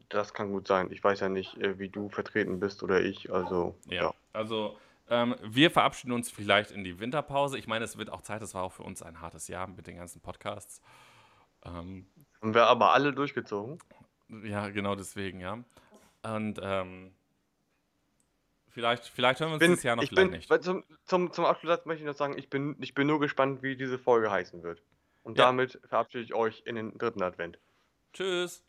Das 0.10 0.34
kann 0.34 0.52
gut 0.52 0.68
sein. 0.68 0.92
Ich 0.92 1.04
weiß 1.04 1.22
ja 1.22 1.30
nicht, 1.30 1.58
äh, 1.58 1.80
wie 1.80 1.90
du 1.90 2.10
vertreten 2.10 2.60
bist 2.60 2.84
oder 2.84 3.02
ich. 3.02 3.32
Also 3.32 3.76
ja. 3.90 4.04
ja. 4.04 4.14
Also 4.32 4.78
ähm, 5.10 5.36
wir 5.42 5.72
verabschieden 5.72 6.12
uns 6.12 6.30
vielleicht 6.30 6.72
in 6.72 6.84
die 6.84 7.00
Winterpause. 7.00 7.58
Ich 7.58 7.68
meine, 7.68 7.86
es 7.86 7.98
wird 7.98 8.10
auch 8.10 8.22
Zeit, 8.22 8.42
das 8.42 8.54
war 8.54 8.64
auch 8.64 8.74
für 8.74 8.84
uns 8.84 9.02
ein 9.02 9.22
hartes 9.22 9.48
Jahr 9.48 9.68
mit 9.68 9.88
den 9.88 9.98
ganzen 9.98 10.22
Podcasts. 10.22 10.82
Ähm, 11.64 12.08
Haben 12.42 12.54
wir 12.54 12.66
aber 12.66 12.94
alle 12.94 13.14
durchgezogen? 13.14 13.80
Ja, 14.44 14.70
genau 14.70 14.96
deswegen, 14.96 15.40
ja. 15.40 15.64
Und 16.24 16.60
ähm, 16.62 17.14
vielleicht, 18.70 19.06
vielleicht 19.08 19.40
hören 19.40 19.50
wir 19.50 19.54
uns 19.56 19.60
bin, 19.62 19.72
dieses 19.72 19.84
Jahr 19.84 19.96
noch 19.96 20.04
ich 20.04 20.12
bin, 20.12 20.32
nicht. 20.32 20.52
Zum, 20.64 20.84
zum, 21.06 21.32
zum 21.32 21.46
Abschluss 21.46 21.86
möchte 21.86 22.04
ich 22.04 22.08
noch 22.08 22.16
sagen, 22.16 22.38
ich 22.38 22.50
bin, 22.50 22.76
ich 22.80 22.94
bin 22.94 23.08
nur 23.08 23.20
gespannt, 23.20 23.64
wie 23.64 23.78
diese 23.78 23.98
Folge 23.98 24.30
heißen 24.30 24.62
wird. 24.64 24.84
Und 25.24 25.38
ja. 25.38 25.46
damit 25.46 25.80
verabschiede 25.88 26.24
ich 26.24 26.34
euch 26.34 26.64
in 26.66 26.76
den 26.76 26.98
dritten 26.98 27.22
Advent. 27.22 27.60
Tschüss. 28.14 28.64